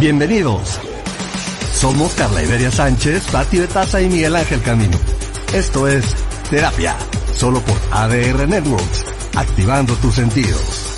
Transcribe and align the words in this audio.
Bienvenidos. 0.00 0.80
Somos 1.74 2.14
Carla 2.14 2.42
Iberia 2.42 2.70
Sánchez, 2.70 3.30
Pati 3.30 3.58
Betasa 3.58 4.00
y 4.00 4.08
Miguel 4.08 4.34
Ángel 4.34 4.62
Camino. 4.62 4.98
Esto 5.52 5.86
es 5.86 6.04
Terapia, 6.50 6.96
solo 7.34 7.60
por 7.60 7.76
ADR 7.92 8.48
Networks, 8.48 9.04
activando 9.36 9.94
tus 9.96 10.14
sentidos. 10.14 10.96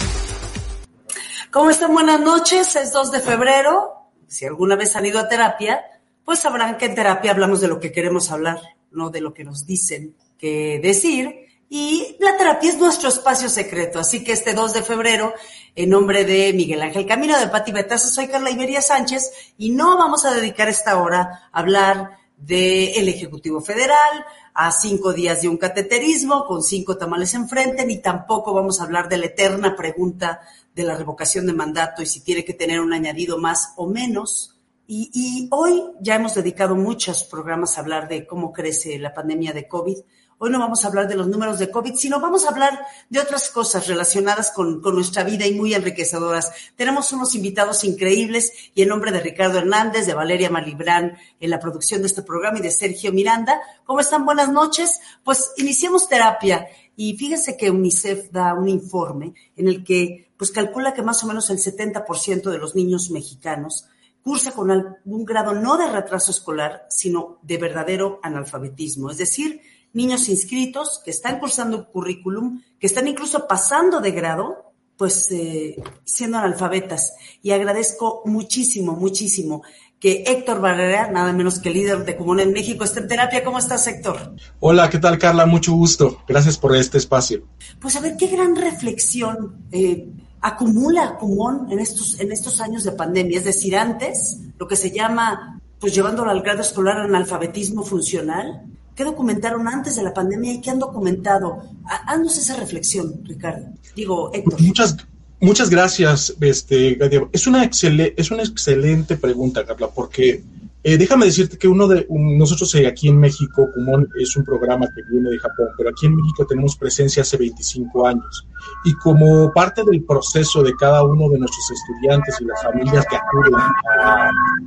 ¿Cómo 1.51 1.71
están? 1.71 1.93
Buenas 1.93 2.21
noches, 2.21 2.77
es 2.77 2.93
2 2.93 3.11
de 3.11 3.21
febrero. 3.21 3.95
Si 4.29 4.47
alguna 4.47 4.77
vez 4.77 4.95
han 4.95 5.07
ido 5.07 5.19
a 5.19 5.29
terapia, 5.29 5.85
pues 6.25 6.39
sabrán 6.39 6.79
que 6.79 6.87
en 6.87 6.95
terapia 6.95 7.33
hablamos 7.33 7.61
de 7.61 7.69
lo 7.69 7.81
que 7.81 7.93
queremos 7.93 8.31
hablar, 8.31 8.61
no 8.93 9.11
de 9.11 9.21
lo 9.21 9.35
que 9.35 9.45
nos 9.45 9.67
dicen 9.67 10.15
que 10.39 10.79
decir. 10.81 11.45
Y 11.69 12.17
la 12.21 12.37
terapia 12.37 12.71
es 12.71 12.79
nuestro 12.79 13.09
espacio 13.09 13.49
secreto. 13.49 13.99
Así 13.99 14.23
que 14.23 14.33
este 14.33 14.55
2 14.55 14.73
de 14.73 14.83
febrero, 14.83 15.35
en 15.77 15.91
nombre 15.91 16.25
de 16.25 16.53
Miguel 16.53 16.83
Ángel 16.83 17.07
Camino, 17.07 17.39
de 17.39 17.49
Pati 17.49 17.73
Betaza, 17.73 18.09
soy 18.09 18.29
Carla 18.29 18.51
Iberia 18.51 18.81
Sánchez 18.81 19.33
y 19.59 19.71
no 19.71 19.99
vamos 19.99 20.25
a 20.25 20.33
dedicar 20.33 20.69
esta 20.69 21.03
hora 21.03 21.49
a 21.53 21.59
hablar 21.59 22.19
del 22.37 23.09
Ejecutivo 23.09 23.61
Federal, 23.61 24.25
a 24.53 24.71
cinco 24.71 25.13
días 25.13 25.43
de 25.43 25.49
un 25.49 25.57
cateterismo 25.57 26.47
con 26.47 26.63
cinco 26.63 26.97
tamales 26.97 27.35
enfrente, 27.35 27.85
ni 27.85 27.99
tampoco 27.99 28.53
vamos 28.53 28.81
a 28.81 28.85
hablar 28.85 29.09
de 29.09 29.19
la 29.19 29.27
eterna 29.27 29.75
pregunta 29.75 30.41
de 30.75 30.85
la 30.85 30.97
revocación 30.97 31.47
de 31.47 31.55
mandato 31.55 32.03
y 32.03 32.07
si 32.07 32.21
tiene 32.21 32.45
que 32.45 32.55
tener 32.55 32.81
un 32.81 32.93
añadido 32.93 33.39
más 33.39 33.73
o 33.77 33.89
menos. 33.89 34.54
Y, 34.87 35.49
hoy 35.51 35.83
ya 36.01 36.17
hemos 36.17 36.35
dedicado 36.35 36.77
muchos 36.77 37.25
programas 37.25 37.77
a 37.77 37.81
hablar 37.81 38.07
de 38.07 38.27
cómo 38.27 38.53
crece 38.53 38.99
la 38.99 39.15
pandemia 39.15 39.55
de 39.55 39.67
COVID. 39.67 39.97
Hoy 40.37 40.51
no 40.51 40.59
vamos 40.59 40.85
a 40.85 40.89
hablar 40.89 41.09
de 41.09 41.15
los 41.15 41.27
números 41.27 41.59
de 41.59 41.71
COVID, 41.71 41.95
sino 41.95 42.21
vamos 42.21 42.45
a 42.45 42.51
hablar 42.51 42.85
de 43.09 43.19
otras 43.19 43.49
cosas 43.49 43.87
relacionadas 43.87 44.51
con, 44.51 44.83
con, 44.83 44.95
nuestra 44.95 45.25
vida 45.25 45.47
y 45.47 45.55
muy 45.55 45.73
enriquecedoras. 45.73 46.53
Tenemos 46.77 47.13
unos 47.15 47.35
invitados 47.35 47.83
increíbles 47.85 48.53
y 48.75 48.83
en 48.83 48.89
nombre 48.89 49.11
de 49.11 49.21
Ricardo 49.21 49.57
Hernández, 49.57 50.07
de 50.07 50.13
Valeria 50.13 50.51
Malibrán 50.51 51.17
en 51.41 51.51
la 51.51 51.61
producción 51.61 52.03
de 52.03 52.09
este 52.09 52.23
programa 52.23 52.59
y 52.59 52.63
de 52.63 52.71
Sergio 52.71 53.11
Miranda. 53.11 53.59
¿Cómo 53.85 54.01
están? 54.01 54.27
Buenas 54.27 54.51
noches. 54.51 55.01
Pues 55.23 55.53
iniciamos 55.57 56.09
terapia 56.09 56.67
y 56.95 57.17
fíjense 57.17 57.57
que 57.57 57.71
UNICEF 57.71 58.31
da 58.33 58.53
un 58.53 58.69
informe 58.69 59.33
en 59.57 59.69
el 59.69 59.83
que 59.83 60.31
pues 60.37 60.51
calcula 60.51 60.93
que 60.93 61.03
más 61.03 61.25
o 61.25 61.27
menos 61.27 61.49
el 61.49 61.59
70% 61.59 62.51
de 62.51 62.59
los 62.59 62.75
niños 62.75 63.11
mexicanos 63.11 63.87
cursa 64.25 64.53
con 64.53 64.71
algún 64.71 65.25
grado 65.27 65.53
no 65.53 65.77
de 65.77 65.87
retraso 65.87 66.31
escolar, 66.31 66.87
sino 66.89 67.39
de 67.43 67.59
verdadero 67.59 68.21
analfabetismo. 68.23 69.11
Es 69.11 69.19
decir, 69.19 69.61
niños 69.93 70.31
inscritos 70.31 71.03
que 71.05 71.11
están 71.11 71.39
cursando 71.39 71.77
el 71.77 71.85
currículum, 71.85 72.63
que 72.81 72.87
están 72.87 73.07
incluso 73.07 73.47
pasando 73.47 74.01
de 74.01 74.13
grado, 74.13 74.73
pues 74.97 75.31
eh, 75.31 75.77
siendo 76.05 76.39
analfabetas. 76.39 77.15
Y 77.43 77.51
agradezco 77.51 78.23
muchísimo, 78.25 78.93
muchísimo 78.93 79.63
que 80.01 80.25
Héctor 80.27 80.61
Barrera, 80.61 81.11
nada 81.11 81.33
menos 81.33 81.59
que 81.59 81.71
líder 81.71 82.05
de 82.07 82.17
Común 82.17 82.41
en 82.41 82.53
México, 82.53 82.85
esté 82.85 83.01
en 83.01 83.09
terapia. 83.09 83.45
¿Cómo 83.45 83.59
estás, 83.59 83.87
Héctor? 83.87 84.37
Hola, 84.61 84.89
¿qué 84.89 84.99
tal, 84.99 85.19
Carla? 85.19 85.45
Mucho 85.45 85.73
gusto. 85.73 86.23
Gracias 86.27 86.57
por 86.57 86.75
este 86.75 86.97
espacio. 86.97 87.47
Pues 87.79 87.95
a 87.97 88.01
ver, 88.01 88.17
qué 88.17 88.29
gran 88.29 88.57
reflexión 88.57 89.67
eh, 89.71 90.09
acumula 90.45 91.17
Común 91.19 91.67
en 91.71 91.79
estos, 91.81 92.21
en 92.21 92.31
estos 92.31 92.61
años 92.61 92.85
de 92.85 92.93
pandemia. 92.93 93.39
Es 93.39 93.45
decir, 93.45 93.77
antes, 93.77 94.39
lo 94.59 94.69
que 94.69 94.77
se 94.77 94.91
llama, 94.91 95.61
pues 95.81 95.95
llevándolo 95.95 96.31
al 96.31 96.43
grado 96.43 96.61
escolar, 96.61 96.99
analfabetismo 96.99 97.83
funcional, 97.83 98.63
¿Qué 98.95 99.03
documentaron 99.03 99.67
antes 99.67 99.97
de 99.97 100.05
la 100.05 100.15
pandemia 100.15 100.53
y 100.53 100.61
qué 100.61 100.71
han 100.71 100.79
documentado? 100.79 101.65
Haznos 102.07 102.39
esa 102.39 102.57
reflexión, 102.57 103.23
Ricardo. 103.25 103.67
Digo. 103.97 104.31
Muchas, 104.59 104.97
muchas 105.41 105.69
gracias, 105.69 106.35
este, 106.41 106.97
Es 107.33 107.49
una, 107.49 107.65
excel, 107.65 108.15
es 108.17 108.31
una 108.31 108.45
excelente 108.45 109.17
pregunta, 109.17 109.67
Carla, 109.67 109.89
porque 109.89 110.45
eh, 110.85 110.99
déjame 110.99 111.25
decirte 111.25 111.57
que 111.57 111.67
uno 111.67 111.89
de 111.89 112.07
nosotros 112.11 112.75
eh, 112.75 112.87
aquí 112.87 113.09
en 113.09 113.19
México, 113.19 113.71
Kumon 113.73 114.07
es 114.21 114.37
un 114.37 114.45
programa 114.45 114.87
que 114.95 115.01
viene 115.11 115.31
de 115.31 115.39
Japón, 115.39 115.69
pero 115.79 115.89
aquí 115.89 116.05
en 116.05 116.15
México 116.15 116.45
tenemos 116.47 116.77
presencia 116.77 117.23
hace 117.23 117.39
25 117.39 118.07
años. 118.07 118.47
Y 118.85 118.93
como 118.97 119.51
parte 119.55 119.83
del 119.83 120.05
proceso 120.05 120.63
de 120.63 120.75
cada 120.77 121.03
uno 121.03 121.31
de 121.31 121.39
nuestros 121.39 121.71
estudiantes 121.71 122.39
y 122.39 122.45
las 122.45 122.63
familias 122.63 123.07
que 123.09 123.17
acuden 123.17 123.55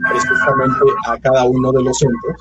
precisamente 0.09 0.85
a 1.07 1.17
cada 1.19 1.45
uno 1.45 1.71
de 1.71 1.83
los 1.83 1.95
centros, 1.95 2.35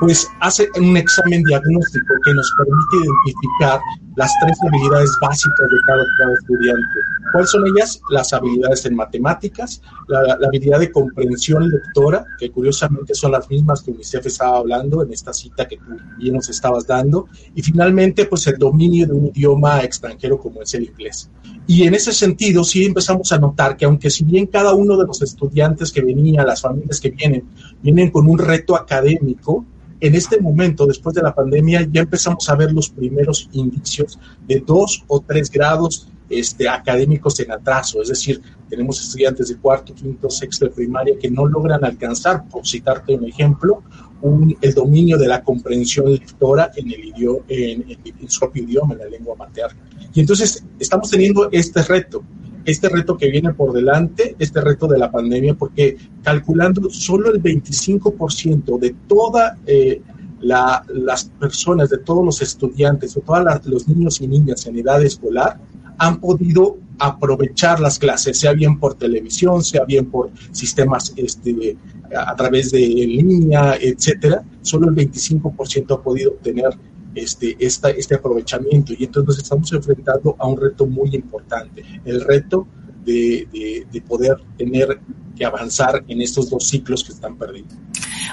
pues 0.00 0.28
hace 0.40 0.68
un 0.76 0.96
examen 0.96 1.44
diagnóstico 1.44 2.14
que 2.24 2.34
nos 2.34 2.52
permite 2.56 3.06
identificar 3.06 3.80
las 4.16 4.32
tres 4.42 4.58
habilidades 4.66 5.10
básicas 5.20 5.68
de 5.70 5.76
cada, 5.86 6.04
cada 6.18 6.34
estudiante. 6.34 6.98
¿Cuáles 7.32 7.50
son 7.50 7.66
ellas? 7.66 8.00
Las 8.10 8.32
habilidades 8.32 8.86
en 8.86 8.94
matemáticas, 8.94 9.82
la, 10.08 10.38
habilidad 10.46 10.80
de 10.80 10.90
comprensión 10.90 11.68
lectora, 11.68 12.24
que 12.38 12.50
curiosamente 12.50 13.14
son 13.14 13.32
las 13.32 13.48
mismas 13.50 13.82
que 13.82 13.90
UNICEF 13.90 14.26
estaba 14.26 14.58
hablando 14.58 15.02
en 15.02 15.12
esta 15.12 15.32
cita 15.32 15.68
que 15.68 15.76
tú 15.76 15.96
bien 16.16 16.34
nos 16.34 16.48
estabas 16.48 16.86
dando, 16.86 17.28
y 17.54 17.62
finalmente, 17.62 18.24
pues 18.24 18.46
el 18.46 18.58
dominio 18.58 19.06
de 19.06 19.12
un 19.12 19.26
idioma 19.26 19.82
extranjero 19.82 20.38
como 20.38 20.62
es 20.62 20.72
el 20.74 20.84
inglés. 20.84 21.30
Y 21.66 21.82
en 21.82 21.94
ese 21.94 22.12
sentido, 22.12 22.64
sí 22.64 22.84
empezamos 22.84 23.32
a 23.32 23.38
notar 23.38 23.76
que 23.76 23.84
aunque 23.84 24.08
si 24.08 24.24
bien 24.24 24.46
cada 24.46 24.72
uno 24.72 24.96
de 24.96 25.06
los 25.06 25.20
estudiantes 25.20 25.92
que 25.92 26.00
venían, 26.00 26.46
las 26.46 26.62
familias 26.62 27.00
que 27.00 27.10
vienen, 27.10 27.44
vienen 27.82 28.10
con 28.10 28.28
un 28.28 28.38
reto 28.38 28.76
académico, 28.76 29.64
en 30.00 30.14
este 30.14 30.40
momento, 30.40 30.86
después 30.86 31.14
de 31.14 31.22
la 31.22 31.34
pandemia, 31.34 31.86
ya 31.90 32.02
empezamos 32.02 32.48
a 32.48 32.54
ver 32.54 32.72
los 32.72 32.90
primeros 32.90 33.48
indicios 33.52 34.18
de 34.46 34.60
dos 34.60 35.04
o 35.08 35.20
tres 35.20 35.50
grados 35.50 36.08
este, 36.28 36.68
académicos 36.68 37.38
en 37.40 37.52
atraso, 37.52 38.02
es 38.02 38.08
decir, 38.08 38.40
tenemos 38.68 39.00
estudiantes 39.00 39.48
de 39.48 39.56
cuarto, 39.56 39.94
quinto, 39.94 40.28
sexto 40.28 40.64
de 40.64 40.72
primaria 40.72 41.16
que 41.18 41.30
no 41.30 41.46
logran 41.46 41.84
alcanzar, 41.84 42.48
por 42.48 42.66
citarte 42.66 43.14
un 43.14 43.24
ejemplo, 43.24 43.82
un, 44.22 44.56
el 44.60 44.74
dominio 44.74 45.18
de 45.18 45.28
la 45.28 45.42
comprensión 45.42 46.10
lectora 46.10 46.72
en, 46.74 46.90
el 46.90 47.04
idioma, 47.04 47.44
en, 47.48 47.82
en, 47.82 47.98
en 48.20 48.28
su 48.28 48.40
propio 48.40 48.64
idioma, 48.64 48.94
en 48.94 49.00
la 49.00 49.06
lengua 49.06 49.36
materna. 49.36 49.78
Y 50.12 50.20
entonces 50.20 50.64
estamos 50.80 51.10
teniendo 51.10 51.48
este 51.52 51.82
reto 51.82 52.24
este 52.66 52.88
reto 52.88 53.16
que 53.16 53.30
viene 53.30 53.54
por 53.54 53.72
delante, 53.72 54.34
este 54.38 54.60
reto 54.60 54.86
de 54.88 54.98
la 54.98 55.10
pandemia, 55.10 55.54
porque 55.54 55.96
calculando 56.22 56.90
solo 56.90 57.32
el 57.32 57.42
25% 57.42 58.78
de 58.78 58.94
todas 59.06 59.56
eh, 59.66 60.02
la, 60.40 60.84
las 60.88 61.24
personas, 61.24 61.90
de 61.90 61.98
todos 61.98 62.24
los 62.24 62.42
estudiantes, 62.42 63.14
de 63.14 63.20
todos 63.20 63.66
los 63.66 63.88
niños 63.88 64.20
y 64.20 64.26
niñas 64.26 64.66
en 64.66 64.78
edad 64.78 65.02
escolar, 65.02 65.58
han 65.98 66.20
podido 66.20 66.76
aprovechar 66.98 67.80
las 67.80 67.98
clases, 67.98 68.38
sea 68.38 68.52
bien 68.52 68.78
por 68.78 68.94
televisión, 68.94 69.62
sea 69.62 69.84
bien 69.84 70.06
por 70.06 70.30
sistemas 70.52 71.12
este, 71.16 71.76
a 72.14 72.34
través 72.34 72.70
de 72.72 72.80
línea, 72.80 73.76
etcétera. 73.80 74.42
Solo 74.62 74.88
el 74.88 74.94
25% 74.94 75.94
ha 75.94 76.02
podido 76.02 76.32
obtener 76.32 76.70
este, 77.16 77.56
esta, 77.58 77.90
este 77.90 78.14
aprovechamiento. 78.14 78.92
Y 78.96 79.04
entonces 79.04 79.26
nos 79.28 79.38
estamos 79.38 79.72
enfrentando 79.72 80.36
a 80.38 80.46
un 80.46 80.60
reto 80.60 80.86
muy 80.86 81.14
importante, 81.14 81.82
el 82.04 82.20
reto 82.20 82.68
de, 83.04 83.48
de, 83.52 83.86
de 83.90 84.00
poder 84.02 84.36
tener 84.56 85.00
que 85.36 85.44
avanzar 85.44 86.04
en 86.08 86.20
estos 86.20 86.50
dos 86.50 86.68
ciclos 86.68 87.02
que 87.02 87.12
están 87.12 87.36
perdidos. 87.36 87.72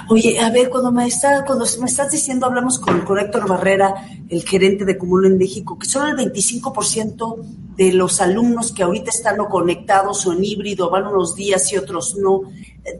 Oye, 0.08 0.38
a 0.40 0.50
ver, 0.50 0.70
cuando 0.70 0.92
me, 0.92 1.06
está, 1.06 1.44
cuando 1.44 1.64
me 1.80 1.86
estás 1.86 2.10
diciendo, 2.10 2.46
hablamos 2.46 2.78
con, 2.78 3.00
con 3.02 3.18
Héctor 3.18 3.48
Barrera, 3.48 3.94
el 4.28 4.42
gerente 4.42 4.84
de 4.84 4.98
Cumulo 4.98 5.28
en 5.28 5.38
México, 5.38 5.78
que 5.78 5.86
solo 5.86 6.08
el 6.08 6.32
25% 6.32 7.36
de 7.76 7.92
los 7.92 8.20
alumnos 8.20 8.72
que 8.72 8.82
ahorita 8.82 9.10
están 9.10 9.40
o 9.40 9.48
conectados 9.48 10.26
o 10.26 10.32
en 10.32 10.44
híbrido, 10.44 10.90
van 10.90 11.06
unos 11.06 11.34
días 11.34 11.72
y 11.72 11.76
otros 11.76 12.16
no, 12.16 12.42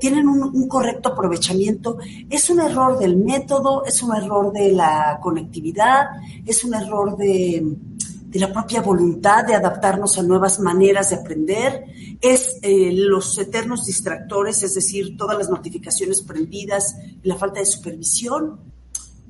tienen 0.00 0.28
un, 0.28 0.42
un, 0.42 0.68
correcto 0.68 1.10
aprovechamiento. 1.10 1.98
¿Es 2.30 2.50
un 2.50 2.60
error 2.60 2.98
del 2.98 3.16
método? 3.16 3.84
¿Es 3.84 4.02
un 4.02 4.14
error 4.14 4.52
de 4.52 4.72
la 4.72 5.18
conectividad? 5.22 6.06
¿Es 6.46 6.64
un 6.64 6.74
error 6.74 7.16
de, 7.16 7.76
de 8.34 8.40
la 8.40 8.52
propia 8.52 8.82
voluntad 8.82 9.44
de 9.46 9.54
adaptarnos 9.54 10.18
a 10.18 10.22
nuevas 10.24 10.58
maneras 10.58 11.10
de 11.10 11.16
aprender? 11.16 11.84
¿Es 12.20 12.56
eh, 12.62 12.90
los 12.92 13.38
eternos 13.38 13.86
distractores, 13.86 14.60
es 14.64 14.74
decir, 14.74 15.16
todas 15.16 15.38
las 15.38 15.48
notificaciones 15.48 16.20
prendidas 16.22 16.96
la 17.22 17.36
falta 17.36 17.60
de 17.60 17.66
supervisión? 17.66 18.58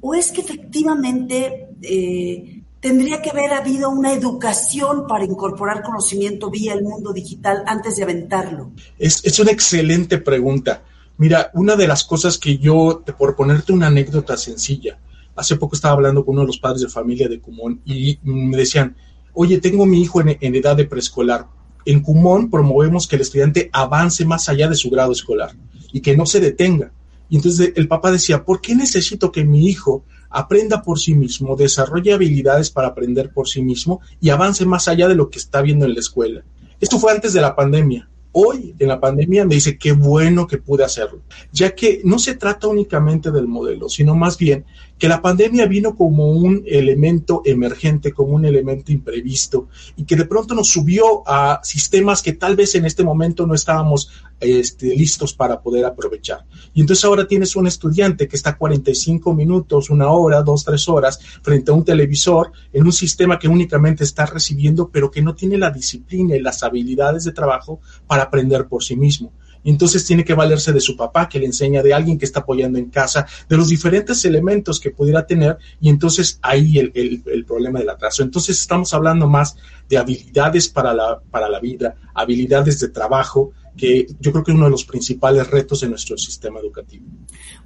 ¿O 0.00 0.14
es 0.14 0.32
que 0.32 0.40
efectivamente... 0.40 1.68
Eh, 1.82 2.60
tendría 2.80 3.22
que 3.22 3.30
haber 3.30 3.54
habido 3.54 3.88
una 3.88 4.12
educación 4.12 5.06
para 5.06 5.24
incorporar 5.24 5.82
conocimiento 5.82 6.50
vía 6.50 6.74
el 6.74 6.82
mundo 6.82 7.14
digital 7.14 7.64
antes 7.66 7.96
de 7.96 8.02
aventarlo. 8.02 8.72
Es, 8.98 9.24
es 9.24 9.38
una 9.38 9.52
excelente 9.52 10.18
pregunta. 10.18 10.82
Mira, 11.16 11.50
una 11.54 11.76
de 11.76 11.88
las 11.88 12.04
cosas 12.04 12.36
que 12.36 12.58
yo, 12.58 13.02
por 13.16 13.36
ponerte 13.36 13.72
una 13.72 13.86
anécdota 13.86 14.36
sencilla, 14.36 14.98
hace 15.36 15.56
poco 15.56 15.76
estaba 15.76 15.94
hablando 15.94 16.25
con 16.25 16.34
uno 16.34 16.42
de 16.42 16.48
los 16.48 16.58
padres 16.58 16.82
de 16.82 16.88
familia 16.88 17.28
de 17.28 17.40
Cumón 17.40 17.81
y 17.84 18.19
me 18.22 18.56
decían, 18.56 18.96
oye, 19.32 19.58
tengo 19.58 19.86
mi 19.86 20.02
hijo 20.02 20.20
en, 20.20 20.36
en 20.40 20.54
edad 20.54 20.76
de 20.76 20.84
preescolar. 20.84 21.46
En 21.84 22.00
Cumón 22.00 22.50
promovemos 22.50 23.06
que 23.06 23.16
el 23.16 23.22
estudiante 23.22 23.69
avance 23.72 24.25
más 24.25 24.48
allá 24.48 24.69
de 24.69 24.76
su 24.76 24.90
grado 24.90 25.12
escolar 25.12 25.54
y 25.92 26.00
que 26.00 26.16
no 26.16 26.26
se 26.26 26.40
detenga. 26.40 26.92
Y 27.28 27.36
entonces 27.36 27.72
el 27.76 27.88
papá 27.88 28.10
decía, 28.10 28.44
¿por 28.44 28.60
qué 28.60 28.75
necesito 28.75 29.32
que 29.32 29.44
mi 29.44 29.66
hijo 29.66 30.04
aprenda 30.31 30.82
por 30.82 30.98
sí 30.98 31.14
mismo, 31.14 31.56
desarrolle 31.56 32.12
habilidades 32.12 32.70
para 32.70 32.88
aprender 32.88 33.32
por 33.32 33.48
sí 33.48 33.62
mismo 33.62 34.00
y 34.20 34.30
avance 34.30 34.66
más 34.66 34.88
allá 34.88 35.08
de 35.08 35.14
lo 35.14 35.30
que 35.30 35.38
está 35.38 35.62
viendo 35.62 35.84
en 35.84 35.94
la 35.94 36.00
escuela? 36.00 36.44
Esto 36.80 36.98
fue 36.98 37.12
antes 37.12 37.32
de 37.32 37.40
la 37.40 37.54
pandemia 37.54 38.08
hoy 38.37 38.75
en 38.80 38.88
la 38.88 39.00
pandemia 39.00 39.44
me 39.46 39.54
dice 39.54 39.78
qué 39.78 39.92
bueno 39.92 40.48
que 40.48 40.58
pude 40.58 40.84
hacerlo, 40.84 41.22
ya 41.52 41.72
que 41.75 42.00
no 42.04 42.19
se 42.19 42.34
trata 42.34 42.66
únicamente 42.66 43.30
del 43.30 43.46
modelo, 43.46 43.88
sino 43.88 44.16
más 44.16 44.37
bien 44.37 44.64
que 44.99 45.08
la 45.08 45.20
pandemia 45.20 45.67
vino 45.67 45.96
como 45.96 46.31
un 46.31 46.62
elemento 46.67 47.43
emergente, 47.44 48.12
como 48.12 48.35
un 48.35 48.44
elemento 48.44 48.93
imprevisto 48.93 49.69
y 49.96 50.05
que 50.05 50.17
de 50.17 50.25
pronto 50.25 50.55
nos 50.55 50.69
subió 50.69 51.23
a 51.26 51.61
sistemas 51.64 52.23
que 52.23 52.35
tal 52.35 52.56
vez 52.56 52.75
en 52.75 52.85
este 52.85 53.02
momento 53.02 53.46
no 53.46 53.55
estábamos 53.55 54.11
este, 54.41 54.94
listos 54.94 55.32
para 55.32 55.61
poder 55.61 55.85
aprovechar. 55.85 56.44
Y 56.75 56.81
entonces 56.81 57.05
ahora 57.05 57.26
tienes 57.26 57.56
un 57.56 57.67
estudiante 57.67 58.29
que 58.29 58.37
está 58.37 58.56
45 58.56 59.35
minutos, 59.35 59.91
una 59.91 60.11
hora, 60.11 60.43
dos, 60.43 60.64
tres 60.64 60.88
horas 60.88 61.19
frente 61.43 61.70
a 61.70 61.75
un 61.75 61.85
televisor 61.85 62.52
en 62.73 62.85
un 62.85 62.93
sistema 62.93 63.38
que 63.38 63.49
únicamente 63.49 64.05
está 64.05 64.26
recibiendo, 64.26 64.90
pero 64.90 65.11
que 65.11 65.23
no 65.23 65.35
tiene 65.35 65.58
la 65.58 65.70
disciplina 65.70 66.37
y 66.37 66.40
las 66.40 66.62
habilidades 66.62 67.25
de 67.25 67.32
trabajo 67.32 67.81
para 68.06 68.25
aprender 68.25 68.67
por 68.67 68.85
sí 68.85 68.97
mismo 68.97 69.32
entonces 69.70 70.05
tiene 70.05 70.25
que 70.25 70.34
valerse 70.34 70.72
de 70.72 70.81
su 70.81 70.96
papá, 70.96 71.28
que 71.28 71.38
le 71.38 71.46
enseña 71.46 71.82
de 71.82 71.94
alguien 71.94 72.19
que 72.19 72.25
está 72.25 72.40
apoyando 72.40 72.78
en 72.78 72.90
casa, 72.90 73.26
de 73.49 73.56
los 73.56 73.69
diferentes 73.69 74.25
elementos 74.25 74.78
que 74.78 74.90
pudiera 74.90 75.26
tener, 75.26 75.58
y 75.81 75.88
entonces 75.88 76.38
ahí 76.43 76.78
el, 76.78 76.93
el, 76.94 77.22
el 77.26 77.44
problema 77.44 77.78
del 77.78 77.90
atraso. 77.90 78.22
Entonces 78.22 78.61
estamos 78.61 78.93
hablando 78.93 79.28
más 79.28 79.56
de 79.88 79.99
habilidades 79.99 80.69
para 80.69 80.93
la, 80.93 81.20
para 81.31 81.49
la 81.49 81.61
vida, 81.61 81.94
habilidades 82.14 82.81
de 82.81 82.88
trabajo, 82.88 83.52
que 83.76 84.06
yo 84.21 84.32
creo 84.32 84.44
que 84.44 84.53
es 84.53 84.56
uno 84.56 84.67
de 84.67 84.71
los 84.71 84.85
principales 84.85 85.50
retos 85.50 85.81
de 85.81 85.88
nuestro 85.88 86.17
sistema 86.17 86.61
educativo. 86.61 87.06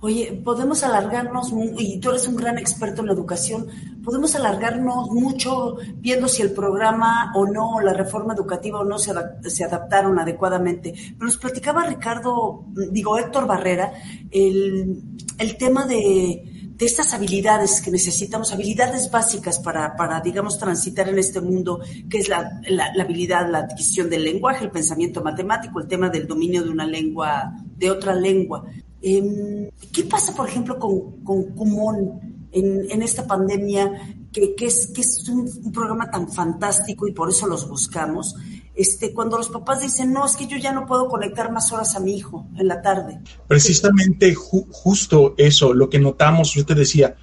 Oye, 0.00 0.40
podemos 0.44 0.82
alargarnos, 0.82 1.52
y 1.76 1.98
tú 2.00 2.10
eres 2.10 2.26
un 2.28 2.36
gran 2.36 2.58
experto 2.58 3.00
en 3.00 3.08
la 3.08 3.12
educación, 3.12 3.66
podemos 4.02 4.34
alargarnos 4.34 5.10
mucho 5.10 5.76
viendo 5.96 6.28
si 6.28 6.42
el 6.42 6.52
programa 6.52 7.32
o 7.34 7.46
no, 7.46 7.80
la 7.80 7.92
reforma 7.92 8.34
educativa 8.34 8.80
o 8.80 8.84
no 8.84 8.98
se, 8.98 9.12
se 9.48 9.64
adaptaron 9.64 10.18
adecuadamente. 10.18 10.92
Pero 10.92 11.26
nos 11.26 11.36
platicaba 11.36 11.84
Ricardo, 11.84 12.64
digo 12.90 13.18
Héctor 13.18 13.46
Barrera, 13.46 13.92
el, 14.30 15.02
el 15.38 15.56
tema 15.56 15.86
de 15.86 16.57
de 16.78 16.86
estas 16.86 17.12
habilidades 17.12 17.80
que 17.80 17.90
necesitamos, 17.90 18.52
habilidades 18.52 19.10
básicas 19.10 19.58
para, 19.58 19.96
para 19.96 20.20
digamos, 20.20 20.58
transitar 20.58 21.08
en 21.08 21.18
este 21.18 21.40
mundo, 21.40 21.80
que 22.08 22.18
es 22.18 22.28
la, 22.28 22.60
la, 22.68 23.02
habilidad, 23.02 23.50
la 23.50 23.58
adquisición 23.58 24.08
del 24.08 24.22
lenguaje, 24.22 24.64
el 24.64 24.70
pensamiento 24.70 25.20
matemático, 25.20 25.80
el 25.80 25.88
tema 25.88 26.08
del 26.08 26.28
dominio 26.28 26.62
de 26.62 26.70
una 26.70 26.86
lengua, 26.86 27.52
de 27.76 27.90
otra 27.90 28.14
lengua. 28.14 28.64
Eh, 29.02 29.68
¿Qué 29.92 30.04
pasa, 30.04 30.32
por 30.32 30.48
ejemplo, 30.48 30.78
con, 30.78 31.24
con 31.24 32.20
en, 32.52 32.90
en 32.90 33.02
esta 33.02 33.26
pandemia, 33.26 34.14
que, 34.32 34.54
que 34.54 34.66
es, 34.66 34.92
que 34.94 35.00
es 35.00 35.28
un 35.28 35.72
programa 35.72 36.08
tan 36.08 36.28
fantástico 36.28 37.08
y 37.08 37.12
por 37.12 37.28
eso 37.28 37.48
los 37.48 37.68
buscamos? 37.68 38.36
Este, 38.78 39.12
cuando 39.12 39.36
los 39.36 39.48
papás 39.48 39.82
dicen, 39.82 40.12
no, 40.12 40.24
es 40.24 40.36
que 40.36 40.46
yo 40.46 40.56
ya 40.56 40.72
no 40.72 40.86
puedo 40.86 41.08
conectar 41.08 41.50
más 41.50 41.72
horas 41.72 41.96
a 41.96 42.00
mi 42.00 42.16
hijo 42.16 42.46
en 42.56 42.68
la 42.68 42.80
tarde. 42.80 43.18
Precisamente 43.48 44.32
ju 44.34 44.68
justo 44.70 45.34
eso, 45.36 45.74
lo 45.74 45.90
que 45.90 45.98
notamos, 45.98 46.54
yo 46.54 46.64
te 46.64 46.76
decía, 46.76 47.16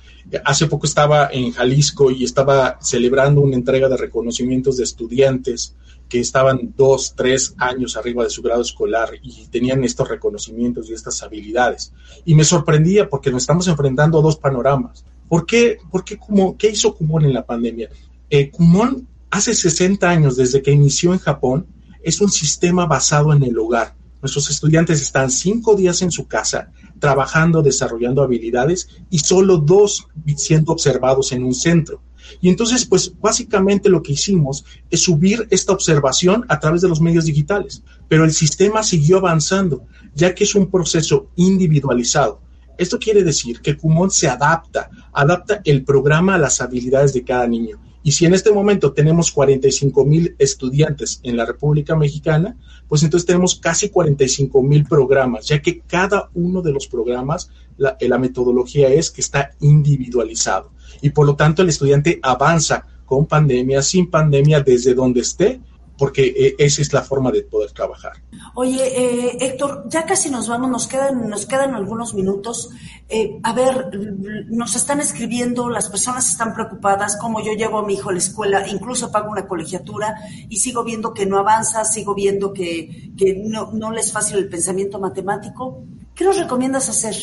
hace 0.43 0.67
poco 0.67 0.85
estaba 0.85 1.29
en 1.31 1.53
Jalisco 1.53 2.11
y 2.11 2.25
estaba 2.25 2.77
celebrando 2.81 3.39
una 3.39 3.55
entrega 3.55 3.87
de 3.87 3.95
reconocimientos 3.95 4.75
de 4.75 4.83
estudiantes 4.83 5.75
que 6.09 6.19
estaban 6.19 6.73
dos, 6.75 7.13
tres 7.15 7.55
años 7.57 7.95
arriba 7.95 8.25
de 8.25 8.29
su 8.29 8.41
grado 8.41 8.61
escolar 8.61 9.11
y 9.23 9.47
tenían 9.47 9.85
estos 9.85 10.09
reconocimientos 10.09 10.89
y 10.89 10.93
estas 10.93 11.23
habilidades. 11.23 11.93
Y 12.25 12.35
me 12.35 12.43
sorprendía 12.43 13.09
porque 13.09 13.31
nos 13.31 13.43
estamos 13.43 13.69
enfrentando 13.69 14.19
a 14.19 14.21
dos 14.21 14.35
panoramas. 14.35 15.05
¿Por 15.29 15.45
qué, 15.45 15.77
por 15.89 16.03
qué, 16.03 16.19
qué 16.57 16.69
hizo 16.69 16.93
Kumon 16.93 17.23
en 17.23 17.33
la 17.33 17.45
pandemia? 17.45 17.89
Eh, 18.29 18.51
hace 19.29 19.53
60 19.53 20.09
años 20.09 20.37
desde 20.37 20.61
que 20.61 20.71
inició 20.71 21.13
en 21.13 21.19
Japón, 21.19 21.67
es 22.03 22.21
un 22.21 22.31
sistema 22.31 22.85
basado 22.85 23.33
en 23.33 23.43
el 23.43 23.57
hogar. 23.57 23.95
Nuestros 24.21 24.49
estudiantes 24.49 25.01
están 25.01 25.29
cinco 25.29 25.75
días 25.75 26.01
en 26.01 26.11
su 26.11 26.27
casa 26.27 26.71
trabajando, 26.99 27.61
desarrollando 27.61 28.23
habilidades 28.23 28.87
y 29.09 29.19
solo 29.19 29.57
dos 29.57 30.07
siendo 30.37 30.71
observados 30.71 31.31
en 31.31 31.43
un 31.43 31.53
centro. 31.53 32.01
Y 32.41 32.49
entonces, 32.49 32.85
pues 32.85 33.13
básicamente 33.19 33.89
lo 33.89 34.01
que 34.01 34.13
hicimos 34.13 34.65
es 34.89 35.03
subir 35.03 35.47
esta 35.51 35.73
observación 35.73 36.45
a 36.47 36.59
través 36.59 36.81
de 36.81 36.89
los 36.89 37.01
medios 37.01 37.25
digitales, 37.25 37.83
pero 38.07 38.25
el 38.25 38.33
sistema 38.33 38.83
siguió 38.83 39.17
avanzando, 39.17 39.85
ya 40.15 40.33
que 40.33 40.43
es 40.43 40.55
un 40.55 40.71
proceso 40.71 41.27
individualizado. 41.35 42.41
Esto 42.77 42.99
quiere 42.99 43.23
decir 43.23 43.61
que 43.61 43.77
Kumon 43.77 44.11
se 44.11 44.27
adapta, 44.27 44.89
adapta 45.13 45.61
el 45.63 45.83
programa 45.83 46.35
a 46.35 46.39
las 46.39 46.61
habilidades 46.61 47.13
de 47.13 47.23
cada 47.23 47.47
niño. 47.47 47.79
Y 48.05 48.11
si 48.11 48.27
en 48.27 48.35
este 48.35 48.51
momento 48.51 48.93
tenemos 48.93 49.31
45 49.31 50.05
mil 50.05 50.35
estudiantes 50.37 51.19
en 51.23 51.35
la 51.37 51.43
República 51.43 51.95
Mexicana, 51.95 52.55
pues 52.87 53.01
entonces 53.01 53.25
tenemos 53.25 53.55
casi 53.55 53.89
45 53.89 54.61
mil 54.61 54.85
programas, 54.85 55.47
ya 55.47 55.59
que 55.59 55.79
cada 55.79 56.29
uno 56.35 56.61
de 56.61 56.71
los 56.71 56.85
programas, 56.85 57.49
la, 57.77 57.97
la 57.99 58.19
metodología 58.19 58.89
es 58.89 59.09
que 59.09 59.21
está 59.21 59.53
individualizado. 59.59 60.69
Y 61.01 61.09
por 61.09 61.25
lo 61.25 61.35
tanto 61.35 61.63
el 61.63 61.69
estudiante 61.69 62.19
avanza 62.21 62.85
con 63.07 63.25
pandemia, 63.25 63.81
sin 63.81 64.11
pandemia, 64.11 64.61
desde 64.61 64.93
donde 64.93 65.21
esté, 65.21 65.59
porque 65.97 66.33
eh, 66.37 66.55
esa 66.57 66.81
es 66.81 66.91
la 66.91 67.01
forma 67.01 67.31
de 67.31 67.43
poder 67.43 67.71
trabajar. 67.71 68.13
Oye, 68.53 68.81
eh, 68.83 69.37
Héctor, 69.39 69.85
ya 69.87 70.05
casi 70.05 70.29
nos 70.29 70.47
vamos, 70.47 70.69
nos 70.69 70.87
quedan, 70.87 71.29
nos 71.29 71.45
quedan 71.45 71.73
algunos 71.73 72.13
minutos. 72.13 72.69
Eh, 73.07 73.39
a 73.43 73.53
ver, 73.53 73.89
nos 74.49 74.75
están 74.75 74.99
escribiendo, 74.99 75.69
las 75.69 75.89
personas 75.89 76.29
están 76.29 76.53
preocupadas, 76.53 77.17
como 77.17 77.41
yo 77.41 77.53
llevo 77.53 77.79
a 77.79 77.85
mi 77.85 77.93
hijo 77.93 78.09
a 78.09 78.13
la 78.13 78.19
escuela, 78.19 78.67
incluso 78.67 79.11
pago 79.11 79.31
una 79.31 79.47
colegiatura 79.47 80.15
y 80.49 80.57
sigo 80.57 80.83
viendo 80.83 81.13
que 81.13 81.25
no 81.25 81.37
avanza, 81.37 81.85
sigo 81.85 82.13
viendo 82.13 82.51
que, 82.53 83.11
no, 83.45 83.71
no 83.71 83.91
le 83.91 84.01
es 84.01 84.11
fácil 84.11 84.37
el 84.37 84.49
pensamiento 84.49 84.99
matemático. 84.99 85.83
¿Qué 86.13 86.25
nos 86.25 86.37
recomiendas 86.37 86.89
hacer? 86.89 87.15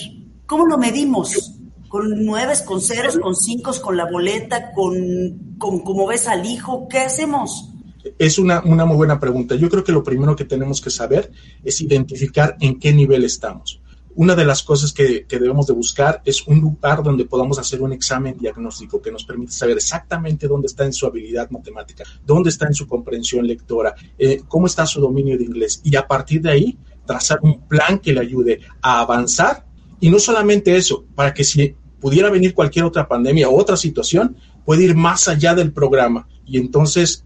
¿Cómo 0.47 0.67
lo 0.67 0.79
medimos? 0.79 1.59
¿Con 1.89 2.25
nueves, 2.25 2.63
con 2.63 2.81
ceros, 2.81 3.19
con 3.19 3.37
cinco, 3.37 3.71
con 3.83 3.99
la 3.99 4.07
boleta, 4.11 4.73
con, 4.73 5.57
con 5.59 5.81
cómo 5.81 6.07
ves 6.07 6.27
al 6.27 6.47
hijo? 6.47 6.89
¿Qué 6.89 7.01
hacemos? 7.01 7.72
Es 8.19 8.39
una, 8.39 8.63
una 8.63 8.85
muy 8.85 8.97
buena 8.97 9.19
pregunta. 9.19 9.55
Yo 9.55 9.69
creo 9.69 9.85
que 9.85 9.93
lo 9.93 10.03
primero 10.03 10.37
que 10.37 10.45
tenemos 10.45 10.81
que 10.81 10.91
saber 10.91 11.31
es 11.65 11.81
identificar 11.81 12.57
en 12.61 12.79
qué 12.79 12.93
nivel 12.93 13.25
estamos. 13.25 13.81
Una 14.15 14.35
de 14.35 14.45
las 14.45 14.63
cosas 14.63 14.93
que, 14.93 15.25
que, 15.25 15.39
debemos 15.39 15.67
de 15.67 15.73
buscar 15.73 16.21
es 16.27 16.47
un 16.47 16.61
lugar 16.61 17.03
donde 17.03 17.25
podamos 17.25 17.59
hacer 17.59 17.81
un 17.81 17.95
examen 17.95 18.37
diagnóstico 18.37 19.01
que 19.01 19.11
nos 19.11 19.25
permite 19.25 19.53
saber 19.53 19.79
exactamente 19.79 20.47
dónde 20.47 20.67
está 20.67 20.85
en 20.85 20.93
su 20.93 21.07
habilidad 21.07 21.49
matemática, 21.51 22.05
dónde 22.27 22.51
está 22.51 22.67
en 22.67 22.75
su 22.75 22.87
comprensión 22.87 23.47
lectora, 23.47 23.95
eh, 24.19 24.43
cómo 24.49 24.67
está 24.67 24.85
su 24.85 25.01
dominio 25.01 25.39
de 25.39 25.45
inglés 25.45 25.81
y 25.83 25.97
a 25.97 26.07
partir 26.07 26.43
de 26.43 26.51
ahí 26.51 26.79
trazar 27.07 27.39
un 27.43 27.67
plan 27.67 27.99
que 28.01 28.13
le 28.13 28.21
ayude 28.21 28.61
a 28.83 29.01
avanzar 29.01 29.65
y 29.99 30.11
no 30.11 30.19
solamente 30.19 30.77
eso, 30.77 31.07
para 31.15 31.33
que 31.33 31.45
si 31.45 31.75
pudiera 31.99 32.29
venir 32.29 32.55
cualquier 32.55 32.85
otra 32.85 33.09
pandemia 33.09 33.49
o 33.49 33.57
otra 33.57 33.77
situación, 33.77 34.37
puede 34.67 34.85
ir 34.85 34.95
más 34.95 35.29
allá 35.29 35.55
del 35.55 35.73
programa 35.73 36.29
y 36.45 36.59
entonces 36.59 37.25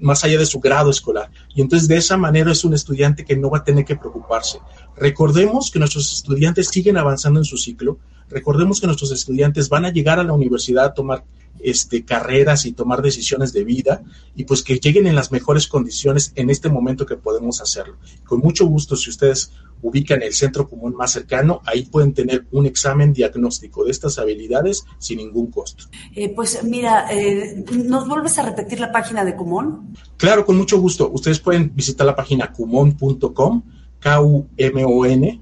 más 0.00 0.24
allá 0.24 0.38
de 0.38 0.46
su 0.46 0.60
grado 0.60 0.90
escolar. 0.90 1.30
Y 1.54 1.60
entonces 1.60 1.88
de 1.88 1.96
esa 1.96 2.16
manera 2.16 2.52
es 2.52 2.64
un 2.64 2.74
estudiante 2.74 3.24
que 3.24 3.36
no 3.36 3.50
va 3.50 3.58
a 3.58 3.64
tener 3.64 3.84
que 3.84 3.96
preocuparse. 3.96 4.58
Recordemos 4.96 5.70
que 5.70 5.78
nuestros 5.78 6.12
estudiantes 6.12 6.68
siguen 6.68 6.96
avanzando 6.96 7.40
en 7.40 7.44
su 7.44 7.56
ciclo. 7.56 7.98
Recordemos 8.32 8.80
que 8.80 8.86
nuestros 8.86 9.12
estudiantes 9.12 9.68
van 9.68 9.84
a 9.84 9.92
llegar 9.92 10.18
a 10.18 10.24
la 10.24 10.32
universidad 10.32 10.86
a 10.86 10.94
tomar 10.94 11.24
este, 11.62 12.04
carreras 12.04 12.66
y 12.66 12.72
tomar 12.72 13.02
decisiones 13.02 13.52
de 13.52 13.62
vida 13.64 14.02
y 14.34 14.44
pues 14.44 14.62
que 14.62 14.78
lleguen 14.78 15.06
en 15.06 15.14
las 15.14 15.30
mejores 15.30 15.68
condiciones 15.68 16.32
en 16.34 16.50
este 16.50 16.68
momento 16.68 17.06
que 17.06 17.16
podemos 17.16 17.60
hacerlo. 17.60 17.96
Con 18.24 18.40
mucho 18.40 18.66
gusto, 18.66 18.96
si 18.96 19.10
ustedes 19.10 19.52
ubican 19.80 20.22
el 20.22 20.32
centro 20.32 20.68
común 20.68 20.94
más 20.94 21.12
cercano, 21.12 21.60
ahí 21.64 21.84
pueden 21.84 22.14
tener 22.14 22.46
un 22.52 22.66
examen 22.66 23.12
diagnóstico 23.12 23.84
de 23.84 23.90
estas 23.90 24.18
habilidades 24.18 24.84
sin 24.98 25.18
ningún 25.18 25.50
costo. 25.50 25.84
Eh, 26.14 26.30
pues 26.30 26.62
mira, 26.64 27.06
eh, 27.12 27.64
¿nos 27.72 28.08
vuelves 28.08 28.38
a 28.38 28.42
repetir 28.42 28.80
la 28.80 28.90
página 28.92 29.24
de 29.24 29.36
Kumon? 29.36 29.94
Claro, 30.16 30.46
con 30.46 30.56
mucho 30.56 30.80
gusto. 30.80 31.10
Ustedes 31.10 31.38
pueden 31.40 31.74
visitar 31.74 32.06
la 32.06 32.16
página 32.16 32.52
kumon.com, 32.52 33.62
K-U-M-O-N.com 34.00 35.38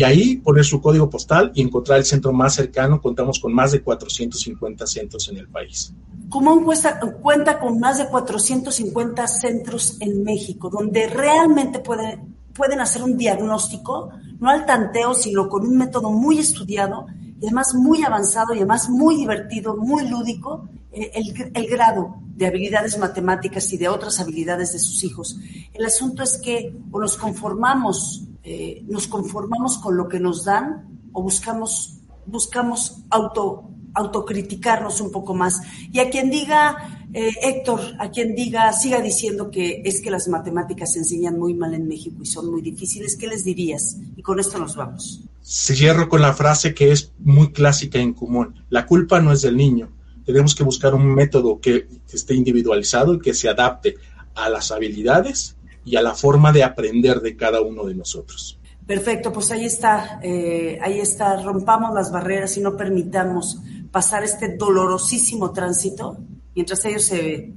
y 0.00 0.02
ahí 0.02 0.36
poner 0.38 0.64
su 0.64 0.80
código 0.80 1.10
postal 1.10 1.52
y 1.54 1.60
encontrar 1.60 1.98
el 1.98 2.06
centro 2.06 2.32
más 2.32 2.54
cercano. 2.54 3.02
Contamos 3.02 3.38
con 3.38 3.52
más 3.52 3.72
de 3.72 3.82
450 3.82 4.86
centros 4.86 5.28
en 5.28 5.36
el 5.36 5.46
país. 5.46 5.92
Kumon 6.30 6.64
cuenta 7.20 7.58
con 7.60 7.78
más 7.78 7.98
de 7.98 8.06
450 8.06 9.26
centros 9.26 9.98
en 10.00 10.24
México, 10.24 10.70
donde 10.70 11.06
realmente 11.06 11.80
pueden, 11.80 12.34
pueden 12.54 12.80
hacer 12.80 13.02
un 13.02 13.18
diagnóstico, 13.18 14.08
no 14.38 14.48
al 14.48 14.64
tanteo, 14.64 15.12
sino 15.12 15.50
con 15.50 15.66
un 15.66 15.76
método 15.76 16.10
muy 16.10 16.38
estudiado 16.38 17.04
y 17.38 17.44
además 17.44 17.74
muy 17.74 18.02
avanzado 18.02 18.54
y 18.54 18.56
además 18.56 18.88
muy 18.88 19.16
divertido, 19.16 19.76
muy 19.76 20.08
lúdico, 20.08 20.66
eh, 20.92 21.10
el, 21.12 21.52
el, 21.54 21.66
grado 21.66 22.16
de 22.36 22.46
habilidades 22.46 22.96
matemáticas 22.96 23.70
y 23.74 23.76
de 23.76 23.88
otras 23.88 24.18
habilidades 24.18 24.72
de 24.72 24.78
sus 24.78 25.04
hijos. 25.04 25.38
El 25.74 25.84
asunto 25.84 26.22
es 26.22 26.38
que 26.38 26.74
o 26.90 26.98
nos 26.98 27.18
conformamos, 27.18 28.29
eh, 28.42 28.84
nos 28.88 29.06
conformamos 29.06 29.78
con 29.78 29.96
lo 29.96 30.08
que 30.08 30.20
nos 30.20 30.44
dan 30.44 31.08
o 31.12 31.22
buscamos, 31.22 31.98
buscamos 32.26 33.02
auto 33.10 33.70
autocriticarnos 33.94 35.00
un 35.00 35.10
poco 35.10 35.34
más. 35.34 35.62
Y 35.92 35.98
a 35.98 36.10
quien 36.10 36.30
diga, 36.30 37.08
eh, 37.12 37.32
Héctor, 37.42 37.80
a 37.98 38.10
quien 38.10 38.34
diga, 38.34 38.72
siga 38.72 39.00
diciendo 39.00 39.50
que 39.50 39.82
es 39.84 40.00
que 40.00 40.10
las 40.10 40.28
matemáticas 40.28 40.92
se 40.92 41.00
enseñan 41.00 41.38
muy 41.38 41.54
mal 41.54 41.74
en 41.74 41.88
México 41.88 42.18
y 42.22 42.26
son 42.26 42.50
muy 42.50 42.62
difíciles, 42.62 43.16
¿qué 43.16 43.26
les 43.26 43.44
dirías? 43.44 43.96
Y 44.16 44.22
con 44.22 44.38
esto 44.38 44.58
nos 44.58 44.76
vamos. 44.76 45.24
Cierro 45.42 46.08
con 46.08 46.22
la 46.22 46.34
frase 46.34 46.74
que 46.74 46.92
es 46.92 47.12
muy 47.18 47.52
clásica 47.52 47.98
en 47.98 48.14
común. 48.14 48.62
La 48.68 48.86
culpa 48.86 49.20
no 49.20 49.32
es 49.32 49.42
del 49.42 49.56
niño. 49.56 49.90
Tenemos 50.24 50.54
que 50.54 50.62
buscar 50.62 50.94
un 50.94 51.06
método 51.14 51.60
que 51.60 51.88
esté 52.12 52.34
individualizado 52.34 53.14
y 53.14 53.20
que 53.20 53.34
se 53.34 53.48
adapte 53.48 53.96
a 54.34 54.48
las 54.48 54.70
habilidades 54.70 55.56
y 55.90 55.96
a 55.96 56.02
la 56.02 56.14
forma 56.14 56.52
de 56.52 56.62
aprender 56.62 57.20
de 57.20 57.36
cada 57.36 57.60
uno 57.60 57.84
de 57.84 57.94
nosotros. 57.94 58.58
Perfecto, 58.86 59.32
pues 59.32 59.50
ahí 59.50 59.64
está, 59.64 60.20
eh, 60.22 60.78
ahí 60.82 61.00
está, 61.00 61.42
rompamos 61.42 61.94
las 61.94 62.10
barreras 62.12 62.56
y 62.56 62.60
no 62.60 62.76
permitamos 62.76 63.58
pasar 63.90 64.22
este 64.22 64.56
dolorosísimo 64.56 65.52
tránsito 65.52 66.18
mientras 66.54 66.84
ellos 66.84 67.04
se, 67.04 67.52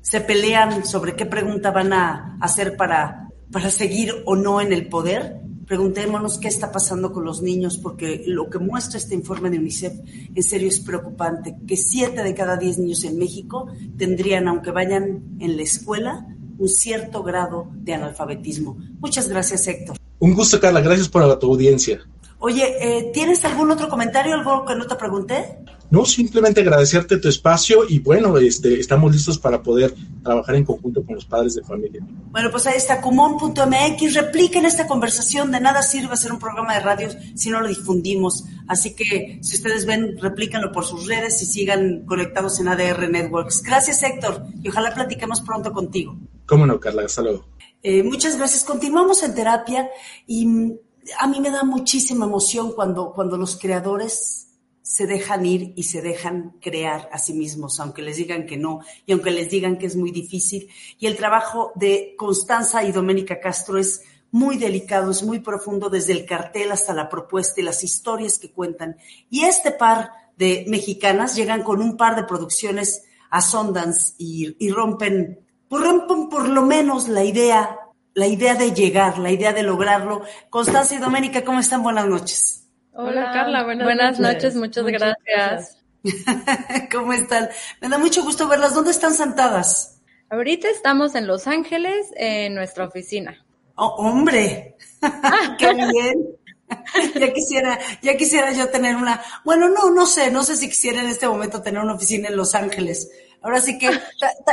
se 0.00 0.20
pelean 0.20 0.84
sobre 0.84 1.14
qué 1.14 1.26
pregunta 1.26 1.70
van 1.70 1.92
a 1.92 2.36
hacer 2.40 2.76
para, 2.76 3.28
para 3.52 3.70
seguir 3.70 4.12
o 4.24 4.36
no 4.36 4.60
en 4.60 4.72
el 4.72 4.88
poder. 4.88 5.40
Preguntémonos 5.66 6.38
qué 6.38 6.48
está 6.48 6.72
pasando 6.72 7.12
con 7.12 7.24
los 7.24 7.42
niños, 7.42 7.76
porque 7.76 8.22
lo 8.26 8.48
que 8.48 8.58
muestra 8.58 8.96
este 8.96 9.14
informe 9.14 9.50
de 9.50 9.58
UNICEF 9.58 9.92
en 10.34 10.42
serio 10.42 10.68
es 10.68 10.80
preocupante, 10.80 11.56
que 11.66 11.76
siete 11.76 12.22
de 12.22 12.34
cada 12.34 12.56
diez 12.56 12.78
niños 12.78 13.04
en 13.04 13.18
México 13.18 13.66
tendrían, 13.98 14.48
aunque 14.48 14.70
vayan 14.70 15.36
en 15.38 15.56
la 15.58 15.62
escuela, 15.62 16.26
un 16.58 16.68
cierto 16.68 17.22
grado 17.22 17.68
de 17.72 17.94
analfabetismo. 17.94 18.76
Muchas 19.00 19.28
gracias, 19.28 19.66
Héctor. 19.66 19.96
Un 20.18 20.34
gusto, 20.34 20.60
Carla. 20.60 20.80
Gracias 20.80 21.08
por 21.08 21.38
tu 21.38 21.50
audiencia. 21.52 22.00
Oye, 22.40 22.76
eh, 22.80 23.10
¿tienes 23.12 23.44
algún 23.44 23.70
otro 23.70 23.88
comentario, 23.88 24.34
algo 24.34 24.64
que 24.64 24.76
no 24.76 24.86
te 24.86 24.94
pregunté? 24.94 25.58
No, 25.90 26.04
simplemente 26.04 26.60
agradecerte 26.60 27.16
tu 27.16 27.28
espacio 27.28 27.80
y 27.88 27.98
bueno, 27.98 28.36
este, 28.36 28.78
estamos 28.78 29.10
listos 29.10 29.38
para 29.38 29.60
poder 29.60 29.94
trabajar 30.22 30.54
en 30.54 30.64
conjunto 30.64 31.02
con 31.04 31.16
los 31.16 31.24
padres 31.24 31.54
de 31.54 31.62
familia. 31.62 32.00
Bueno, 32.30 32.50
pues 32.50 32.66
ahí 32.66 32.76
está, 32.76 33.00
cumón.mx, 33.00 34.14
repliquen 34.14 34.66
esta 34.66 34.86
conversación, 34.86 35.50
de 35.50 35.60
nada 35.60 35.82
sirve 35.82 36.12
hacer 36.12 36.30
un 36.30 36.38
programa 36.38 36.74
de 36.74 36.80
radio 36.80 37.08
si 37.34 37.50
no 37.50 37.60
lo 37.60 37.68
difundimos. 37.68 38.44
Así 38.68 38.94
que 38.94 39.38
si 39.42 39.56
ustedes 39.56 39.86
ven, 39.86 40.16
replíquenlo 40.20 40.70
por 40.70 40.84
sus 40.84 41.06
redes 41.06 41.42
y 41.42 41.46
sigan 41.46 42.04
conectados 42.06 42.60
en 42.60 42.68
ADR 42.68 43.08
Networks. 43.10 43.62
Gracias, 43.62 44.02
Héctor, 44.02 44.44
y 44.62 44.68
ojalá 44.68 44.94
platiquemos 44.94 45.40
pronto 45.40 45.72
contigo. 45.72 46.16
Cómo 46.48 46.66
no, 46.66 46.80
Carla, 46.80 47.04
hasta 47.04 47.20
luego. 47.20 47.44
Eh, 47.82 48.02
muchas 48.02 48.38
gracias. 48.38 48.64
Continuamos 48.64 49.22
en 49.22 49.34
terapia 49.34 49.90
y 50.26 50.46
a 51.18 51.26
mí 51.26 51.40
me 51.40 51.50
da 51.50 51.62
muchísima 51.62 52.24
emoción 52.24 52.72
cuando, 52.72 53.12
cuando 53.12 53.36
los 53.36 53.58
creadores 53.58 54.48
se 54.80 55.06
dejan 55.06 55.44
ir 55.44 55.74
y 55.76 55.82
se 55.82 56.00
dejan 56.00 56.56
crear 56.62 57.10
a 57.12 57.18
sí 57.18 57.34
mismos, 57.34 57.78
aunque 57.78 58.00
les 58.00 58.16
digan 58.16 58.46
que 58.46 58.56
no 58.56 58.80
y 59.04 59.12
aunque 59.12 59.30
les 59.30 59.50
digan 59.50 59.76
que 59.76 59.84
es 59.84 59.94
muy 59.94 60.10
difícil. 60.10 60.70
Y 60.98 61.06
el 61.06 61.16
trabajo 61.16 61.72
de 61.74 62.14
Constanza 62.16 62.82
y 62.82 62.92
Doménica 62.92 63.38
Castro 63.40 63.76
es 63.76 64.00
muy 64.30 64.56
delicado, 64.56 65.10
es 65.10 65.22
muy 65.22 65.40
profundo 65.40 65.90
desde 65.90 66.12
el 66.12 66.24
cartel 66.24 66.72
hasta 66.72 66.94
la 66.94 67.10
propuesta 67.10 67.60
y 67.60 67.64
las 67.64 67.84
historias 67.84 68.38
que 68.38 68.50
cuentan. 68.50 68.96
Y 69.28 69.44
este 69.44 69.70
par 69.70 70.12
de 70.38 70.64
mexicanas 70.68 71.36
llegan 71.36 71.62
con 71.62 71.82
un 71.82 71.98
par 71.98 72.16
de 72.16 72.24
producciones 72.24 73.04
a 73.28 73.42
Sundance 73.42 74.14
y, 74.16 74.56
y 74.58 74.70
rompen, 74.70 75.40
pues 75.68 75.82
rompen 75.82 76.28
por 76.28 76.48
lo 76.48 76.62
menos 76.62 77.08
la 77.08 77.24
idea 77.24 77.78
la 78.18 78.26
idea 78.26 78.56
de 78.56 78.72
llegar, 78.72 79.18
la 79.18 79.30
idea 79.30 79.52
de 79.52 79.62
lograrlo. 79.62 80.22
Constancia 80.50 80.96
y 80.96 81.00
Doménica, 81.00 81.44
¿cómo 81.44 81.60
están? 81.60 81.84
Buenas 81.84 82.06
noches. 82.06 82.68
Hola, 82.92 83.30
Carla, 83.32 83.62
buenas, 83.62 84.18
noches. 84.18 84.56
muchas, 84.56 84.84
gracias. 84.84 85.78
¿Cómo 86.92 87.12
están? 87.12 87.48
Me 87.80 87.88
da 87.88 87.96
mucho 87.96 88.24
gusto 88.24 88.48
verlas. 88.48 88.74
¿Dónde 88.74 88.90
están 88.90 89.14
sentadas? 89.14 90.00
Ahorita 90.30 90.68
estamos 90.68 91.14
en 91.14 91.28
Los 91.28 91.46
Ángeles, 91.46 92.08
en 92.16 92.56
nuestra 92.56 92.86
oficina. 92.86 93.46
Oh, 93.76 93.94
hombre, 93.98 94.74
qué 95.58 95.74
bien. 95.74 96.26
ya 97.14 97.32
quisiera, 97.32 97.78
ya 98.02 98.16
quisiera 98.16 98.52
yo 98.52 98.68
tener 98.68 98.96
una, 98.96 99.22
bueno, 99.44 99.68
no, 99.68 99.90
no 99.90 100.06
sé, 100.06 100.32
no 100.32 100.42
sé 100.42 100.56
si 100.56 100.68
quisiera 100.68 101.00
en 101.00 101.08
este 101.08 101.28
momento 101.28 101.62
tener 101.62 101.80
una 101.80 101.94
oficina 101.94 102.28
en 102.28 102.36
Los 102.36 102.56
Ángeles. 102.56 103.12
Ahora 103.42 103.60
sí 103.60 103.78
que 103.78 103.90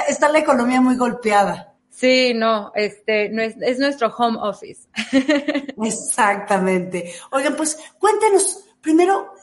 está 0.08 0.30
la 0.30 0.40
economía 0.40 0.82
muy 0.82 0.96
golpeada. 0.96 1.76
Sí, 1.96 2.34
no, 2.34 2.74
este, 2.76 3.30
no 3.30 3.42
es, 3.42 3.56
es 3.62 3.80
nuestro 3.80 4.14
home 4.16 4.38
office. 4.42 4.88
Exactamente. 5.82 7.14
Oigan, 7.32 7.56
pues 7.56 7.80
cuéntenos, 7.98 8.66
primero, 8.82 9.34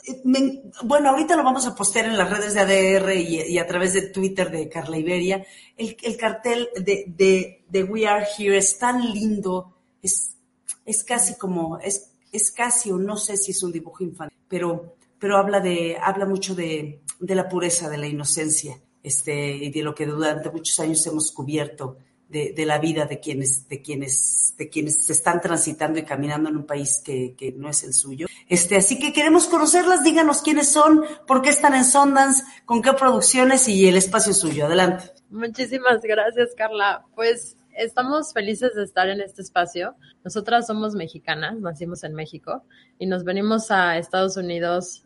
bueno, 0.84 1.11
ahorita 1.11 1.34
lo 1.34 1.44
vamos 1.44 1.66
a 1.66 1.75
postear 1.75 2.06
en 2.06 2.18
las 2.18 2.28
redes 2.28 2.52
de 2.52 2.61
ADR 2.61 3.14
y, 3.14 3.58
a 3.58 3.66
través 3.66 3.94
de 3.94 4.02
Twitter 4.02 4.50
de 4.50 4.68
Carla 4.68 4.99
Iberia. 4.99 5.46
El, 5.76 5.96
el 6.02 6.16
cartel 6.18 6.68
de, 6.76 7.06
de, 7.08 7.64
de, 7.68 7.84
We 7.84 8.06
Are 8.06 8.26
Here 8.37 8.58
es 8.58 8.78
tan 8.78 9.12
lindo, 9.12 9.75
es, 10.02 10.37
es 10.84 11.02
casi 11.04 11.37
como, 11.37 11.78
es, 11.78 12.12
es 12.32 12.52
casi, 12.52 12.90
o 12.90 12.99
no 12.99 13.16
sé 13.16 13.38
si 13.38 13.52
es 13.52 13.62
un 13.62 13.72
dibujo 13.72 14.04
infantil, 14.04 14.38
pero, 14.46 14.94
pero 15.18 15.38
habla 15.38 15.61
de, 15.61 15.96
habla 16.00 16.26
mucho 16.26 16.54
de, 16.54 17.00
de 17.18 17.34
la 17.34 17.49
pureza, 17.49 17.88
de 17.88 17.99
la 17.99 18.06
inocencia, 18.06 18.78
este, 19.02 19.52
y 19.52 19.71
de 19.71 19.82
lo 19.82 19.94
que 19.94 20.06
durante 20.06 20.50
muchos 20.50 20.78
años 20.80 21.06
hemos 21.06 21.32
cubierto 21.32 21.99
de, 22.28 22.64
la 22.64 22.78
vida 22.78 23.04
de 23.04 23.21
quienes, 23.21 23.68
de 23.68 23.82
quienes, 23.82 24.54
de 24.56 24.71
quienes 24.71 25.04
se 25.04 25.12
están 25.12 25.40
transitando 25.40 25.99
y 25.99 26.02
caminando 26.02 26.49
en 26.49 26.56
un 26.56 26.66
país 26.66 27.02
que, 27.04 27.35
que, 27.37 27.52
no 27.52 27.68
es 27.68 27.85
el 27.85 27.92
suyo. 27.92 28.26
Este, 28.49 28.76
así 28.76 28.99
que 28.99 29.12
queremos 29.12 29.47
conocerlas, 29.47 30.02
díganos 30.02 30.40
quiénes 30.40 30.68
son, 30.68 31.04
por 31.26 31.42
qué 31.42 31.50
están 31.50 31.75
en 31.75 31.85
Sundance, 31.85 32.42
con 32.64 32.80
qué 32.80 32.94
producciones 32.94 33.68
y 33.68 33.87
el 33.87 33.97
espacio 33.97 34.32
suyo. 34.32 34.66
Adelante. 34.66 35.11
Muchísimas 35.28 36.00
gracias, 36.02 36.54
Carla. 36.56 37.04
Pues 37.14 37.56
estamos 37.76 38.32
felices 38.32 38.75
de 38.75 38.85
estar 38.85 39.09
en 39.09 39.21
este 39.21 39.42
espacio. 39.42 39.94
Nosotras 40.25 40.66
somos 40.66 40.94
mexicanas, 40.94 41.59
nacimos 41.59 42.04
en 42.04 42.14
México 42.14 42.64
y 42.99 43.06
nos 43.06 43.25
venimos 43.25 43.71
a 43.71 43.99
Estados 43.99 44.37
Unidos. 44.37 45.04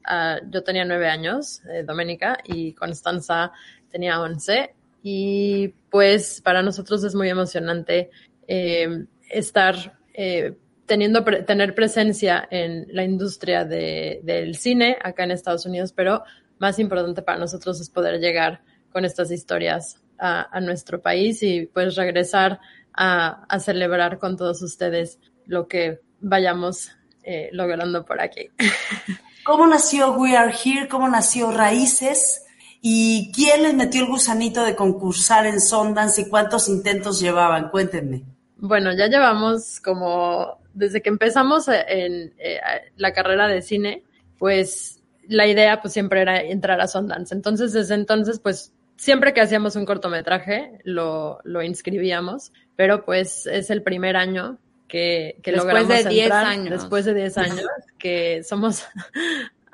yo 0.51 0.63
tenía 0.63 0.85
nueve 0.85 1.09
años, 1.09 1.63
eh, 1.71 1.83
Doménica, 1.85 2.39
y 2.45 2.73
Constanza 2.75 3.53
tenía 3.97 4.21
once 4.21 4.75
y 5.03 5.69
pues 5.91 6.43
para 6.43 6.63
nosotros 6.63 7.03
es 7.03 7.15
muy 7.15 7.31
emocionante 7.31 8.11
eh, 8.47 9.07
estar 9.31 9.99
eh, 10.13 10.55
teniendo 10.85 11.25
tener 11.25 11.75
presencia 11.75 12.47
en 12.51 12.89
la 12.91 13.05
industria 13.05 13.65
de, 13.65 14.21
del 14.23 14.55
cine 14.57 14.99
acá 15.03 15.25
en 15.25 15.31
Estados 15.31 15.65
Unidos, 15.65 15.95
pero 15.95 16.25
más 16.59 16.79
importante 16.79 17.23
para 17.23 17.39
nosotros 17.39 17.81
es 17.81 17.89
poder 17.89 18.21
llegar 18.21 18.61
con 18.93 19.07
estas 19.07 19.31
historias 19.31 20.03
a, 20.19 20.61
nuestro 20.61 21.01
país 21.01 21.43
y 21.43 21.65
pues 21.67 21.97
regresar 21.97 22.61
a, 22.93 23.47
a, 23.49 23.61
celebrar 23.61 24.19
con 24.19 24.37
todos 24.37 24.61
ustedes 24.61 25.19
lo 25.47 25.69
que 25.69 26.01
vayamos 26.21 26.91
eh, 27.23 27.49
logrando 27.53 28.05
por 28.05 28.21
aquí. 28.21 28.51
¿Cómo 29.45 29.67
nació 29.67 30.13
We 30.13 30.37
Are 30.37 30.53
Here? 30.53 30.87
¿Cómo 30.87 31.09
nació 31.09 31.51
Raíces? 31.51 32.46
¿Y 32.89 33.33
quién 33.33 33.65
les 33.65 33.75
metió 33.75 34.03
el 34.03 34.07
gusanito 34.07 34.65
de 34.65 34.77
concursar 34.77 35.45
en 35.45 35.61
Sundance 35.61 36.21
y 36.21 36.29
cuántos 36.29 36.69
intentos 36.69 37.19
llevaban? 37.19 37.69
Cuéntenme. 37.69 38.23
Bueno, 38.59 38.93
ya 38.93 39.09
llevamos 39.09 39.81
como, 39.81 40.61
desde 40.73 41.03
que 41.03 41.09
empezamos 41.09 41.67
en 41.67 42.33
eh, 42.39 42.61
la 42.95 43.13
carrera 43.13 43.49
de 43.49 43.61
cine, 43.61 44.05
pues 44.39 45.03
la 45.27 45.49
idea 45.49 45.83
pues 45.83 45.95
siempre 45.95 46.21
era 46.21 46.41
entrar 46.41 46.81
a 46.81 46.87
Sundance. 46.87 47.35
Entonces, 47.35 47.73
desde 47.73 47.97
entonces, 47.97 48.39
pues 48.39 48.73
siempre 48.95 49.35
que 49.35 49.41
hacíamos 49.41 49.75
un 49.75 49.85
cortometraje 49.85 50.79
lo, 50.85 51.41
lo 51.43 51.65
inscribíamos, 51.65 52.53
pero 52.77 53.05
pues 53.05 53.49
es 53.49 53.69
el 53.71 53.83
primer 53.83 54.17
año 54.17 54.61
que, 54.87 55.41
que 55.43 55.51
después 55.51 55.89
de 55.89 56.05
10 56.05 56.31
años. 56.31 56.71
después 56.71 57.05
de 57.05 57.15
10 57.15 57.39
años, 57.39 57.67
que 57.99 58.45
somos 58.45 58.85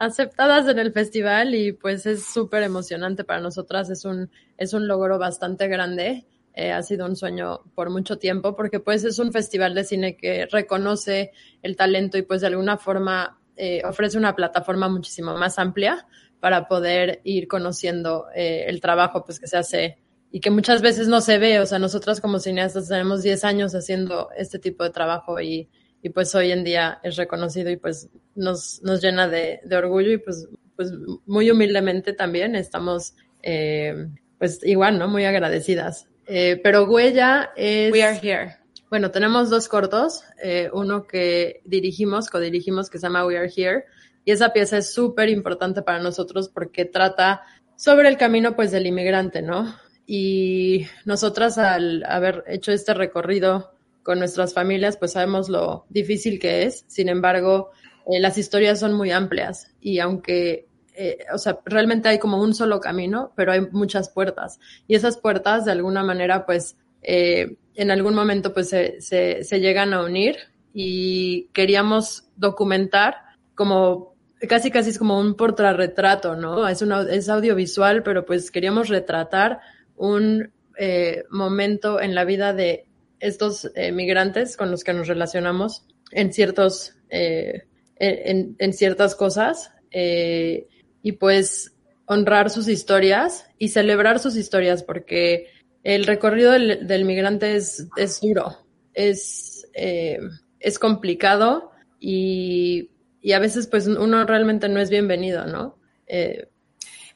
aceptadas 0.03 0.67
en 0.67 0.81
el 0.81 0.93
festival 0.93 1.55
y 1.55 1.73
pues 1.73 2.07
es 2.07 2.25
súper 2.27 2.65
emocionante 2.65 3.23
para 3.23 3.41
nosotras, 3.41 3.89
es 3.89 4.05
un, 4.05 4.31
es 4.59 4.73
un 4.73 4.89
logro 4.89 5.17
bastante 5.17 5.69
grande. 5.69 6.27
Eh, 6.55 6.73
ha 6.73 6.83
sido 6.83 7.07
un 7.07 7.15
sueño 7.15 7.61
por 7.75 7.89
mucho 7.89 8.19
tiempo 8.19 8.57
porque 8.57 8.81
pues 8.81 9.05
es 9.05 9.19
un 9.21 9.33
festival 9.33 9.75
de 9.75 9.85
cine 9.85 10.17
que 10.17 10.47
reconoce 10.47 11.31
el 11.63 11.77
talento 11.77 12.19
y 12.19 12.23
pues 12.23 12.41
de 12.41 12.49
alguna 12.49 12.77
forma 12.77 13.39
eh, 13.57 13.81
ofrece 13.85 14.19
una 14.19 14.35
plataforma 14.35 14.89
muchísimo 14.89 15.35
más 15.37 15.59
amplia 15.59 16.07
para 16.41 16.67
poder 16.67 17.21
ir 17.23 17.47
conociendo 17.47 18.27
eh, 18.35 18.65
el 18.67 18.81
trabajo 18.81 19.25
pues 19.25 19.39
que 19.39 19.47
se 19.47 19.57
hace 19.57 19.99
y 20.33 20.41
que 20.41 20.51
muchas 20.51 20.83
veces 20.83 21.07
no 21.07 21.21
se 21.21 21.39
ve, 21.39 21.61
o 21.61 21.67
sea, 21.67 21.79
nosotras 21.79 22.21
como 22.21 22.39
cineastas 22.39 22.89
tenemos 22.89 23.23
10 23.23 23.45
años 23.45 23.75
haciendo 23.75 24.31
este 24.37 24.59
tipo 24.59 24.83
de 24.83 24.91
trabajo 24.91 25.41
y, 25.41 25.69
y 26.03 26.11
pues 26.11 26.35
hoy 26.35 26.51
en 26.51 26.65
día 26.65 26.99
es 27.03 27.17
reconocido 27.17 27.71
y 27.71 27.77
pues 27.77 28.09
nos, 28.35 28.83
nos 28.83 29.01
llena 29.01 29.29
de, 29.29 29.61
de 29.65 29.77
orgullo 29.77 30.13
y 30.13 30.19
pues, 30.19 30.49
pues 30.77 30.93
muy 31.27 31.51
humildemente 31.51 32.13
también 32.13 32.57
estamos 32.57 33.15
eh, 33.43 34.09
pues 34.39 34.61
igual, 34.65 34.99
¿no? 34.99 35.07
Muy 35.07 35.25
agradecidas. 35.25 36.09
Eh, 36.27 36.61
pero 36.63 36.85
Huella 36.85 37.53
es... 37.57 37.93
We 37.93 38.03
are 38.03 38.19
here. 38.21 38.57
Bueno, 38.91 39.11
tenemos 39.11 39.49
dos 39.49 39.69
cortos, 39.69 40.25
eh, 40.43 40.69
uno 40.73 41.07
que 41.07 41.63
dirigimos, 41.65 42.29
codirigimos, 42.29 42.91
que 42.91 42.99
se 42.99 43.07
llama 43.07 43.25
We 43.25 43.39
Are 43.39 43.51
Here, 43.55 43.85
y 44.25 44.33
esa 44.33 44.53
pieza 44.53 44.77
es 44.77 44.93
súper 44.93 45.31
importante 45.31 45.81
para 45.81 45.99
nosotros 45.99 46.51
porque 46.51 46.85
trata 46.85 47.41
sobre 47.75 48.09
el 48.09 48.19
camino 48.19 48.55
pues 48.55 48.71
del 48.71 48.87
inmigrante, 48.87 49.41
¿no? 49.41 49.75
Y 50.07 50.87
nosotras 51.07 51.57
al 51.57 52.05
haber 52.05 52.45
hecho 52.49 52.71
este 52.71 52.93
recorrido 52.93 53.73
con 54.03 54.19
nuestras 54.19 54.55
familias, 54.55 54.97
pues 54.97 55.13
sabemos 55.13 55.49
lo 55.49 55.87
difícil 55.89 56.39
que 56.39 56.65
es. 56.65 56.85
Sin 56.89 57.09
embargo, 57.09 57.71
eh, 58.07 58.21
las 58.21 58.39
historias 58.39 58.81
son 58.81 58.93
muy 58.95 59.11
amplias 59.11 59.75
y 59.81 59.99
aunque, 59.99 60.69
eh, 60.95 61.19
o 61.33 61.39
sea, 61.39 61.59
realmente 61.65 62.09
hay 62.09 62.19
como 62.19 62.41
un 62.43 62.55
solo 62.55 62.81
camino, 62.81 63.33
pero 63.37 63.53
hay 63.53 63.61
muchas 63.71 64.09
puertas. 64.09 64.59
Y 64.87 64.95
esas 64.95 65.17
puertas, 65.19 65.65
de 65.65 65.73
alguna 65.73 66.03
manera, 66.03 66.47
pues, 66.47 66.77
eh, 67.03 67.57
en 67.75 67.91
algún 67.91 68.15
momento, 68.15 68.53
pues, 68.53 68.69
se, 68.69 69.01
se, 69.01 69.45
se 69.45 69.61
llegan 69.61 69.95
a 69.95 70.05
unir 70.05 70.37
y 70.75 71.49
queríamos 71.53 72.29
documentar 72.37 73.17
como 73.55 74.13
casi 74.49 74.71
casi 74.71 74.91
es 74.91 74.99
como 74.99 75.19
un 75.19 75.35
portarretrato, 75.35 76.37
¿no? 76.37 76.67
Es, 76.69 76.83
una, 76.83 77.03
es 77.03 77.29
audiovisual, 77.29 78.03
pero 78.03 78.25
pues 78.25 78.51
queríamos 78.51 78.89
retratar 78.89 79.61
un 79.97 80.53
eh, 80.79 81.25
momento 81.31 82.01
en 82.01 82.15
la 82.15 82.25
vida 82.25 82.53
de 82.53 82.87
estos 83.23 83.71
eh, 83.75 83.93
migrantes 83.93 84.57
con 84.57 84.71
los 84.71 84.85
que 84.85 84.93
nos 84.93 85.09
relacionamos 85.09 85.87
en 86.11 86.33
ciertos, 86.33 86.95
eh, 87.09 87.63
en, 87.97 88.73
ciertas 88.73 89.15
cosas 89.15 89.73
eh, 89.91 90.67
y 91.03 91.13
pues 91.13 91.75
honrar 92.07 92.51
sus 92.51 92.69
historias 92.69 93.47
y 93.59 93.69
celebrar 93.69 94.19
sus 94.19 94.37
historias 94.37 94.83
porque 94.83 95.47
el 95.85 96.05
recorrido 96.05 96.53
del, 96.53 96.87
del 96.87 97.05
migrante 97.05 97.57
es, 97.57 97.87
es 97.97 98.21
duro, 98.21 98.59
es, 98.93 99.67
es 99.73 100.79
complicado 100.79 101.71
y 101.99 102.91
y 103.23 103.33
a 103.33 103.39
veces 103.39 103.69
pues 103.69 103.87
uno 103.87 104.27
realmente 104.27 104.69
no 104.69 104.81
es 104.81 104.91
bienvenido, 104.91 105.47
¿no? 105.47 105.79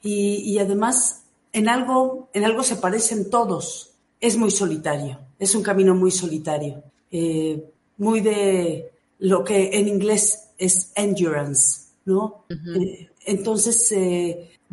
Y, 0.01 0.53
y, 0.53 0.57
además 0.59 1.25
en 1.51 1.67
algo, 1.67 2.29
en 2.33 2.45
algo 2.45 2.63
se 2.63 2.77
parecen 2.77 3.29
todos. 3.29 3.95
Es 4.19 4.37
muy 4.37 4.49
solitario, 4.49 5.26
es 5.39 5.55
un 5.55 5.63
camino 5.63 5.95
muy 5.95 6.11
solitario, 6.11 6.83
eh, 7.11 7.63
muy 7.97 8.21
de 8.21 8.91
lo 9.19 9.43
que 9.43 9.77
en 9.77 9.87
inglés 9.87 10.49
es 10.57 10.91
endurance, 10.95 11.87
¿no? 12.05 12.43
Uh 12.49 12.53
-huh. 12.53 12.83
eh, 12.83 13.09
entonces, 13.25 13.93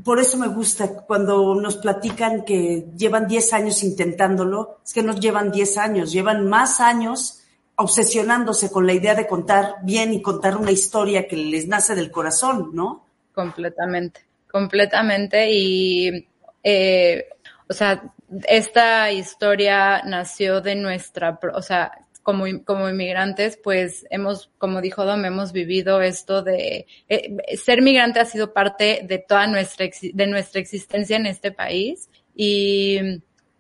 por 0.05 0.21
eso 0.21 0.37
me 0.39 0.47
gusta 0.49 0.89
cuando 1.07 1.55
nos 1.57 1.77
platican 1.77 2.45
que 2.45 2.87
llevan 2.97 3.27
10 3.27 3.53
años 3.53 3.83
intentándolo, 3.83 4.79
es 4.85 4.93
que 4.93 5.03
no 5.03 5.15
llevan 5.15 5.51
10 5.51 5.79
años, 5.79 6.13
llevan 6.13 6.49
más 6.49 6.81
años 6.81 7.45
obsesionándose 7.77 8.71
con 8.71 8.87
la 8.87 8.93
idea 8.93 9.15
de 9.15 9.27
contar 9.27 9.77
bien 9.83 10.13
y 10.13 10.23
contar 10.23 10.57
una 10.57 10.71
historia 10.71 11.27
que 11.27 11.37
les 11.37 11.67
nace 11.67 11.95
del 11.95 12.11
corazón, 12.11 12.71
¿no? 12.73 13.05
Completamente, 13.35 14.21
completamente. 14.51 15.51
Y, 15.53 16.27
eh, 16.63 17.27
o 17.69 17.73
sea, 17.73 18.13
esta 18.47 19.11
historia 19.13 20.03
nació 20.05 20.61
de 20.61 20.75
nuestra, 20.75 21.39
o 21.55 21.63
sea, 21.63 21.93
como, 22.23 22.45
como 22.65 22.89
inmigrantes, 22.89 23.59
pues 23.63 24.07
hemos, 24.11 24.51
como 24.59 24.81
dijo 24.81 25.05
Dom, 25.05 25.25
hemos 25.25 25.53
vivido 25.53 26.01
esto 26.01 26.43
de, 26.43 26.87
eh, 27.09 27.57
ser 27.57 27.83
migrante 27.83 28.21
ha 28.21 28.25
sido 28.25 28.53
parte 28.53 29.03
de 29.05 29.19
toda 29.19 29.47
nuestra, 29.47 29.87
de 30.13 30.27
nuestra 30.27 30.61
existencia 30.61 31.17
en 31.17 31.27
este 31.27 31.53
país. 31.53 32.09
Y, 32.35 32.99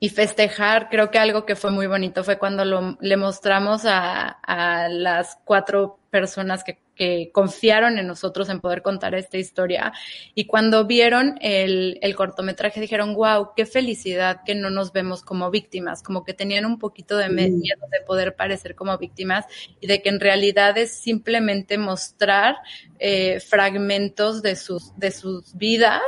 y 0.00 0.08
festejar, 0.10 0.88
creo 0.90 1.10
que 1.10 1.18
algo 1.18 1.46
que 1.46 1.56
fue 1.56 1.70
muy 1.70 1.86
bonito 1.86 2.24
fue 2.24 2.38
cuando 2.38 2.64
lo, 2.64 2.98
le 3.00 3.16
mostramos 3.16 3.84
a, 3.86 4.28
a 4.28 4.88
las 4.88 5.38
cuatro 5.44 5.98
personas 6.10 6.64
que, 6.64 6.78
que, 6.94 7.30
confiaron 7.32 7.98
en 7.98 8.06
nosotros 8.06 8.48
en 8.48 8.60
poder 8.60 8.82
contar 8.82 9.14
esta 9.14 9.38
historia 9.38 9.92
y 10.34 10.46
cuando 10.46 10.86
vieron 10.86 11.38
el, 11.40 11.98
el, 12.02 12.14
cortometraje 12.14 12.80
dijeron, 12.80 13.14
wow, 13.14 13.50
qué 13.56 13.66
felicidad 13.66 14.40
que 14.44 14.54
no 14.54 14.70
nos 14.70 14.92
vemos 14.92 15.22
como 15.22 15.50
víctimas, 15.50 16.02
como 16.02 16.24
que 16.24 16.34
tenían 16.34 16.64
un 16.64 16.78
poquito 16.78 17.16
de 17.16 17.28
miedo 17.28 17.86
de 17.90 18.00
poder 18.06 18.34
parecer 18.34 18.74
como 18.74 18.96
víctimas 18.98 19.46
y 19.80 19.86
de 19.86 20.02
que 20.02 20.08
en 20.08 20.20
realidad 20.20 20.76
es 20.78 20.92
simplemente 20.92 21.78
mostrar 21.78 22.56
eh, 22.98 23.40
fragmentos 23.40 24.42
de 24.42 24.56
sus, 24.56 24.96
de 24.96 25.10
sus 25.10 25.54
vidas, 25.56 26.02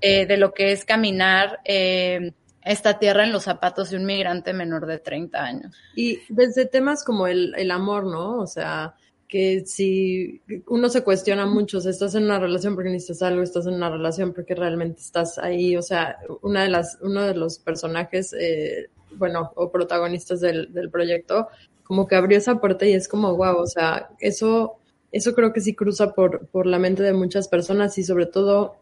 eh, 0.00 0.26
de 0.26 0.36
lo 0.36 0.54
que 0.54 0.72
es 0.72 0.84
caminar. 0.84 1.60
Eh, 1.64 2.32
esta 2.68 2.98
tierra 2.98 3.24
en 3.24 3.32
los 3.32 3.44
zapatos 3.44 3.88
de 3.88 3.96
un 3.96 4.04
migrante 4.04 4.52
menor 4.52 4.84
de 4.84 4.98
30 4.98 5.42
años. 5.42 5.74
Y 5.96 6.20
desde 6.28 6.66
temas 6.66 7.02
como 7.02 7.26
el, 7.26 7.54
el 7.56 7.70
amor, 7.70 8.04
¿no? 8.04 8.36
O 8.38 8.46
sea, 8.46 8.94
que 9.28 9.66
si 9.66 10.40
uno 10.66 10.88
se 10.88 11.04
cuestiona 11.04 11.44
mucho, 11.44 11.80
sea, 11.80 11.90
estás 11.90 12.14
en 12.14 12.24
una 12.24 12.40
relación 12.40 12.74
porque 12.74 12.90
necesitas 12.90 13.22
algo, 13.22 13.42
estás 13.42 13.66
en 13.66 13.74
una 13.74 13.90
relación 13.90 14.32
porque 14.32 14.54
realmente 14.54 15.02
estás 15.02 15.38
ahí, 15.38 15.76
o 15.76 15.82
sea, 15.82 16.18
una 16.40 16.62
de 16.62 16.70
las, 16.70 16.98
uno 17.02 17.22
de 17.22 17.34
los 17.34 17.58
personajes, 17.58 18.32
eh, 18.32 18.88
bueno, 19.12 19.52
o 19.54 19.70
protagonistas 19.70 20.40
del, 20.40 20.72
del 20.72 20.90
proyecto, 20.90 21.48
como 21.84 22.06
que 22.06 22.16
abrió 22.16 22.38
esa 22.38 22.58
puerta 22.58 22.86
y 22.86 22.94
es 22.94 23.06
como, 23.06 23.36
wow, 23.36 23.58
o 23.58 23.66
sea, 23.66 24.08
eso, 24.18 24.76
eso 25.12 25.34
creo 25.34 25.52
que 25.52 25.60
sí 25.60 25.74
cruza 25.74 26.14
por, 26.14 26.46
por 26.46 26.66
la 26.66 26.78
mente 26.78 27.02
de 27.02 27.12
muchas 27.12 27.48
personas 27.48 27.98
y 27.98 28.04
sobre 28.04 28.26
todo, 28.26 28.76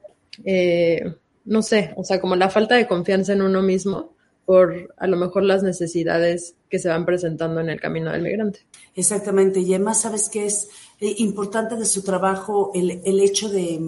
eh, 0.44 1.14
no 1.44 1.62
sé, 1.62 1.92
o 1.96 2.04
sea, 2.04 2.20
como 2.20 2.36
la 2.36 2.50
falta 2.50 2.76
de 2.76 2.86
confianza 2.86 3.32
en 3.32 3.42
uno 3.42 3.62
mismo 3.62 4.15
por 4.46 4.94
a 4.96 5.06
lo 5.08 5.16
mejor 5.16 5.42
las 5.42 5.62
necesidades 5.62 6.54
que 6.70 6.78
se 6.78 6.88
van 6.88 7.04
presentando 7.04 7.60
en 7.60 7.68
el 7.68 7.80
camino 7.80 8.12
del 8.12 8.22
migrante. 8.22 8.60
Exactamente, 8.94 9.60
y 9.60 9.74
además 9.74 10.00
sabes 10.00 10.28
que 10.28 10.46
es 10.46 10.68
eh, 11.00 11.16
importante 11.18 11.74
de 11.76 11.84
su 11.84 12.02
trabajo 12.02 12.70
el, 12.72 13.02
el 13.04 13.20
hecho 13.20 13.48
de, 13.48 13.78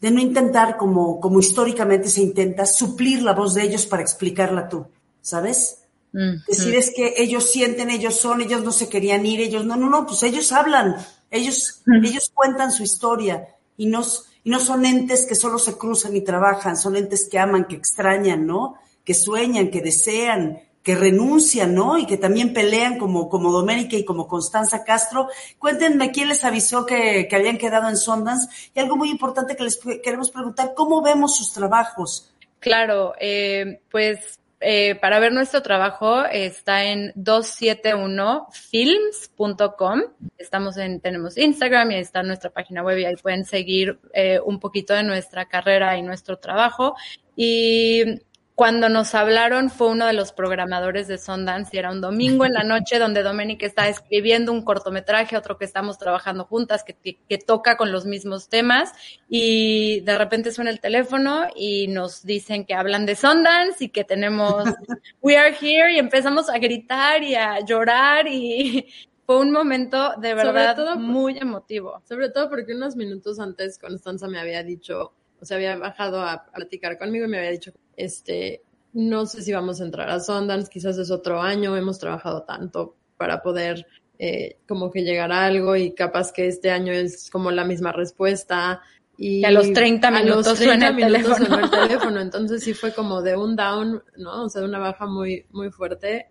de, 0.00 0.10
no 0.10 0.20
intentar, 0.20 0.76
como, 0.76 1.20
como 1.20 1.40
históricamente 1.40 2.08
se 2.08 2.22
intenta, 2.22 2.64
suplir 2.64 3.22
la 3.22 3.34
voz 3.34 3.54
de 3.54 3.64
ellos 3.64 3.84
para 3.84 4.02
explicarla 4.02 4.68
tú, 4.68 4.86
¿sabes? 5.20 5.82
Mm 6.12 6.18
-hmm. 6.18 6.46
Decir 6.46 6.74
es 6.76 6.92
que 6.94 7.14
ellos 7.18 7.50
sienten, 7.50 7.90
ellos 7.90 8.14
son, 8.14 8.40
ellos 8.40 8.62
no 8.62 8.70
se 8.70 8.88
querían 8.88 9.26
ir, 9.26 9.40
ellos 9.40 9.66
no, 9.66 9.76
no, 9.76 9.90
no, 9.90 10.06
pues 10.06 10.22
ellos 10.22 10.52
hablan, 10.52 10.96
ellos, 11.30 11.82
mm 11.84 11.92
-hmm. 11.92 12.08
ellos 12.08 12.30
cuentan 12.32 12.70
su 12.70 12.84
historia 12.84 13.48
y 13.76 13.86
nos 13.86 14.26
y 14.46 14.50
no 14.50 14.60
son 14.60 14.86
entes 14.86 15.26
que 15.26 15.34
solo 15.34 15.58
se 15.58 15.76
cruzan 15.76 16.14
y 16.14 16.20
trabajan, 16.20 16.76
son 16.76 16.94
entes 16.94 17.28
que 17.28 17.36
aman, 17.36 17.64
que 17.64 17.74
extrañan, 17.74 18.46
¿no? 18.46 18.76
Que 19.06 19.14
sueñan, 19.14 19.70
que 19.70 19.80
desean, 19.80 20.60
que 20.82 20.94
renuncian, 20.94 21.74
¿no? 21.74 21.96
Y 21.96 22.06
que 22.06 22.18
también 22.18 22.52
pelean 22.52 22.98
como, 22.98 23.30
como 23.30 23.50
Doménica 23.50 23.96
y 23.96 24.04
como 24.04 24.28
Constanza 24.28 24.84
Castro. 24.84 25.28
Cuéntenme 25.58 26.12
quién 26.12 26.28
les 26.28 26.44
avisó 26.44 26.84
que, 26.84 27.26
que 27.26 27.36
habían 27.36 27.56
quedado 27.56 27.88
en 27.88 27.96
Sundance. 27.96 28.70
Y 28.74 28.80
algo 28.80 28.96
muy 28.96 29.08
importante 29.08 29.56
que 29.56 29.64
les 29.64 29.80
queremos 30.04 30.30
preguntar, 30.30 30.74
¿cómo 30.76 31.00
vemos 31.00 31.36
sus 31.36 31.54
trabajos? 31.54 32.34
Claro, 32.60 33.14
eh, 33.18 33.80
pues 33.90 34.38
eh, 34.60 34.94
para 34.94 35.18
ver 35.18 35.32
nuestro 35.32 35.60
trabajo 35.62 36.24
está 36.24 36.84
en 36.84 37.12
271films.com. 37.14 40.00
Estamos 40.38 40.76
en, 40.78 41.00
tenemos 41.00 41.36
Instagram 41.36 41.90
y 41.90 41.96
ahí 41.96 42.00
está 42.00 42.22
nuestra 42.22 42.48
página 42.50 42.82
web 42.82 42.96
y 42.98 43.04
ahí 43.04 43.16
pueden 43.16 43.44
seguir 43.44 43.98
eh, 44.14 44.40
un 44.44 44.58
poquito 44.58 44.94
de 44.94 45.02
nuestra 45.02 45.44
carrera 45.46 45.98
y 45.98 46.02
nuestro 46.02 46.38
trabajo. 46.38 46.96
Y 47.34 48.22
cuando 48.56 48.88
nos 48.88 49.14
hablaron 49.14 49.68
fue 49.68 49.88
uno 49.88 50.06
de 50.06 50.14
los 50.14 50.32
programadores 50.32 51.06
de 51.08 51.18
Sundance 51.18 51.76
y 51.76 51.78
era 51.78 51.92
un 51.92 52.00
domingo 52.00 52.46
en 52.46 52.54
la 52.54 52.64
noche 52.64 52.98
donde 52.98 53.22
Doménica 53.22 53.66
está 53.66 53.86
escribiendo 53.86 54.50
un 54.50 54.62
cortometraje, 54.62 55.36
otro 55.36 55.58
que 55.58 55.66
estamos 55.66 55.98
trabajando 55.98 56.46
juntas, 56.46 56.82
que, 56.82 56.94
que, 56.94 57.18
que, 57.28 57.36
toca 57.36 57.76
con 57.76 57.92
los 57.92 58.06
mismos 58.06 58.48
temas 58.48 58.94
y 59.28 60.00
de 60.00 60.16
repente 60.16 60.52
suena 60.52 60.70
el 60.70 60.80
teléfono 60.80 61.48
y 61.54 61.88
nos 61.88 62.24
dicen 62.24 62.64
que 62.64 62.72
hablan 62.72 63.04
de 63.04 63.14
Sundance 63.14 63.84
y 63.84 63.88
que 63.90 64.04
tenemos 64.04 64.64
We 65.20 65.36
Are 65.36 65.54
Here 65.60 65.92
y 65.92 65.98
empezamos 65.98 66.48
a 66.48 66.56
gritar 66.58 67.22
y 67.22 67.34
a 67.34 67.60
llorar 67.60 68.26
y 68.26 68.86
fue 69.26 69.38
un 69.38 69.52
momento 69.52 70.14
de 70.16 70.32
verdad 70.32 70.74
todo, 70.74 70.96
muy 70.96 71.36
emotivo. 71.36 72.00
Sobre 72.08 72.30
todo 72.30 72.48
porque 72.48 72.72
unos 72.72 72.96
minutos 72.96 73.38
antes 73.38 73.78
Constanza 73.78 74.28
me 74.28 74.40
había 74.40 74.62
dicho 74.62 75.12
o 75.40 75.44
sea, 75.44 75.56
había 75.56 75.76
bajado 75.76 76.22
a 76.22 76.46
platicar 76.46 76.98
conmigo 76.98 77.26
y 77.26 77.28
me 77.28 77.38
había 77.38 77.50
dicho, 77.50 77.72
este, 77.96 78.62
no 78.92 79.26
sé 79.26 79.42
si 79.42 79.52
vamos 79.52 79.80
a 79.80 79.84
entrar 79.84 80.08
a 80.10 80.20
Sundance, 80.20 80.70
quizás 80.70 80.98
es 80.98 81.10
otro 81.10 81.40
año, 81.40 81.76
hemos 81.76 81.98
trabajado 81.98 82.42
tanto 82.42 82.96
para 83.16 83.42
poder 83.42 83.86
eh, 84.18 84.58
como 84.66 84.90
que 84.90 85.02
llegar 85.02 85.30
a 85.32 85.44
algo 85.44 85.76
y 85.76 85.92
capaz 85.92 86.32
que 86.32 86.46
este 86.46 86.70
año 86.70 86.92
es 86.92 87.30
como 87.30 87.50
la 87.50 87.64
misma 87.64 87.92
respuesta 87.92 88.80
Y 89.18 89.44
a 89.44 89.50
los 89.50 89.72
30 89.72 90.10
minutos, 90.10 90.46
a 90.46 90.50
los 90.50 90.58
30 90.58 90.64
suena, 90.64 90.88
el 90.88 90.94
minutos 90.94 91.36
teléfono. 91.36 91.46
sonó 91.46 91.58
el 91.64 91.70
teléfono. 91.70 92.20
Entonces 92.20 92.62
sí 92.64 92.72
fue 92.72 92.94
como 92.94 93.20
de 93.22 93.36
un 93.36 93.56
down, 93.56 94.02
¿no? 94.16 94.44
O 94.44 94.48
sea, 94.48 94.62
de 94.62 94.68
una 94.68 94.78
baja 94.78 95.06
muy, 95.06 95.44
muy 95.50 95.70
fuerte. 95.70 96.30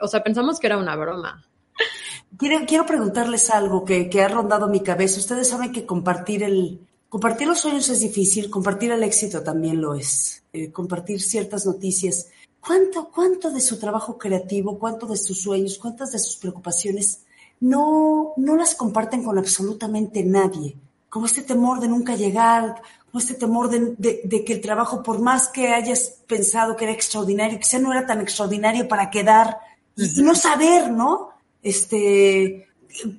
O 0.00 0.08
sea, 0.08 0.22
pensamos 0.22 0.58
que 0.58 0.66
era 0.68 0.78
una 0.78 0.96
broma. 0.96 1.44
Quiero, 2.38 2.64
quiero 2.66 2.86
preguntarles 2.86 3.50
algo 3.50 3.84
que, 3.84 4.08
que 4.08 4.22
ha 4.22 4.28
rondado 4.28 4.68
mi 4.68 4.80
cabeza. 4.80 5.20
Ustedes 5.20 5.48
saben 5.48 5.72
que 5.72 5.84
compartir 5.86 6.42
el 6.42 6.87
compartir 7.08 7.48
los 7.48 7.60
sueños 7.60 7.88
es 7.88 8.00
difícil, 8.00 8.50
compartir 8.50 8.90
el 8.92 9.02
éxito 9.02 9.42
también 9.42 9.80
lo 9.80 9.94
es. 9.94 10.42
Eh, 10.52 10.70
compartir 10.72 11.20
ciertas 11.20 11.66
noticias. 11.66 12.26
¿Cuánto, 12.60 13.10
cuánto 13.14 13.50
de 13.50 13.60
su 13.60 13.78
trabajo 13.78 14.18
creativo, 14.18 14.78
cuánto 14.78 15.06
de 15.06 15.16
sus 15.16 15.40
sueños, 15.42 15.78
cuántas 15.78 16.12
de 16.12 16.18
sus 16.18 16.36
preocupaciones 16.36 17.20
no, 17.60 18.32
no 18.36 18.56
las 18.56 18.74
comparten 18.74 19.22
con 19.22 19.38
absolutamente 19.38 20.22
nadie? 20.24 20.76
Como 21.08 21.26
este 21.26 21.42
temor 21.42 21.80
de 21.80 21.88
nunca 21.88 22.16
llegar, 22.16 22.82
como 23.10 23.20
este 23.20 23.34
temor 23.34 23.70
de, 23.70 23.94
de- 23.96 24.20
de 24.24 24.44
que 24.44 24.54
el 24.54 24.60
trabajo, 24.60 25.02
por 25.02 25.18
más 25.20 25.48
que 25.48 25.68
hayas 25.68 26.16
pensado 26.26 26.76
que 26.76 26.84
era 26.84 26.92
extraordinario, 26.92 27.58
quizá 27.58 27.78
no 27.78 27.92
era 27.92 28.06
tan 28.06 28.20
extraordinario 28.20 28.86
para 28.88 29.08
quedar 29.10 29.58
y, 29.96 30.20
y 30.20 30.22
no 30.22 30.34
saber, 30.34 30.90
¿no? 30.90 31.30
Este, 31.62 32.66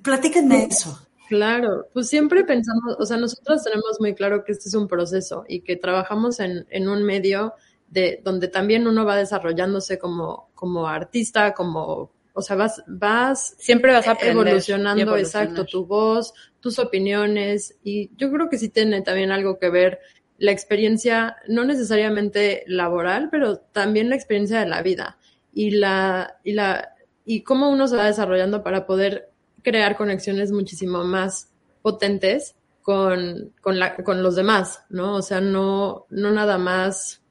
platíquenme 0.03 0.65
eso. 0.65 0.99
Claro, 1.29 1.87
pues 1.93 2.09
siempre 2.09 2.43
pensamos, 2.43 2.95
o 2.97 3.05
sea, 3.05 3.15
nosotros 3.17 3.63
tenemos 3.63 3.97
muy 3.99 4.15
claro 4.15 4.43
que 4.43 4.51
este 4.51 4.67
es 4.67 4.73
un 4.73 4.87
proceso 4.87 5.45
y 5.47 5.61
que 5.61 5.75
trabajamos 5.75 6.39
en, 6.39 6.65
en 6.71 6.89
un 6.89 7.03
medio 7.03 7.53
de 7.87 8.19
donde 8.23 8.47
también 8.47 8.87
uno 8.87 9.05
va 9.05 9.15
desarrollándose 9.15 9.99
como, 9.99 10.49
como 10.55 10.87
artista, 10.87 11.53
como, 11.53 12.11
o 12.33 12.41
sea, 12.41 12.55
vas, 12.55 12.83
vas 12.87 13.53
Siempre 13.59 13.91
vas 13.91 14.07
a 14.07 14.13
aprender 14.13 14.47
evolucionando, 14.47 15.03
evolucionar. 15.03 15.49
exacto, 15.49 15.65
tu 15.65 15.85
voz, 15.85 16.33
tus 16.59 16.79
opiniones 16.79 17.77
y 17.83 18.09
yo 18.17 18.31
creo 18.31 18.49
que 18.49 18.57
sí 18.57 18.69
tiene 18.69 19.03
también 19.03 19.31
algo 19.31 19.59
que 19.59 19.69
ver 19.69 19.99
la 20.39 20.51
experiencia, 20.51 21.35
no 21.47 21.63
necesariamente 21.63 22.63
laboral, 22.65 23.29
pero 23.29 23.59
también 23.59 24.09
la 24.09 24.15
experiencia 24.15 24.61
de 24.61 24.67
la 24.67 24.81
vida 24.81 25.19
y 25.53 25.69
la, 25.69 26.39
y 26.43 26.53
la, 26.53 26.95
y 27.23 27.43
cómo 27.43 27.69
uno 27.69 27.87
se 27.87 27.97
va 27.97 28.07
desarrollando 28.07 28.63
para 28.63 28.87
poder 28.87 29.28
crear 29.63 29.95
conexiones 29.97 30.51
muchísimo 30.51 31.03
más 31.03 31.49
potentes 31.81 32.55
con, 32.81 33.53
con, 33.61 33.79
la, 33.79 33.95
con 33.97 34.23
los 34.23 34.35
demás, 34.35 34.81
¿no? 34.89 35.15
O 35.15 35.21
sea, 35.21 35.41
no, 35.41 36.05
no 36.09 36.31
nada 36.31 36.57
más. 36.57 37.21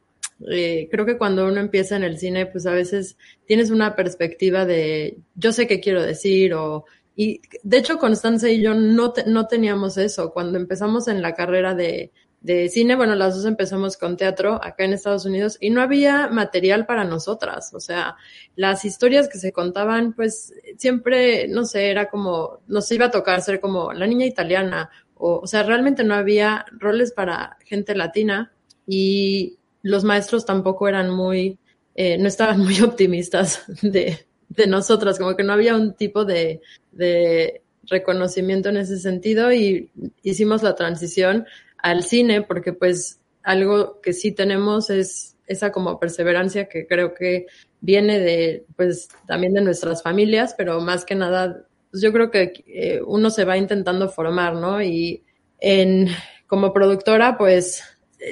eh, 0.51 0.89
creo 0.91 1.05
que 1.07 1.19
cuando 1.19 1.47
uno 1.47 1.61
empieza 1.61 1.97
en 1.97 2.05
el 2.05 2.19
cine, 2.19 2.47
pues 2.47 2.67
a 2.67 2.73
veces 2.73 3.17
tienes 3.47 3.71
una 3.71 3.97
perspectiva 3.97 4.65
de 4.67 5.19
yo 5.35 5.53
sé 5.53 5.67
qué 5.67 5.81
quiero 5.81 6.03
decir 6.03 6.55
o 6.55 6.85
y 7.17 7.41
de 7.65 7.79
hecho 7.79 7.99
Constanza 7.99 8.49
y 8.49 8.63
yo 8.63 8.75
no, 8.75 9.13
te- 9.13 9.25
no 9.27 9.49
teníamos 9.49 9.99
eso 9.99 10.33
cuando 10.33 10.57
empezamos 10.59 11.09
en 11.09 11.21
la 11.23 11.35
carrera 11.35 11.75
de, 11.75 12.13
de 12.41 12.69
cine, 12.69 12.95
bueno, 12.95 13.15
las 13.15 13.35
dos 13.35 13.45
empezamos 13.45 13.97
con 13.97 14.17
teatro 14.17 14.61
acá 14.63 14.85
en 14.85 14.93
Estados 14.93 15.25
Unidos 15.25 15.59
y 15.61 15.71
no 15.71 15.83
había 15.83 16.29
material 16.29 16.87
para 16.87 17.05
nosotras, 17.05 17.75
o 17.75 17.81
sea, 17.81 18.17
las 18.55 18.85
historias 18.85 19.29
que 19.29 19.39
se 19.39 19.53
contaban, 19.53 20.13
pues 20.13 20.55
siempre, 20.77 21.49
no 21.49 21.65
sé, 21.65 21.91
era 21.91 22.09
como, 22.09 22.61
nos 22.69 22.91
iba 22.93 23.07
a 23.07 23.11
tocar 23.11 23.43
ser 23.43 23.61
como 23.61 23.93
la 23.93 24.07
niña 24.07 24.27
italiana, 24.27 24.91
o, 25.15 25.41
o 25.41 25.47
sea, 25.49 25.65
realmente 25.65 26.05
no 26.05 26.15
había 26.15 26.65
roles 26.71 27.13
para 27.13 27.59
gente 27.65 27.97
latina 27.97 28.53
y 28.87 29.59
los 29.83 30.05
maestros 30.05 30.47
tampoco 30.47 30.89
eran 30.89 31.11
muy, 31.11 31.59
eh, 31.95 32.19
no 32.19 32.29
estaban 32.29 32.61
muy 32.65 32.81
optimistas 32.81 33.65
de, 33.83 34.27
de 34.49 34.67
nosotras, 34.67 35.19
como 35.19 35.35
que 35.37 35.43
no 35.43 35.53
había 35.53 35.75
un 35.75 35.95
tipo 35.95 36.25
de, 36.25 36.61
de 36.93 37.63
reconocimiento 37.91 38.69
en 38.69 38.77
ese 38.77 38.99
sentido 38.99 39.53
y 39.53 39.91
hicimos 40.23 40.63
la 40.63 40.75
transición 40.75 41.47
al 41.79 42.03
cine 42.05 42.43
porque 42.43 42.73
pues 42.73 43.21
algo 43.43 44.01
que 44.01 44.13
sí 44.13 44.33
tenemos 44.33 44.91
es 44.91 45.37
esa 45.47 45.73
como 45.73 45.99
perseverancia 45.99 46.69
que 46.69 46.87
creo 46.87 47.15
que 47.15 47.47
viene 47.81 48.19
de 48.19 48.67
pues 48.77 49.09
también 49.27 49.55
de 49.55 49.63
nuestras 49.63 50.03
familias, 50.03 50.55
pero 50.57 50.81
más 50.81 51.05
que 51.05 51.15
nada 51.15 51.67
pues, 51.91 52.03
yo 52.03 52.13
creo 52.13 52.31
que 52.31 52.53
eh, 52.67 53.01
uno 53.07 53.31
se 53.31 53.45
va 53.45 53.57
intentando 53.57 54.09
formar, 54.09 54.55
¿no? 54.55 54.83
Y 54.83 55.25
en 55.61 56.09
como 56.47 56.73
productora 56.73 57.39
pues 57.39 57.83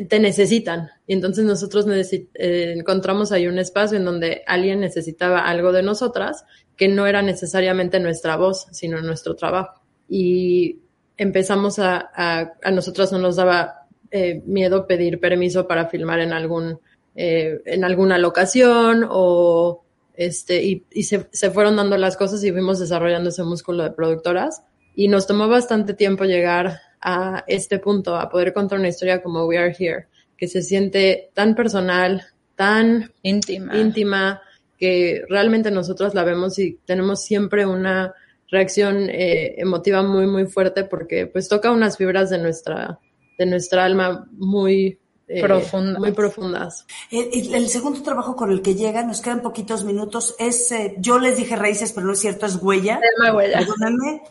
te 0.09 0.18
necesitan 0.18 0.90
y 1.06 1.12
entonces 1.14 1.44
nosotros 1.44 1.87
necesi- 1.87 2.28
eh, 2.35 2.74
encontramos 2.76 3.30
ahí 3.30 3.46
un 3.46 3.59
espacio 3.59 3.96
en 3.96 4.04
donde 4.04 4.42
alguien 4.46 4.80
necesitaba 4.80 5.46
algo 5.46 5.72
de 5.72 5.82
nosotras 5.82 6.44
que 6.76 6.88
no 6.88 7.06
era 7.06 7.22
necesariamente 7.22 8.00
nuestra 8.00 8.37
voz, 8.37 8.66
sino 8.72 9.00
nuestro 9.00 9.35
trabajo. 9.37 9.80
Y 10.09 10.80
empezamos 11.16 11.79
a, 11.79 12.11
a, 12.14 12.52
a 12.62 12.70
nosotras 12.70 13.12
no 13.12 13.18
nos 13.18 13.37
daba 13.37 13.87
eh, 14.11 14.42
miedo 14.46 14.87
pedir 14.87 15.20
permiso 15.20 15.66
para 15.66 15.88
filmar 15.88 16.20
en 16.20 16.33
algún 16.33 16.79
eh, 17.14 17.61
en 17.64 17.85
alguna 17.85 18.18
locación 18.18 19.07
o 19.09 19.83
este 20.14 20.62
y, 20.62 20.85
y 20.92 21.05
se, 21.05 21.29
se 21.33 21.50
fueron 21.50 21.76
dando 21.76 21.96
las 21.96 22.16
cosas 22.16 22.44
y 22.44 22.52
fuimos 22.52 22.79
desarrollando 22.79 23.31
ese 23.31 23.42
músculo 23.42 23.85
de 23.85 23.90
productoras 23.90 24.62
y 24.94 25.09
nos 25.09 25.26
tomó 25.26 25.48
bastante 25.48 25.94
tiempo 25.94 26.24
llegar 26.24 26.81
a 27.00 27.44
este 27.46 27.79
punto, 27.79 28.16
a 28.16 28.29
poder 28.29 28.52
contar 28.52 28.79
una 28.79 28.88
historia 28.88 29.22
como 29.22 29.44
We 29.46 29.59
Are 29.59 29.76
Here, 29.79 30.07
que 30.37 30.48
se 30.48 30.62
siente 30.62 31.31
tan 31.35 31.55
personal, 31.55 32.22
tan 32.57 33.12
Íntima. 33.22 33.76
íntima, 33.76 34.42
que 34.79 35.22
realmente 35.29 35.70
nosotros 35.70 36.14
la 36.14 36.24
vemos 36.24 36.59
y 36.59 36.79
tenemos 36.85 37.22
siempre 37.22 37.66
una 37.66 38.14
reacción 38.50 39.09
eh, 39.11 39.54
emotiva 39.59 40.02
muy, 40.02 40.26
muy 40.26 40.46
fuerte 40.46 40.85
porque 40.85 41.26
pues 41.26 41.48
toca 41.48 41.70
unas 41.72 41.96
fibras 41.96 42.30
de 42.30 42.38
nuestra, 42.38 43.00
de 43.38 43.46
nuestra 43.46 43.85
alma 43.85 44.26
muy 44.32 44.98
eh, 45.28 45.42
Profundas. 45.42 45.98
Muy 45.98 46.12
profundas. 46.12 46.87
El, 47.11 47.52
el- 47.54 47.68
segundo 47.68 48.00
trabajo 48.02 48.37
con 48.37 48.52
el 48.52 48.62
que 48.62 48.76
llega, 48.76 49.02
nos 49.02 49.20
quedan 49.20 49.42
poquitos 49.42 49.82
minutos, 49.85 50.37
es, 50.38 50.70
eh, 50.70 50.94
yo 50.98 51.18
les 51.18 51.37
dije 51.37 51.56
raíces, 51.56 51.92
pero 51.92 52.06
no 52.06 52.12
es 52.12 52.20
cierto, 52.20 52.46
es 52.46 52.56
huella. 52.62 53.00
Llama 53.18 53.37
Huella. 53.37 53.59
Perdónenme. 53.59 54.22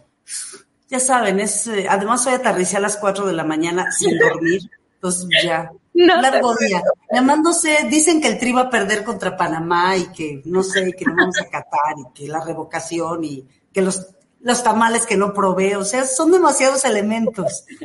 Ya 0.90 1.00
saben, 1.02 1.40
es, 1.42 1.68
eh, 1.68 1.86
además 1.90 2.26
hoy 2.28 2.34
aterricé 2.36 2.78
a 2.78 2.80
las 2.80 2.96
4 2.96 3.26
de 3.26 3.34
la 3.34 3.44
mañana 3.44 3.92
sin 3.92 4.18
dormir, 4.18 4.62
entonces 4.94 5.28
ya, 5.44 5.70
No 5.94 6.22
largo 6.22 6.56
día. 6.56 6.82
Llamándose, 7.12 7.88
dicen 7.90 8.22
que 8.22 8.28
el 8.30 8.38
Tri 8.38 8.54
va 8.54 8.62
a 8.62 8.70
perder 8.70 9.04
contra 9.04 9.36
Panamá 9.36 9.98
y 9.98 10.06
que 10.14 10.42
no 10.46 10.64
sé, 10.64 10.94
que 10.94 11.06
no 11.06 11.16
vamos 11.18 11.40
a 11.42 11.46
Qatar 11.50 11.96
y 11.98 12.14
que 12.14 12.28
la 12.30 12.40
revocación 12.44 13.24
y 13.24 13.46
que 13.76 13.82
los, 13.82 14.16
los 14.40 14.64
tamales 14.64 15.06
que 15.06 15.18
no 15.18 15.34
probé, 15.34 15.76
o 15.76 15.84
sea, 15.84 16.06
son 16.06 16.32
demasiados 16.32 16.86
elementos. 16.86 17.66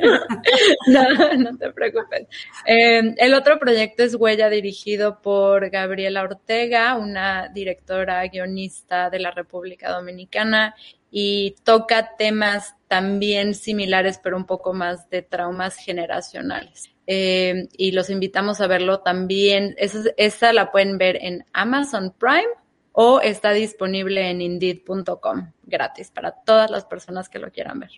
No, 0.87 1.03
no 1.37 1.57
te 1.57 1.71
preocupes. 1.71 2.27
Eh, 2.65 3.13
el 3.17 3.33
otro 3.33 3.59
proyecto 3.59 4.03
es 4.03 4.15
Huella, 4.15 4.49
dirigido 4.49 5.21
por 5.21 5.69
Gabriela 5.69 6.23
Ortega, 6.23 6.95
una 6.97 7.49
directora 7.49 8.25
guionista 8.27 9.09
de 9.09 9.19
la 9.19 9.31
República 9.31 9.91
Dominicana, 9.91 10.75
y 11.11 11.55
toca 11.63 12.15
temas 12.17 12.75
también 12.87 13.53
similares, 13.53 14.19
pero 14.21 14.37
un 14.37 14.45
poco 14.45 14.73
más 14.73 15.09
de 15.09 15.21
traumas 15.21 15.75
generacionales. 15.75 16.89
Eh, 17.05 17.67
y 17.77 17.91
los 17.91 18.09
invitamos 18.09 18.61
a 18.61 18.67
verlo 18.67 19.01
también. 19.01 19.75
Esa, 19.77 19.99
esa 20.17 20.53
la 20.53 20.71
pueden 20.71 20.97
ver 20.97 21.17
en 21.21 21.45
Amazon 21.53 22.13
Prime 22.17 22.60
o 22.93 23.21
está 23.21 23.51
disponible 23.51 24.29
en 24.29 24.41
indeed.com 24.41 25.51
gratis 25.63 26.11
para 26.11 26.31
todas 26.31 26.69
las 26.69 26.85
personas 26.85 27.29
que 27.29 27.39
lo 27.39 27.49
quieran 27.51 27.79
ver. 27.79 27.91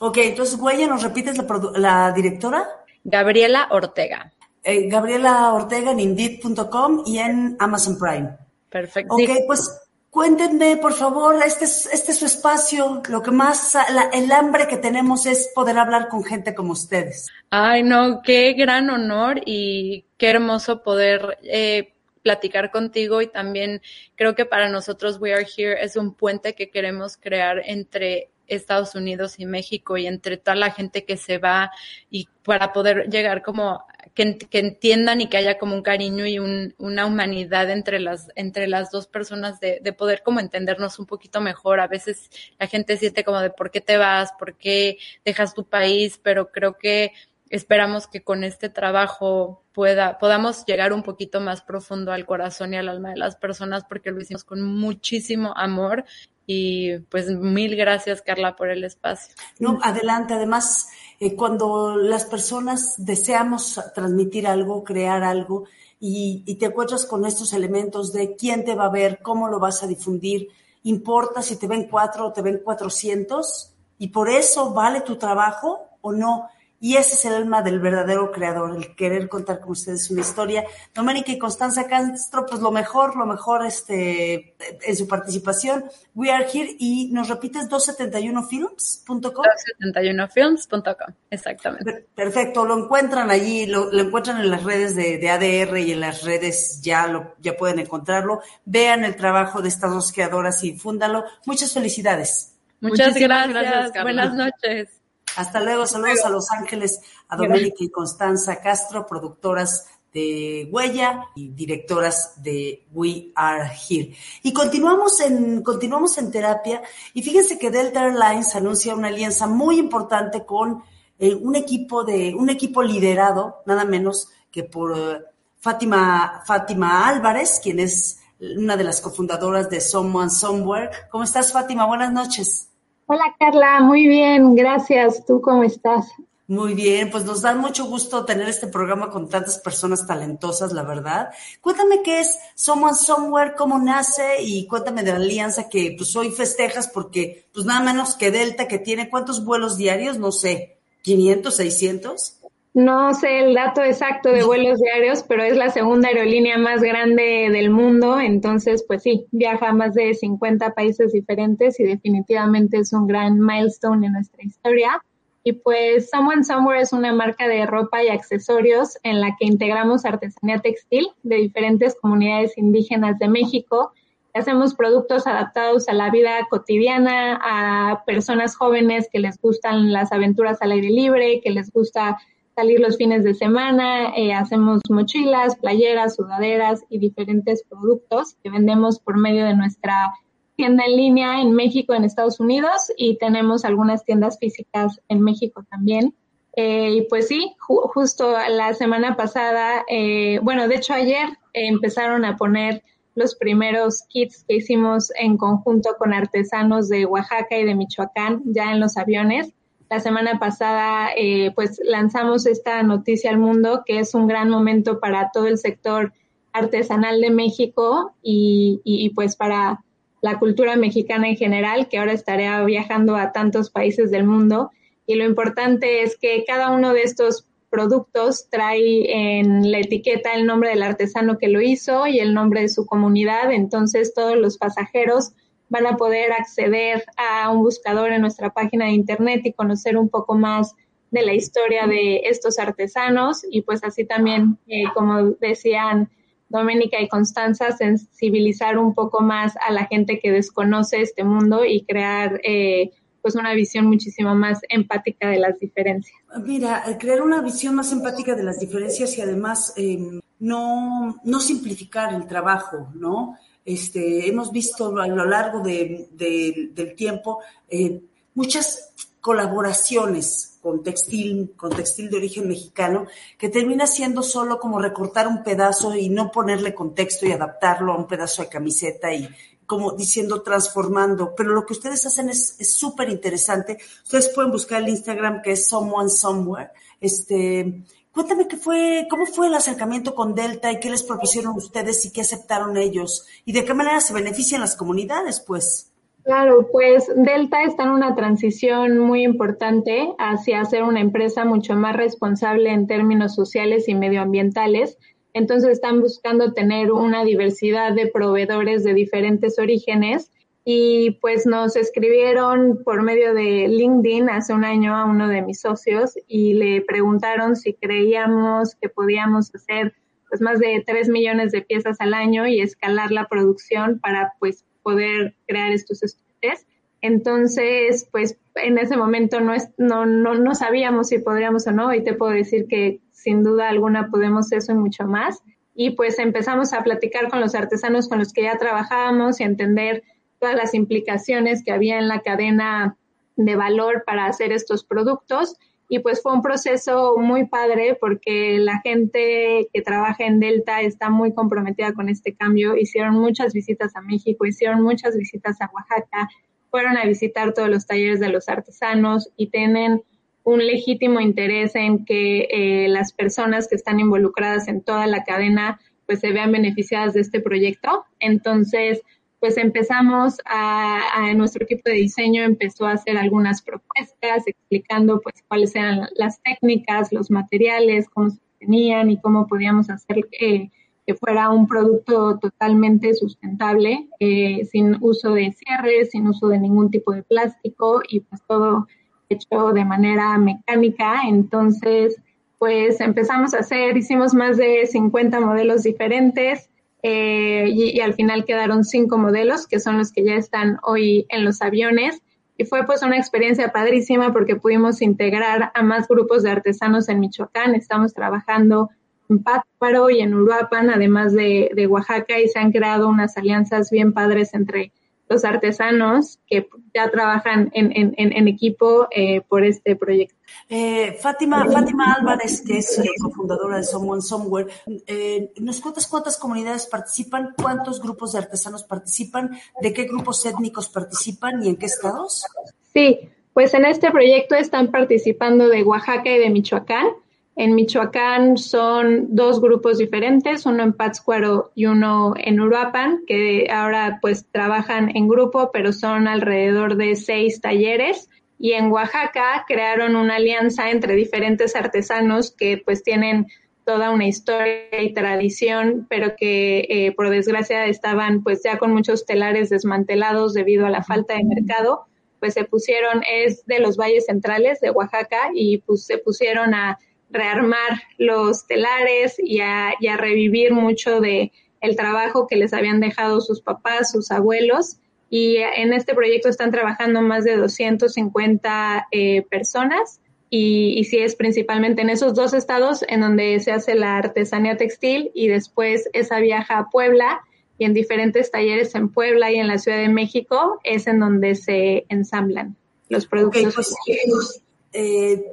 Ok, 0.00 0.18
entonces, 0.18 0.58
Huella, 0.58 0.86
¿nos 0.88 1.02
repites 1.02 1.36
la, 1.76 2.12
directora? 2.12 2.68
Gabriela 3.04 3.68
Ortega. 3.70 4.32
Eh, 4.64 4.88
Gabriela 4.88 5.52
Ortega 5.54 5.90
en 5.92 6.00
Indeed.com 6.00 7.02
y 7.06 7.18
en 7.18 7.56
Amazon 7.58 7.98
Prime. 7.98 8.36
Perfecto. 8.68 9.14
Ok, 9.14 9.30
pues 9.46 9.80
cuéntenme, 10.10 10.76
por 10.76 10.92
favor, 10.92 11.36
este 11.44 11.64
es, 11.64 11.86
este 11.92 12.12
es 12.12 12.18
su 12.18 12.26
espacio. 12.26 13.02
Lo 13.08 13.22
que 13.22 13.30
más, 13.32 13.74
la- 13.92 14.10
el 14.12 14.30
hambre 14.30 14.66
que 14.68 14.76
tenemos 14.76 15.26
es 15.26 15.50
poder 15.54 15.78
hablar 15.78 16.08
con 16.08 16.22
gente 16.24 16.54
como 16.54 16.72
ustedes. 16.72 17.28
Ay, 17.50 17.82
no, 17.82 18.22
qué 18.22 18.52
gran 18.52 18.88
honor 18.90 19.40
y 19.44 20.04
qué 20.16 20.30
hermoso 20.30 20.82
poder 20.82 21.38
eh, 21.42 21.94
platicar 22.22 22.70
contigo 22.70 23.20
y 23.22 23.26
también 23.26 23.82
creo 24.16 24.34
que 24.34 24.44
para 24.46 24.68
nosotros 24.68 25.18
We 25.20 25.32
Are 25.34 25.46
Here 25.56 25.82
es 25.82 25.96
un 25.96 26.14
puente 26.14 26.54
que 26.54 26.70
queremos 26.70 27.16
crear 27.16 27.62
entre 27.64 28.30
Estados 28.46 28.94
Unidos 28.94 29.38
y 29.38 29.46
México 29.46 29.96
y 29.96 30.06
entre 30.06 30.36
toda 30.36 30.56
la 30.56 30.70
gente 30.70 31.04
que 31.04 31.16
se 31.16 31.38
va 31.38 31.70
y 32.10 32.28
para 32.44 32.72
poder 32.72 33.08
llegar 33.08 33.42
como 33.42 33.84
que, 34.14 34.36
que 34.36 34.58
entiendan 34.58 35.20
y 35.20 35.28
que 35.28 35.36
haya 35.38 35.58
como 35.58 35.74
un 35.74 35.82
cariño 35.82 36.26
y 36.26 36.38
un- 36.38 36.74
una 36.78 37.06
humanidad 37.06 37.70
entre 37.70 37.98
las, 38.00 38.28
entre 38.34 38.66
las 38.68 38.90
dos 38.90 39.06
personas 39.06 39.60
de, 39.60 39.78
de 39.82 39.92
poder 39.92 40.22
como 40.22 40.40
entendernos 40.40 40.98
un 40.98 41.06
poquito 41.06 41.40
mejor. 41.40 41.80
A 41.80 41.86
veces 41.86 42.28
la 42.58 42.66
gente 42.66 42.96
siente 42.96 43.24
como 43.24 43.40
de 43.40 43.50
por 43.50 43.70
qué 43.70 43.80
te 43.80 43.96
vas, 43.96 44.32
por 44.38 44.56
qué 44.56 44.98
dejas 45.24 45.54
tu 45.54 45.64
país, 45.64 46.20
pero 46.22 46.50
creo 46.50 46.76
que 46.78 47.12
esperamos 47.52 48.06
que 48.06 48.24
con 48.24 48.44
este 48.44 48.70
trabajo 48.70 49.62
pueda, 49.72 50.18
podamos 50.18 50.64
llegar 50.64 50.94
un 50.94 51.02
poquito 51.02 51.38
más 51.38 51.60
profundo 51.60 52.10
al 52.10 52.24
corazón 52.24 52.72
y 52.72 52.78
al 52.78 52.88
alma 52.88 53.10
de 53.10 53.18
las 53.18 53.36
personas 53.36 53.84
porque 53.86 54.10
lo 54.10 54.22
hicimos 54.22 54.42
con 54.42 54.62
muchísimo 54.62 55.52
amor 55.54 56.04
Y 56.46 56.98
pues 57.10 57.28
mil 57.28 57.76
gracias, 57.76 58.22
Carla, 58.22 58.56
por 58.56 58.70
el 58.70 58.82
espacio. 58.84 59.34
No, 59.60 59.78
adelante. 59.82 60.34
Además, 60.34 60.88
eh, 61.20 61.36
cuando 61.36 61.96
las 61.96 62.24
personas 62.24 62.94
deseamos 62.98 63.80
transmitir 63.94 64.46
algo, 64.46 64.82
crear 64.82 65.22
algo, 65.22 65.64
y, 66.00 66.42
y, 66.46 66.56
te 66.56 66.66
encuentras 66.66 67.06
con 67.06 67.24
estos 67.24 67.52
elementos 67.52 68.12
de 68.12 68.34
quién 68.34 68.64
te 68.64 68.74
va 68.74 68.86
a 68.86 68.90
ver, 68.90 69.20
cómo 69.22 69.46
lo 69.46 69.60
vas 69.60 69.84
a 69.84 69.86
difundir, 69.86 70.48
importa 70.82 71.42
si 71.42 71.54
te 71.56 71.68
ven 71.68 71.86
cuatro 71.88 72.26
o 72.26 72.32
te 72.32 72.42
ven 72.42 72.58
cuatrocientos, 72.64 73.72
y 73.98 74.08
por 74.08 74.28
eso 74.28 74.72
vale 74.72 75.02
tu 75.02 75.14
trabajo 75.16 75.90
o 76.00 76.10
no. 76.10 76.48
Y 76.84 76.96
ese 76.96 77.14
es 77.14 77.24
el 77.26 77.34
alma 77.34 77.62
del 77.62 77.78
verdadero 77.78 78.32
creador, 78.32 78.76
el 78.76 78.96
querer 78.96 79.28
contar 79.28 79.60
con 79.60 79.70
ustedes 79.70 80.10
una 80.10 80.22
historia. 80.22 80.64
Doménica 80.92 81.30
y 81.30 81.38
Constanza 81.38 81.86
Castro, 81.86 82.44
pues 82.44 82.60
lo 82.60 82.72
mejor, 82.72 83.14
lo 83.14 83.24
mejor 83.24 83.64
este, 83.64 84.56
en 84.84 84.96
su 84.96 85.06
participación. 85.06 85.84
We 86.12 86.32
are 86.32 86.44
here 86.44 86.74
y 86.80 87.08
nos 87.12 87.28
repites 87.28 87.68
271films.com. 87.70 89.44
271films.com, 89.80 91.14
exactamente. 91.30 92.08
Perfecto, 92.16 92.64
lo 92.64 92.76
encuentran 92.76 93.30
allí, 93.30 93.66
lo, 93.66 93.92
lo 93.92 94.02
encuentran 94.02 94.40
en 94.40 94.50
las 94.50 94.64
redes 94.64 94.96
de, 94.96 95.18
de, 95.18 95.30
ADR 95.30 95.78
y 95.78 95.92
en 95.92 96.00
las 96.00 96.24
redes 96.24 96.80
ya, 96.82 97.06
lo, 97.06 97.36
ya 97.38 97.56
pueden 97.56 97.78
encontrarlo. 97.78 98.40
Vean 98.64 99.04
el 99.04 99.14
trabajo 99.14 99.62
de 99.62 99.68
estas 99.68 99.92
dos 99.92 100.10
creadoras 100.10 100.64
y 100.64 100.76
fúndalo. 100.76 101.26
Muchas 101.46 101.72
felicidades. 101.72 102.56
Muchas 102.80 103.14
gracias. 103.14 103.54
gracias 103.54 104.02
Buenas 104.02 104.34
noches. 104.34 105.01
Hasta 105.36 105.60
luego, 105.60 105.86
saludos 105.86 106.24
a 106.24 106.28
Los 106.28 106.50
Ángeles, 106.50 107.00
a 107.28 107.36
Doménica 107.36 107.78
y 107.80 107.90
Constanza 107.90 108.60
Castro, 108.60 109.06
productoras 109.06 109.86
de 110.12 110.68
Huella 110.70 111.24
y 111.34 111.48
directoras 111.48 112.42
de 112.42 112.86
We 112.92 113.32
Are 113.34 113.70
Here. 113.88 114.14
Y 114.42 114.52
continuamos 114.52 115.20
en, 115.20 115.62
continuamos 115.62 116.18
en 116.18 116.30
terapia 116.30 116.82
y 117.14 117.22
fíjense 117.22 117.58
que 117.58 117.70
Delta 117.70 118.04
Airlines 118.04 118.54
anuncia 118.54 118.94
una 118.94 119.08
alianza 119.08 119.46
muy 119.46 119.78
importante 119.78 120.44
con 120.44 120.82
eh, 121.18 121.34
un 121.34 121.56
equipo 121.56 122.04
de, 122.04 122.34
un 122.34 122.50
equipo 122.50 122.82
liderado, 122.82 123.62
nada 123.64 123.84
menos 123.84 124.28
que 124.50 124.64
por 124.64 124.92
uh, 124.92 125.18
Fátima, 125.58 126.42
Fátima 126.44 127.08
Álvarez, 127.08 127.60
quien 127.62 127.78
es 127.80 128.18
una 128.40 128.76
de 128.76 128.84
las 128.84 129.00
cofundadoras 129.00 129.70
de 129.70 129.80
Someone 129.80 130.28
Somewhere. 130.28 130.90
¿Cómo 131.10 131.24
estás, 131.24 131.52
Fátima? 131.52 131.86
Buenas 131.86 132.12
noches. 132.12 132.71
Hola 133.06 133.34
Carla, 133.38 133.80
muy 133.80 134.06
bien, 134.06 134.54
gracias. 134.54 135.24
¿Tú 135.26 135.40
cómo 135.40 135.64
estás? 135.64 136.06
Muy 136.48 136.74
bien, 136.74 137.10
pues 137.10 137.24
nos 137.24 137.40
da 137.40 137.54
mucho 137.54 137.86
gusto 137.86 138.24
tener 138.24 138.48
este 138.48 138.66
programa 138.66 139.10
con 139.10 139.28
tantas 139.28 139.58
personas 139.58 140.06
talentosas, 140.06 140.72
la 140.72 140.82
verdad. 140.82 141.30
Cuéntame 141.60 142.02
qué 142.02 142.20
es 142.20 142.38
Someone 142.54 142.94
Somewhere, 142.94 143.54
cómo 143.56 143.78
nace 143.78 144.42
y 144.42 144.66
cuéntame 144.66 145.02
de 145.02 145.12
la 145.12 145.16
alianza 145.16 145.68
que 145.68 145.94
pues 145.96 146.14
hoy 146.14 146.30
festejas 146.30 146.88
porque 146.88 147.46
pues 147.54 147.64
nada 147.64 147.80
menos 147.80 148.16
que 148.16 148.30
Delta 148.30 148.68
que 148.68 148.78
tiene 148.78 149.08
cuántos 149.08 149.44
vuelos 149.44 149.76
diarios, 149.76 150.18
no 150.18 150.30
sé, 150.30 150.76
500, 151.02 151.56
600. 151.56 152.41
No 152.74 153.12
sé 153.12 153.40
el 153.40 153.54
dato 153.54 153.82
exacto 153.82 154.30
de 154.30 154.44
vuelos 154.44 154.80
diarios, 154.80 155.22
pero 155.28 155.42
es 155.42 155.58
la 155.58 155.68
segunda 155.68 156.08
aerolínea 156.08 156.56
más 156.56 156.80
grande 156.80 157.50
del 157.52 157.68
mundo, 157.68 158.18
entonces 158.18 158.82
pues 158.88 159.02
sí, 159.02 159.26
viaja 159.30 159.68
a 159.68 159.74
más 159.74 159.92
de 159.92 160.14
50 160.14 160.72
países 160.72 161.12
diferentes 161.12 161.78
y 161.78 161.84
definitivamente 161.84 162.78
es 162.78 162.94
un 162.94 163.06
gran 163.06 163.38
milestone 163.38 164.06
en 164.06 164.14
nuestra 164.14 164.42
historia. 164.42 165.02
Y 165.44 165.52
pues 165.52 166.08
Someone 166.08 166.44
Somewhere 166.44 166.80
es 166.80 166.94
una 166.94 167.12
marca 167.12 167.46
de 167.46 167.66
ropa 167.66 168.02
y 168.02 168.08
accesorios 168.08 168.96
en 169.02 169.20
la 169.20 169.36
que 169.38 169.44
integramos 169.44 170.06
artesanía 170.06 170.60
textil 170.60 171.08
de 171.24 171.36
diferentes 171.36 171.94
comunidades 172.00 172.56
indígenas 172.56 173.18
de 173.18 173.28
México. 173.28 173.92
Hacemos 174.32 174.74
productos 174.74 175.26
adaptados 175.26 175.88
a 175.88 175.92
la 175.92 176.10
vida 176.10 176.38
cotidiana, 176.48 177.38
a 177.42 178.04
personas 178.06 178.56
jóvenes 178.56 179.10
que 179.12 179.18
les 179.18 179.38
gustan 179.42 179.92
las 179.92 180.10
aventuras 180.10 180.62
al 180.62 180.72
aire 180.72 180.88
libre, 180.88 181.42
que 181.42 181.50
les 181.50 181.70
gusta 181.70 182.16
salir 182.54 182.80
los 182.80 182.96
fines 182.96 183.24
de 183.24 183.34
semana, 183.34 184.14
eh, 184.16 184.32
hacemos 184.32 184.80
mochilas, 184.88 185.56
playeras, 185.56 186.16
sudaderas 186.16 186.84
y 186.88 186.98
diferentes 186.98 187.64
productos 187.64 188.36
que 188.42 188.50
vendemos 188.50 188.98
por 189.00 189.18
medio 189.18 189.44
de 189.44 189.56
nuestra 189.56 190.12
tienda 190.56 190.84
en 190.84 190.96
línea 190.96 191.40
en 191.40 191.52
México, 191.52 191.94
en 191.94 192.04
Estados 192.04 192.40
Unidos 192.40 192.92
y 192.96 193.16
tenemos 193.18 193.64
algunas 193.64 194.04
tiendas 194.04 194.38
físicas 194.38 195.00
en 195.08 195.22
México 195.22 195.64
también. 195.70 196.14
Eh, 196.54 196.90
y 196.96 197.02
pues 197.08 197.28
sí, 197.28 197.54
ju 197.58 197.80
justo 197.94 198.36
la 198.50 198.74
semana 198.74 199.16
pasada, 199.16 199.84
eh, 199.88 200.38
bueno, 200.42 200.68
de 200.68 200.74
hecho 200.74 200.92
ayer 200.92 201.30
empezaron 201.54 202.26
a 202.26 202.36
poner 202.36 202.82
los 203.14 203.34
primeros 203.36 204.02
kits 204.08 204.44
que 204.46 204.56
hicimos 204.56 205.10
en 205.18 205.38
conjunto 205.38 205.96
con 205.98 206.12
artesanos 206.12 206.88
de 206.88 207.06
Oaxaca 207.06 207.58
y 207.58 207.64
de 207.64 207.74
Michoacán 207.74 208.42
ya 208.44 208.72
en 208.72 208.80
los 208.80 208.96
aviones 208.96 209.52
la 209.92 210.00
semana 210.00 210.38
pasada, 210.38 211.10
eh, 211.14 211.50
pues 211.54 211.78
lanzamos 211.84 212.46
esta 212.46 212.82
noticia 212.82 213.28
al 213.28 213.36
mundo, 213.36 213.82
que 213.84 213.98
es 213.98 214.14
un 214.14 214.26
gran 214.26 214.48
momento 214.48 215.00
para 215.00 215.30
todo 215.34 215.46
el 215.46 215.58
sector 215.58 216.14
artesanal 216.54 217.20
de 217.20 217.28
México 217.28 218.14
y, 218.22 218.80
y, 218.84 219.10
pues 219.10 219.36
para 219.36 219.84
la 220.22 220.38
cultura 220.38 220.76
mexicana 220.76 221.28
en 221.28 221.36
general, 221.36 221.90
que 221.90 221.98
ahora 221.98 222.14
estará 222.14 222.64
viajando 222.64 223.16
a 223.16 223.32
tantos 223.32 223.68
países 223.68 224.10
del 224.10 224.24
mundo. 224.24 224.70
Y 225.06 225.16
lo 225.16 225.26
importante 225.26 226.02
es 226.02 226.16
que 226.16 226.42
cada 226.46 226.70
uno 226.70 226.94
de 226.94 227.02
estos 227.02 227.46
productos 227.68 228.48
trae 228.48 229.40
en 229.40 229.70
la 229.70 229.80
etiqueta 229.80 230.32
el 230.32 230.46
nombre 230.46 230.70
del 230.70 230.84
artesano 230.84 231.36
que 231.36 231.48
lo 231.48 231.60
hizo 231.60 232.06
y 232.06 232.18
el 232.18 232.32
nombre 232.32 232.62
de 232.62 232.70
su 232.70 232.86
comunidad. 232.86 233.52
Entonces 233.52 234.14
todos 234.14 234.38
los 234.38 234.56
pasajeros 234.56 235.34
van 235.72 235.86
a 235.86 235.96
poder 235.96 236.32
acceder 236.32 237.02
a 237.16 237.48
un 237.50 237.62
buscador 237.62 238.12
en 238.12 238.20
nuestra 238.20 238.50
página 238.50 238.84
de 238.84 238.92
internet 238.92 239.40
y 239.44 239.54
conocer 239.54 239.96
un 239.96 240.10
poco 240.10 240.34
más 240.34 240.74
de 241.10 241.22
la 241.22 241.32
historia 241.32 241.86
de 241.86 242.16
estos 242.24 242.58
artesanos 242.58 243.42
y 243.50 243.62
pues 243.62 243.82
así 243.82 244.04
también, 244.04 244.58
eh, 244.66 244.84
como 244.94 245.30
decían 245.40 246.10
Doménica 246.50 247.00
y 247.00 247.08
Constanza, 247.08 247.72
sensibilizar 247.72 248.76
un 248.76 248.94
poco 248.94 249.22
más 249.22 249.54
a 249.66 249.72
la 249.72 249.86
gente 249.86 250.20
que 250.20 250.30
desconoce 250.30 251.00
este 251.00 251.24
mundo 251.24 251.64
y 251.64 251.86
crear 251.86 252.38
eh, 252.44 252.90
pues 253.22 253.34
una 253.34 253.54
visión 253.54 253.86
muchísimo 253.86 254.34
más 254.34 254.60
empática 254.68 255.30
de 255.30 255.38
las 255.38 255.58
diferencias. 255.58 256.14
Mira, 256.44 256.82
crear 257.00 257.22
una 257.22 257.40
visión 257.40 257.74
más 257.74 257.92
empática 257.92 258.34
de 258.34 258.42
las 258.42 258.60
diferencias 258.60 259.16
y 259.16 259.22
además 259.22 259.72
eh, 259.78 260.20
no, 260.38 261.16
no 261.24 261.40
simplificar 261.40 262.12
el 262.12 262.26
trabajo, 262.26 262.88
¿no? 262.94 263.38
Este, 263.64 264.28
hemos 264.28 264.50
visto 264.50 264.96
a 264.98 265.06
lo 265.06 265.24
largo 265.24 265.60
de, 265.60 266.08
de, 266.12 266.70
del 266.74 266.94
tiempo 266.96 267.40
eh, 267.68 268.00
muchas 268.34 268.92
colaboraciones 269.20 270.58
con 270.60 270.82
textil, 270.82 271.52
con 271.56 271.70
textil 271.70 272.10
de 272.10 272.16
origen 272.16 272.48
mexicano, 272.48 273.06
que 273.38 273.48
termina 273.48 273.86
siendo 273.86 274.22
solo 274.22 274.58
como 274.58 274.80
recortar 274.80 275.28
un 275.28 275.42
pedazo 275.42 275.94
y 275.94 276.08
no 276.08 276.30
ponerle 276.30 276.74
contexto 276.74 277.26
y 277.26 277.32
adaptarlo 277.32 277.92
a 277.92 277.96
un 277.96 278.06
pedazo 278.06 278.42
de 278.42 278.48
camiseta 278.48 279.12
y 279.12 279.28
como 279.66 279.92
diciendo 279.92 280.42
transformando. 280.42 281.34
Pero 281.36 281.52
lo 281.52 281.64
que 281.64 281.72
ustedes 281.72 282.04
hacen 282.06 282.30
es 282.30 282.56
súper 282.76 283.08
interesante. 283.10 283.78
Ustedes 284.04 284.28
pueden 284.28 284.50
buscar 284.52 284.82
el 284.82 284.88
Instagram 284.88 285.40
que 285.40 285.52
es 285.52 285.68
Someone 285.68 286.10
Somewhere. 286.10 286.70
Este, 287.00 287.82
Cuéntame 288.12 288.46
qué 288.46 288.56
fue, 288.56 289.06
cómo 289.08 289.24
fue 289.26 289.46
el 289.46 289.54
acercamiento 289.54 290.14
con 290.14 290.34
Delta 290.34 290.70
y 290.70 290.80
qué 290.80 290.90
les 290.90 291.02
propusieron 291.02 291.56
ustedes 291.56 292.04
y 292.04 292.12
qué 292.12 292.20
aceptaron 292.20 292.76
ellos 292.76 293.26
y 293.46 293.52
de 293.52 293.64
qué 293.64 293.72
manera 293.72 294.00
se 294.00 294.12
benefician 294.12 294.60
las 294.60 294.76
comunidades, 294.76 295.40
pues. 295.40 295.92
Claro, 296.24 296.68
pues 296.70 297.10
Delta 297.16 297.62
está 297.62 297.84
en 297.84 297.90
una 297.90 298.14
transición 298.14 298.98
muy 298.98 299.24
importante 299.24 300.12
hacia 300.18 300.64
ser 300.66 300.84
una 300.84 301.00
empresa 301.00 301.44
mucho 301.44 301.74
más 301.74 301.96
responsable 301.96 302.70
en 302.70 302.86
términos 302.86 303.34
sociales 303.34 303.88
y 303.88 303.94
medioambientales. 303.94 304.98
Entonces 305.32 305.70
están 305.70 306.00
buscando 306.00 306.52
tener 306.52 306.92
una 306.92 307.24
diversidad 307.24 307.92
de 307.92 308.06
proveedores 308.08 308.84
de 308.84 308.94
diferentes 308.94 309.58
orígenes 309.58 310.31
y 310.64 311.12
pues 311.20 311.44
nos 311.44 311.74
escribieron 311.76 312.82
por 312.84 313.02
medio 313.02 313.34
de 313.34 313.66
LinkedIn 313.68 314.30
hace 314.30 314.52
un 314.52 314.64
año 314.64 314.96
a 314.96 315.04
uno 315.04 315.28
de 315.28 315.42
mis 315.42 315.60
socios 315.60 316.14
y 316.28 316.54
le 316.54 316.82
preguntaron 316.82 317.56
si 317.56 317.74
creíamos 317.74 318.76
que 318.76 318.88
podíamos 318.88 319.52
hacer 319.54 319.94
pues 320.28 320.40
más 320.40 320.60
de 320.60 320.82
3 320.86 321.08
millones 321.08 321.52
de 321.52 321.62
piezas 321.62 322.00
al 322.00 322.14
año 322.14 322.46
y 322.46 322.60
escalar 322.60 323.10
la 323.10 323.26
producción 323.26 323.98
para 323.98 324.34
pues 324.38 324.64
poder 324.82 325.34
crear 325.46 325.72
estos 325.72 326.02
estuches. 326.02 326.66
Entonces, 327.02 328.08
pues 328.12 328.38
en 328.54 328.78
ese 328.78 328.96
momento 328.96 329.40
no, 329.40 329.52
es, 329.52 329.68
no, 329.76 330.06
no, 330.06 330.34
no 330.34 330.54
sabíamos 330.54 331.08
si 331.08 331.18
podríamos 331.18 331.66
o 331.66 331.72
no 331.72 331.92
y 331.92 332.04
te 332.04 332.14
puedo 332.14 332.32
decir 332.32 332.66
que 332.68 333.00
sin 333.10 333.42
duda 333.42 333.68
alguna 333.68 334.08
podemos 334.08 334.52
eso 334.52 334.72
y 334.72 334.76
mucho 334.76 335.04
más. 335.04 335.42
Y 335.74 335.90
pues 335.90 336.18
empezamos 336.18 336.72
a 336.72 336.82
platicar 336.82 337.28
con 337.28 337.40
los 337.40 337.54
artesanos 337.54 338.08
con 338.08 338.20
los 338.20 338.32
que 338.32 338.44
ya 338.44 338.56
trabajábamos 338.58 339.40
y 339.40 339.42
entender 339.42 340.02
todas 340.42 340.56
las 340.56 340.74
implicaciones 340.74 341.62
que 341.64 341.70
había 341.70 342.00
en 342.00 342.08
la 342.08 342.20
cadena 342.20 342.96
de 343.36 343.54
valor 343.54 344.02
para 344.04 344.26
hacer 344.26 344.50
estos 344.52 344.84
productos 344.84 345.56
y 345.88 346.00
pues 346.00 346.20
fue 346.20 346.32
un 346.32 346.42
proceso 346.42 347.16
muy 347.16 347.46
padre 347.46 347.96
porque 348.00 348.58
la 348.58 348.80
gente 348.80 349.68
que 349.72 349.82
trabaja 349.82 350.24
en 350.24 350.40
Delta 350.40 350.80
está 350.80 351.10
muy 351.10 351.32
comprometida 351.32 351.92
con 351.92 352.08
este 352.08 352.34
cambio. 352.34 352.76
Hicieron 352.76 353.14
muchas 353.14 353.52
visitas 353.52 353.94
a 353.94 354.00
México, 354.00 354.46
hicieron 354.46 354.82
muchas 354.82 355.16
visitas 355.16 355.60
a 355.60 355.70
Oaxaca, 355.72 356.28
fueron 356.70 356.96
a 356.96 357.04
visitar 357.04 357.52
todos 357.52 357.68
los 357.68 357.86
talleres 357.86 358.18
de 358.18 358.30
los 358.30 358.48
artesanos 358.48 359.30
y 359.36 359.48
tienen 359.48 360.02
un 360.44 360.66
legítimo 360.66 361.20
interés 361.20 361.76
en 361.76 362.04
que 362.04 362.48
eh, 362.50 362.88
las 362.88 363.12
personas 363.12 363.68
que 363.68 363.76
están 363.76 364.00
involucradas 364.00 364.66
en 364.66 364.82
toda 364.82 365.06
la 365.06 365.22
cadena 365.22 365.78
pues 366.06 366.20
se 366.20 366.32
vean 366.32 366.50
beneficiadas 366.50 367.14
de 367.14 367.20
este 367.20 367.40
proyecto. 367.40 368.06
Entonces, 368.18 369.02
pues 369.42 369.56
empezamos 369.56 370.36
a, 370.44 371.34
nuestro 371.34 371.64
equipo 371.64 371.82
de 371.86 371.96
diseño 371.96 372.44
empezó 372.44 372.86
a 372.86 372.92
hacer 372.92 373.18
algunas 373.18 373.60
propuestas 373.60 374.46
explicando 374.46 375.20
pues 375.20 375.34
cuáles 375.48 375.74
eran 375.74 376.06
las 376.14 376.40
técnicas, 376.44 377.12
los 377.12 377.28
materiales, 377.28 378.08
cómo 378.08 378.30
se 378.30 378.38
tenían 378.60 379.10
y 379.10 379.20
cómo 379.20 379.48
podíamos 379.48 379.90
hacer 379.90 380.28
que 380.30 380.70
fuera 381.18 381.50
un 381.50 381.66
producto 381.66 382.38
totalmente 382.38 383.14
sustentable, 383.14 384.06
eh, 384.20 384.64
sin 384.64 384.96
uso 385.00 385.34
de 385.34 385.52
cierres, 385.52 386.10
sin 386.12 386.28
uso 386.28 386.46
de 386.46 386.60
ningún 386.60 386.92
tipo 386.92 387.10
de 387.10 387.24
plástico 387.24 388.00
y 388.08 388.20
pues 388.20 388.40
todo 388.46 388.86
hecho 389.28 389.72
de 389.72 389.84
manera 389.84 390.38
mecánica. 390.38 391.22
Entonces, 391.26 392.16
pues 392.60 393.00
empezamos 393.00 393.54
a 393.54 393.58
hacer, 393.58 393.96
hicimos 393.96 394.34
más 394.34 394.56
de 394.56 394.86
50 394.86 395.40
modelos 395.40 395.82
diferentes 395.82 396.70
eh, 397.02 397.68
y, 397.68 398.00
al 398.00 398.14
final 398.14 398.44
quedaron 398.44 398.84
cinco 398.84 399.18
modelos 399.18 399.66
que 399.66 399.80
son 399.80 399.98
los 399.98 400.12
que 400.12 400.24
ya 400.24 400.34
están 400.34 400.78
hoy 400.82 401.26
en 401.28 401.44
los 401.44 401.60
aviones. 401.60 402.22
Y 402.56 402.64
fue 402.64 402.86
pues 402.86 403.02
una 403.02 403.16
experiencia 403.16 403.72
padrísima 403.72 404.32
porque 404.32 404.56
pudimos 404.56 405.02
integrar 405.02 405.72
a 405.74 405.82
más 405.82 406.06
grupos 406.06 406.42
de 406.42 406.50
artesanos 406.50 407.08
en 407.08 407.18
Michoacán. 407.18 407.74
Estamos 407.74 408.14
trabajando 408.14 408.90
en 409.28 409.42
Pátzcuaro 409.42 410.10
y 410.10 410.20
en 410.20 410.34
Uruapan, 410.34 410.90
además 410.90 411.32
de, 411.32 411.70
de 411.74 411.86
Oaxaca, 411.86 412.38
y 412.38 412.48
se 412.48 412.58
han 412.58 412.70
creado 412.70 413.08
unas 413.08 413.36
alianzas 413.36 413.90
bien 413.90 414.12
padres 414.12 414.54
entre 414.54 414.92
los 415.32 415.44
artesanos 415.44 416.38
que 416.46 416.68
ya 416.94 417.10
trabajan 417.10 417.70
en, 417.72 417.90
en, 417.92 418.14
en 418.16 418.48
equipo 418.48 419.08
eh, 419.10 419.40
por 419.40 419.64
este 419.64 419.96
proyecto. 419.96 420.36
Eh, 420.68 421.16
Fátima, 421.20 421.64
Fátima 421.70 422.14
Álvarez, 422.18 422.62
que 422.66 422.78
es 422.78 423.02
cofundadora 423.20 423.78
de 423.78 423.84
Someone 423.84 424.20
Somewhere, 424.20 424.70
eh, 425.06 425.52
¿nos 425.56 425.80
cuentas 425.80 426.06
cuántas 426.06 426.36
comunidades 426.36 426.86
participan, 426.86 427.54
cuántos 427.60 428.00
grupos 428.00 428.32
de 428.32 428.40
artesanos 428.40 428.84
participan, 428.84 429.50
de 429.80 429.92
qué 429.92 430.04
grupos 430.04 430.44
étnicos 430.44 430.88
participan 430.88 431.62
y 431.62 431.68
en 431.68 431.76
qué 431.76 431.86
estados? 431.86 432.44
Sí, 432.92 433.20
pues 433.54 433.72
en 433.74 433.86
este 433.86 434.10
proyecto 434.10 434.54
están 434.54 434.90
participando 434.90 435.68
de 435.68 435.82
Oaxaca 435.82 436.30
y 436.30 436.38
de 436.38 436.50
Michoacán. 436.50 437.06
En 437.54 437.74
Michoacán 437.74 438.56
son 438.56 439.26
dos 439.34 439.60
grupos 439.60 439.98
diferentes, 439.98 440.64
uno 440.64 440.82
en 440.82 440.94
Pátzcuaro 440.94 441.70
y 441.74 441.84
uno 441.84 442.32
en 442.36 442.60
Uruapan, 442.60 443.24
que 443.26 443.68
ahora 443.70 444.18
pues 444.22 444.46
trabajan 444.50 445.14
en 445.14 445.28
grupo, 445.28 445.70
pero 445.70 445.92
son 445.92 446.28
alrededor 446.28 446.96
de 446.96 447.14
seis 447.14 447.60
talleres. 447.60 448.30
Y 448.58 448.72
en 448.72 448.90
Oaxaca 448.90 449.64
crearon 449.68 450.16
una 450.16 450.36
alianza 450.36 450.90
entre 450.90 451.14
diferentes 451.14 451.76
artesanos 451.76 452.52
que 452.52 452.80
pues 452.82 453.02
tienen 453.02 453.48
toda 453.84 454.10
una 454.10 454.26
historia 454.26 455.02
y 455.02 455.12
tradición, 455.12 456.06
pero 456.08 456.36
que 456.36 456.86
eh, 456.88 457.12
por 457.12 457.28
desgracia 457.28 457.86
estaban 457.86 458.42
pues 458.42 458.62
ya 458.64 458.78
con 458.78 458.92
muchos 458.92 459.26
telares 459.26 459.68
desmantelados 459.68 460.54
debido 460.54 460.86
a 460.86 460.90
la 460.90 461.02
falta 461.02 461.34
de 461.34 461.44
mercado, 461.44 462.06
pues 462.40 462.54
se 462.54 462.64
pusieron, 462.64 463.22
es 463.30 463.66
de 463.66 463.80
los 463.80 463.96
valles 463.96 464.26
centrales 464.26 464.80
de 464.80 464.90
Oaxaca 464.90 465.50
y 465.54 465.78
pues 465.78 466.06
se 466.06 466.18
pusieron 466.18 466.74
a 466.74 466.98
rearmar 467.32 468.02
los 468.18 468.66
telares 468.66 469.36
y 469.38 469.60
a, 469.60 469.94
revivir 470.16 470.72
mucho 470.72 471.20
de 471.20 471.52
el 471.80 471.96
trabajo 471.96 472.46
que 472.46 472.56
les 472.56 472.72
habían 472.72 473.00
dejado 473.00 473.40
sus 473.40 473.60
papás, 473.60 474.12
sus 474.12 474.30
abuelos. 474.30 474.98
Y 475.28 475.56
en 475.56 475.92
este 475.92 476.14
proyecto 476.14 476.48
están 476.48 476.70
trabajando 476.70 477.22
más 477.22 477.44
de 477.44 477.56
250 477.56 479.08
eh, 479.10 479.42
personas 479.50 480.20
y, 480.50 480.98
y 480.98 481.04
sí 481.04 481.18
es 481.18 481.34
principalmente 481.34 482.02
en 482.02 482.10
esos 482.10 482.34
dos 482.34 482.52
estados 482.52 483.02
en 483.08 483.22
donde 483.22 483.58
se 483.60 483.72
hace 483.72 483.94
la 483.94 484.18
artesanía 484.18 484.76
textil 484.76 485.30
y 485.34 485.48
después 485.48 486.10
esa 486.12 486.38
viaja 486.38 486.78
a 486.78 486.90
Puebla 486.90 487.40
y 487.78 487.84
en 487.84 487.94
diferentes 487.94 488.50
talleres 488.50 488.94
en 488.94 489.08
Puebla 489.08 489.50
y 489.50 489.56
en 489.56 489.66
la 489.66 489.78
Ciudad 489.78 489.98
de 489.98 490.08
México 490.08 490.78
es 490.84 491.06
en 491.06 491.18
donde 491.18 491.54
se 491.54 492.04
ensamblan 492.10 492.76
los 493.08 493.26
productos. 493.26 493.74
Pues, 493.74 494.62
eh, 494.92 495.44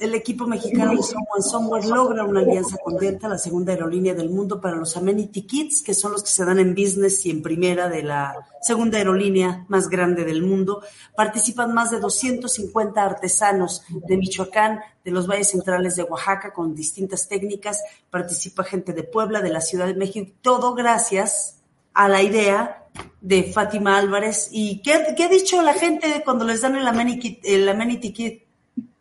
el 0.00 0.14
equipo 0.14 0.46
mexicano 0.46 0.92
de 0.94 1.02
Someone 1.02 1.42
Somewhere 1.42 1.86
logra 1.86 2.24
una 2.24 2.40
alianza 2.40 2.76
con 2.82 2.96
Delta, 2.96 3.28
la 3.28 3.38
segunda 3.38 3.72
aerolínea 3.72 4.14
del 4.14 4.30
mundo 4.30 4.60
para 4.60 4.76
los 4.76 4.96
Amenity 4.96 5.42
Kits, 5.42 5.82
que 5.82 5.94
son 5.94 6.12
los 6.12 6.22
que 6.22 6.30
se 6.30 6.44
dan 6.44 6.58
en 6.58 6.74
business 6.74 7.24
y 7.26 7.30
en 7.30 7.42
primera 7.42 7.88
de 7.88 8.02
la 8.02 8.34
segunda 8.60 8.98
aerolínea 8.98 9.64
más 9.68 9.88
grande 9.88 10.24
del 10.24 10.42
mundo. 10.42 10.82
Participan 11.14 11.74
más 11.74 11.90
de 11.90 12.00
250 12.00 13.02
artesanos 13.02 13.82
de 13.88 14.16
Michoacán, 14.16 14.80
de 15.04 15.10
los 15.10 15.26
valles 15.26 15.50
centrales 15.50 15.96
de 15.96 16.02
Oaxaca, 16.02 16.52
con 16.52 16.74
distintas 16.74 17.28
técnicas. 17.28 17.82
Participa 18.10 18.64
gente 18.64 18.92
de 18.92 19.02
Puebla, 19.02 19.40
de 19.40 19.50
la 19.50 19.60
Ciudad 19.60 19.86
de 19.86 19.94
México, 19.94 20.32
todo 20.42 20.74
gracias 20.74 21.62
a 21.92 22.08
la 22.08 22.22
idea 22.22 22.84
de 23.20 23.44
Fátima 23.44 23.98
Álvarez. 23.98 24.48
¿Y 24.52 24.82
qué, 24.82 24.92
ha 24.94 25.28
dicho 25.28 25.62
la 25.62 25.74
gente 25.74 26.22
cuando 26.24 26.44
les 26.44 26.60
dan 26.60 26.76
el 26.76 26.86
Amenity, 26.86 27.40
el 27.44 27.68
Amenity 27.68 28.12
Kit? 28.12 28.45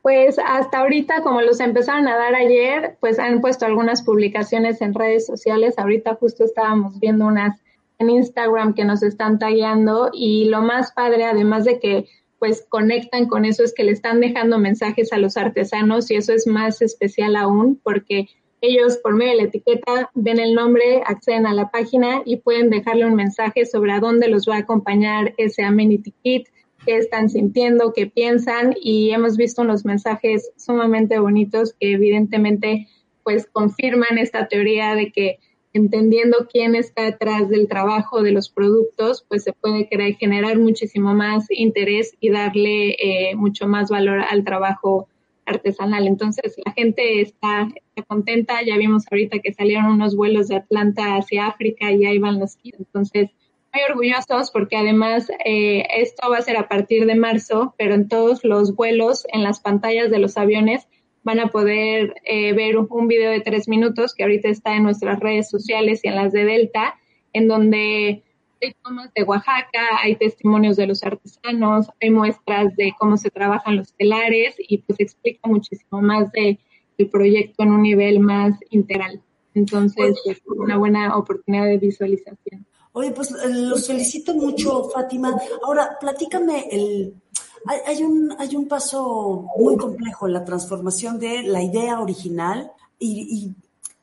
Pues 0.06 0.38
hasta 0.38 0.82
ahorita, 0.82 1.24
como 1.24 1.42
los 1.42 1.60
empezaron 1.60 2.08
a 2.08 2.16
dar 2.16 2.36
ayer, 2.36 2.96
pues 3.00 3.18
han 3.18 3.42
puesto 3.42 3.66
algunas 3.66 4.04
publicaciones 4.04 4.80
en 4.82 4.94
redes 4.94 5.26
sociales. 5.26 5.80
Ahorita 5.80 6.14
justo 6.14 6.44
estábamos 6.44 7.00
viendo 7.00 7.26
unas 7.26 7.60
en 7.98 8.12
Instagram 8.12 8.76
que 8.76 8.86
nos 8.86 9.02
están 9.02 9.40
tagueando 9.40 10.12
y 10.14 10.46
lo 10.46 10.62
más 10.62 10.92
padre, 10.92 11.24
además 11.24 11.66
de 11.66 11.80
que 11.80 12.06
pues 12.38 12.68
conectan 12.70 13.26
con 13.26 13.46
eso, 13.46 13.64
es 13.64 13.74
que 13.74 13.84
le 13.84 13.94
están 13.94 14.20
dejando 14.20 14.60
mensajes 14.60 15.12
a 15.12 15.18
los 15.18 15.38
artesanos 15.38 16.12
y 16.12 16.18
eso 16.18 16.34
es 16.34 16.46
más 16.46 16.84
especial 16.84 17.36
aún 17.36 17.82
porque 17.84 18.28
ellos 18.62 18.98
por 18.98 19.16
medio 19.16 19.32
de 19.32 19.38
la 19.38 19.44
etiqueta 19.46 20.12
ven 20.14 20.38
el 20.38 20.54
nombre, 20.54 21.02
acceden 21.04 21.48
a 21.48 21.54
la 21.56 21.72
página 21.72 22.22
y 22.26 22.38
pueden 22.38 22.70
dejarle 22.70 23.08
un 23.08 23.16
mensaje 23.16 23.66
sobre 23.66 23.94
a 23.94 24.00
dónde 24.00 24.28
los 24.28 24.48
va 24.48 24.58
a 24.58 24.60
acompañar 24.60 25.34
ese 25.38 25.64
amenity 25.64 26.14
kit, 26.22 26.48
qué 26.86 26.98
están 26.98 27.30
sintiendo, 27.30 27.94
qué 27.94 28.08
piensan 28.08 28.76
y 28.80 29.12
hemos 29.12 29.38
visto 29.38 29.62
unos 29.62 29.86
mensajes 29.86 30.52
sumamente 30.58 31.20
bonitos 31.20 31.74
que 31.80 31.94
evidentemente 31.94 32.88
pues 33.24 33.48
confirman 33.52 34.18
esta 34.18 34.48
teoría 34.48 34.96
de 34.96 35.12
que 35.12 35.40
entendiendo 35.74 36.48
quién 36.50 36.74
está 36.76 37.04
detrás 37.04 37.50
del 37.50 37.68
trabajo 37.68 38.24
de 38.24 38.32
los 38.32 38.50
productos, 38.50 39.26
pues 39.28 39.44
se 39.44 39.52
puede 39.52 39.90
generar 40.18 40.58
muchísimo 40.58 41.14
más 41.14 41.48
interés 41.50 42.16
y 42.22 42.30
darle 42.30 42.92
eh, 42.92 43.36
mucho 43.36 43.68
más 43.68 43.90
valor 43.90 44.22
al 44.22 44.46
trabajo 44.46 45.10
artesanal. 45.46 46.08
Entonces 46.08 46.56
la 46.64 46.72
gente 46.72 47.20
está, 47.22 47.68
contenta, 48.08 48.64
ya 48.66 48.78
vimos 48.78 49.04
ahorita 49.12 49.40
que 49.40 49.54
salieron 49.54 49.88
unos 49.88 50.16
vuelos 50.16 50.48
de 50.48 50.56
Atlanta 50.56 51.18
hacia 51.18 51.48
África 51.48 51.92
y 51.92 52.06
ahí 52.06 52.20
van 52.20 52.40
los 52.40 52.56
kits. 52.56 52.80
Entonces 52.80 53.32
muy 53.76 53.84
orgullosos 53.84 54.52
porque 54.52 54.78
además 54.78 55.30
eh, 55.44 55.86
esto 55.98 56.30
va 56.30 56.38
a 56.38 56.42
ser 56.42 56.58
a 56.58 56.70
partir 56.70 57.06
de 57.06 57.16
marzo, 57.16 57.76
pero 57.78 57.94
en 57.94 58.08
todos 58.08 58.44
los 58.44 58.76
vuelos, 58.76 59.26
en 59.34 59.44
las 59.44 59.60
pantallas 59.60 60.10
de 60.10 60.20
los 60.20 60.38
aviones, 60.38 60.88
van 61.24 61.40
a 61.40 61.48
poder 61.48 62.16
eh, 62.24 62.54
ver 62.54 62.78
un, 62.78 63.08
video 63.08 63.32
de 63.32 63.42
tres 63.42 63.68
minutos 63.68 64.14
que 64.14 64.24
ahorita 64.24 64.48
está 64.48 64.76
en 64.76 64.84
nuestras 64.84 65.20
redes 65.20 65.50
sociales 65.50 66.02
y 66.04 66.08
en 66.08 66.16
las 66.16 66.32
de 66.32 66.46
Delta, 66.46 66.96
en 67.34 67.48
donde 67.48 68.24
hay 68.62 68.74
tomas 68.82 69.12
de 69.14 69.24
Oaxaca, 69.24 70.00
hay 70.02 70.16
testimonios 70.16 70.78
de 70.78 70.88
los 70.88 71.04
artesanos, 71.04 71.90
hay 72.02 72.12
muestras 72.12 72.76
de 72.78 72.94
cómo 72.98 73.18
se 73.18 73.30
trabajan 73.30 73.76
los 73.76 73.94
telares 73.94 74.56
y 74.58 74.78
pues 74.78 75.00
explica 75.00 75.50
muchísimo 75.50 76.02
más 76.02 76.32
de, 76.32 76.60
del 76.98 77.10
proyecto 77.10 77.64
en 77.64 77.72
un 77.72 77.82
nivel 77.82 78.20
más 78.20 78.58
integral. 78.70 79.22
Entonces, 79.54 80.22
es 80.26 80.42
una 80.46 80.78
buena 80.78 81.18
oportunidad 81.18 81.66
de 81.66 81.78
visualización. 81.78 82.66
Oye, 82.98 83.12
pues 83.12 83.30
eh, 83.32 83.50
los 83.50 83.88
felicito 83.88 84.34
mucho, 84.34 84.86
Fátima. 84.86 85.38
Ahora, 85.64 85.98
platícame 86.00 86.70
el... 86.72 87.22
Hay, 87.86 88.04
un, 88.04 88.34
hay 88.38 88.56
un 88.56 88.68
paso 88.68 89.48
muy 89.58 89.76
complejo 89.76 90.28
en 90.28 90.34
la 90.34 90.46
transformación 90.46 91.20
de 91.20 91.42
la 91.44 91.62
idea 91.62 92.00
original 92.00 92.72
y, 93.00 93.52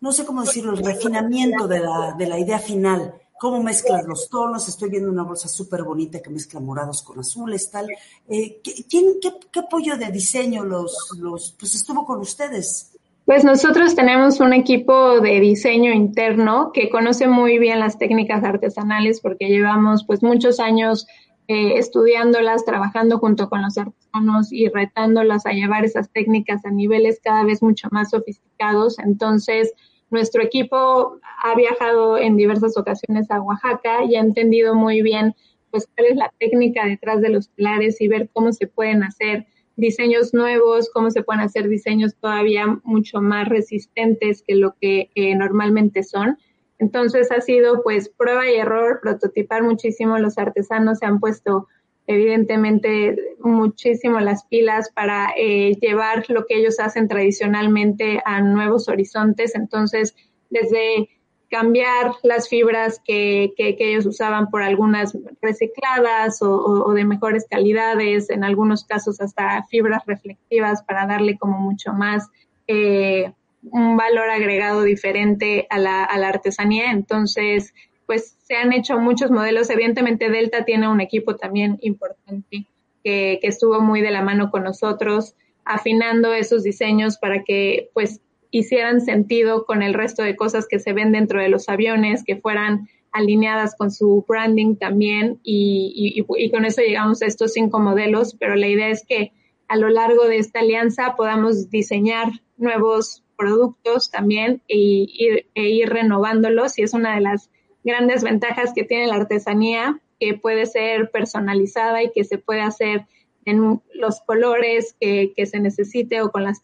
no 0.00 0.12
sé 0.12 0.26
cómo 0.26 0.42
decirlo, 0.42 0.72
el 0.72 0.84
refinamiento 0.84 1.68
de 1.68 1.78
la, 1.78 2.14
de 2.18 2.26
la 2.26 2.38
idea 2.38 2.58
final. 2.58 3.14
Cómo 3.38 3.62
mezclas 3.62 4.04
los 4.04 4.28
tonos. 4.28 4.68
Estoy 4.68 4.90
viendo 4.90 5.10
una 5.10 5.22
bolsa 5.22 5.48
súper 5.48 5.84
bonita 5.84 6.20
que 6.20 6.28
mezcla 6.28 6.60
morados 6.60 7.02
con 7.02 7.18
azules, 7.18 7.70
tal. 7.70 7.88
Eh, 8.28 8.60
¿quién, 8.62 9.14
qué, 9.22 9.32
qué, 9.50 9.60
apoyo 9.60 9.96
de 9.96 10.10
diseño 10.10 10.64
los, 10.64 11.12
los, 11.18 11.54
pues 11.58 11.74
estuvo 11.76 12.04
con 12.04 12.18
ustedes? 12.18 12.91
Pues 13.24 13.44
nosotros 13.44 13.94
tenemos 13.94 14.40
un 14.40 14.52
equipo 14.52 15.20
de 15.20 15.38
diseño 15.38 15.92
interno 15.92 16.72
que 16.72 16.90
conoce 16.90 17.28
muy 17.28 17.58
bien 17.58 17.78
las 17.78 17.96
técnicas 17.96 18.42
artesanales 18.42 19.20
porque 19.20 19.48
llevamos 19.48 20.04
pues 20.04 20.22
muchos 20.24 20.58
años 20.58 21.06
eh, 21.46 21.74
estudiándolas, 21.76 22.64
trabajando 22.64 23.18
junto 23.18 23.48
con 23.48 23.62
los 23.62 23.78
artesanos 23.78 24.52
y 24.52 24.68
retándolas 24.68 25.46
a 25.46 25.52
llevar 25.52 25.84
esas 25.84 26.10
técnicas 26.10 26.64
a 26.64 26.70
niveles 26.70 27.20
cada 27.22 27.44
vez 27.44 27.62
mucho 27.62 27.88
más 27.92 28.10
sofisticados. 28.10 28.98
Entonces, 28.98 29.72
nuestro 30.10 30.42
equipo 30.42 31.18
ha 31.42 31.54
viajado 31.54 32.18
en 32.18 32.36
diversas 32.36 32.76
ocasiones 32.76 33.30
a 33.30 33.40
Oaxaca 33.40 34.04
y 34.04 34.16
ha 34.16 34.20
entendido 34.20 34.74
muy 34.74 35.00
bien 35.00 35.34
pues 35.70 35.88
cuál 35.96 36.08
es 36.08 36.16
la 36.16 36.32
técnica 36.38 36.86
detrás 36.86 37.20
de 37.20 37.30
los 37.30 37.48
pilares 37.48 38.00
y 38.00 38.08
ver 38.08 38.28
cómo 38.32 38.52
se 38.52 38.66
pueden 38.66 39.02
hacer 39.04 39.46
diseños 39.76 40.34
nuevos, 40.34 40.90
cómo 40.92 41.10
se 41.10 41.22
pueden 41.22 41.42
hacer 41.42 41.68
diseños 41.68 42.14
todavía 42.16 42.80
mucho 42.84 43.20
más 43.20 43.48
resistentes 43.48 44.42
que 44.46 44.56
lo 44.56 44.74
que 44.80 45.10
normalmente 45.36 46.02
son. 46.02 46.38
Entonces 46.78 47.30
ha 47.30 47.40
sido 47.40 47.82
pues 47.82 48.08
prueba 48.08 48.50
y 48.50 48.56
error, 48.56 49.00
prototipar 49.00 49.62
muchísimo, 49.62 50.18
los 50.18 50.38
artesanos 50.38 50.98
se 50.98 51.06
han 51.06 51.20
puesto 51.20 51.68
evidentemente 52.06 53.16
muchísimo 53.40 54.18
las 54.20 54.44
pilas 54.46 54.90
para 54.90 55.32
eh, 55.36 55.76
llevar 55.80 56.24
lo 56.28 56.46
que 56.46 56.56
ellos 56.56 56.80
hacen 56.80 57.08
tradicionalmente 57.08 58.20
a 58.24 58.40
nuevos 58.40 58.88
horizontes. 58.88 59.54
Entonces, 59.54 60.16
desde 60.50 61.08
cambiar 61.52 62.14
las 62.22 62.48
fibras 62.48 62.98
que, 63.04 63.52
que, 63.58 63.76
ellos 63.78 64.06
usaban 64.06 64.48
por 64.48 64.62
algunas 64.62 65.14
recicladas 65.42 66.40
o, 66.40 66.90
de 66.94 67.04
mejores 67.04 67.46
calidades, 67.48 68.30
en 68.30 68.42
algunos 68.42 68.84
casos 68.86 69.20
hasta 69.20 69.62
fibras 69.64 70.02
reflectivas 70.06 70.82
para 70.82 71.06
darle 71.06 71.36
como 71.36 71.58
mucho 71.58 71.92
más 71.92 72.30
eh, 72.66 73.30
un 73.64 73.98
valor 73.98 74.30
agregado 74.30 74.82
diferente 74.82 75.66
a 75.68 75.78
la, 75.78 76.04
a 76.04 76.16
la 76.16 76.30
artesanía. 76.30 76.90
Entonces, 76.90 77.74
pues 78.06 78.34
se 78.44 78.56
han 78.56 78.72
hecho 78.72 78.98
muchos 78.98 79.30
modelos. 79.30 79.68
Evidentemente 79.68 80.30
Delta 80.30 80.64
tiene 80.64 80.88
un 80.88 81.02
equipo 81.02 81.36
también 81.36 81.76
importante 81.82 82.66
que, 83.04 83.38
que 83.42 83.46
estuvo 83.46 83.78
muy 83.82 84.00
de 84.00 84.10
la 84.10 84.22
mano 84.22 84.50
con 84.50 84.64
nosotros, 84.64 85.34
afinando 85.66 86.32
esos 86.32 86.62
diseños 86.62 87.18
para 87.18 87.44
que 87.44 87.90
pues 87.92 88.22
hicieran 88.52 89.00
sentido 89.00 89.64
con 89.64 89.82
el 89.82 89.94
resto 89.94 90.22
de 90.22 90.36
cosas 90.36 90.68
que 90.68 90.78
se 90.78 90.92
ven 90.92 91.10
dentro 91.10 91.40
de 91.40 91.48
los 91.48 91.68
aviones, 91.68 92.22
que 92.22 92.36
fueran 92.36 92.86
alineadas 93.10 93.74
con 93.76 93.90
su 93.90 94.24
branding 94.28 94.76
también. 94.76 95.40
Y, 95.42 96.22
con 96.52 96.64
eso 96.64 96.82
llegamos 96.82 97.22
a 97.22 97.26
estos 97.26 97.54
cinco 97.54 97.80
modelos, 97.80 98.36
pero 98.38 98.54
la 98.54 98.68
idea 98.68 98.88
es 98.88 99.04
que 99.06 99.32
a 99.68 99.76
lo 99.76 99.88
largo 99.88 100.28
de 100.28 100.36
esta 100.36 100.60
alianza 100.60 101.14
podamos 101.16 101.70
diseñar 101.70 102.28
nuevos 102.58 103.24
productos 103.36 104.10
también 104.10 104.62
y, 104.68 105.44
e 105.54 105.68
ir 105.68 105.88
renovándolos. 105.88 106.78
Y 106.78 106.82
es 106.82 106.92
una 106.92 107.14
de 107.14 107.22
las 107.22 107.50
grandes 107.84 108.22
ventajas 108.22 108.72
que 108.74 108.84
tiene 108.84 109.06
la 109.06 109.16
artesanía, 109.16 109.98
que 110.20 110.34
puede 110.34 110.66
ser 110.66 111.10
personalizada 111.10 112.02
y 112.02 112.12
que 112.12 112.24
se 112.24 112.36
puede 112.36 112.60
hacer 112.60 113.06
en 113.44 113.82
los 113.94 114.20
colores 114.20 114.96
que, 115.00 115.32
se 115.44 115.60
necesite 115.60 116.22
o 116.22 116.30
con 116.30 116.44
las, 116.44 116.60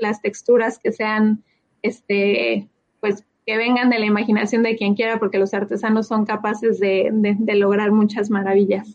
las 0.00 0.22
texturas 0.22 0.78
que 0.78 0.92
sean, 0.92 1.42
este, 1.82 2.68
pues, 3.00 3.24
que 3.46 3.56
vengan 3.56 3.90
de 3.90 3.98
la 3.98 4.06
imaginación 4.06 4.62
de 4.64 4.76
quien 4.76 4.94
quiera, 4.94 5.18
porque 5.18 5.38
los 5.38 5.54
artesanos 5.54 6.08
son 6.08 6.26
capaces 6.26 6.80
de, 6.80 7.10
lograr 7.54 7.92
muchas 7.92 8.28
maravillas. 8.28 8.88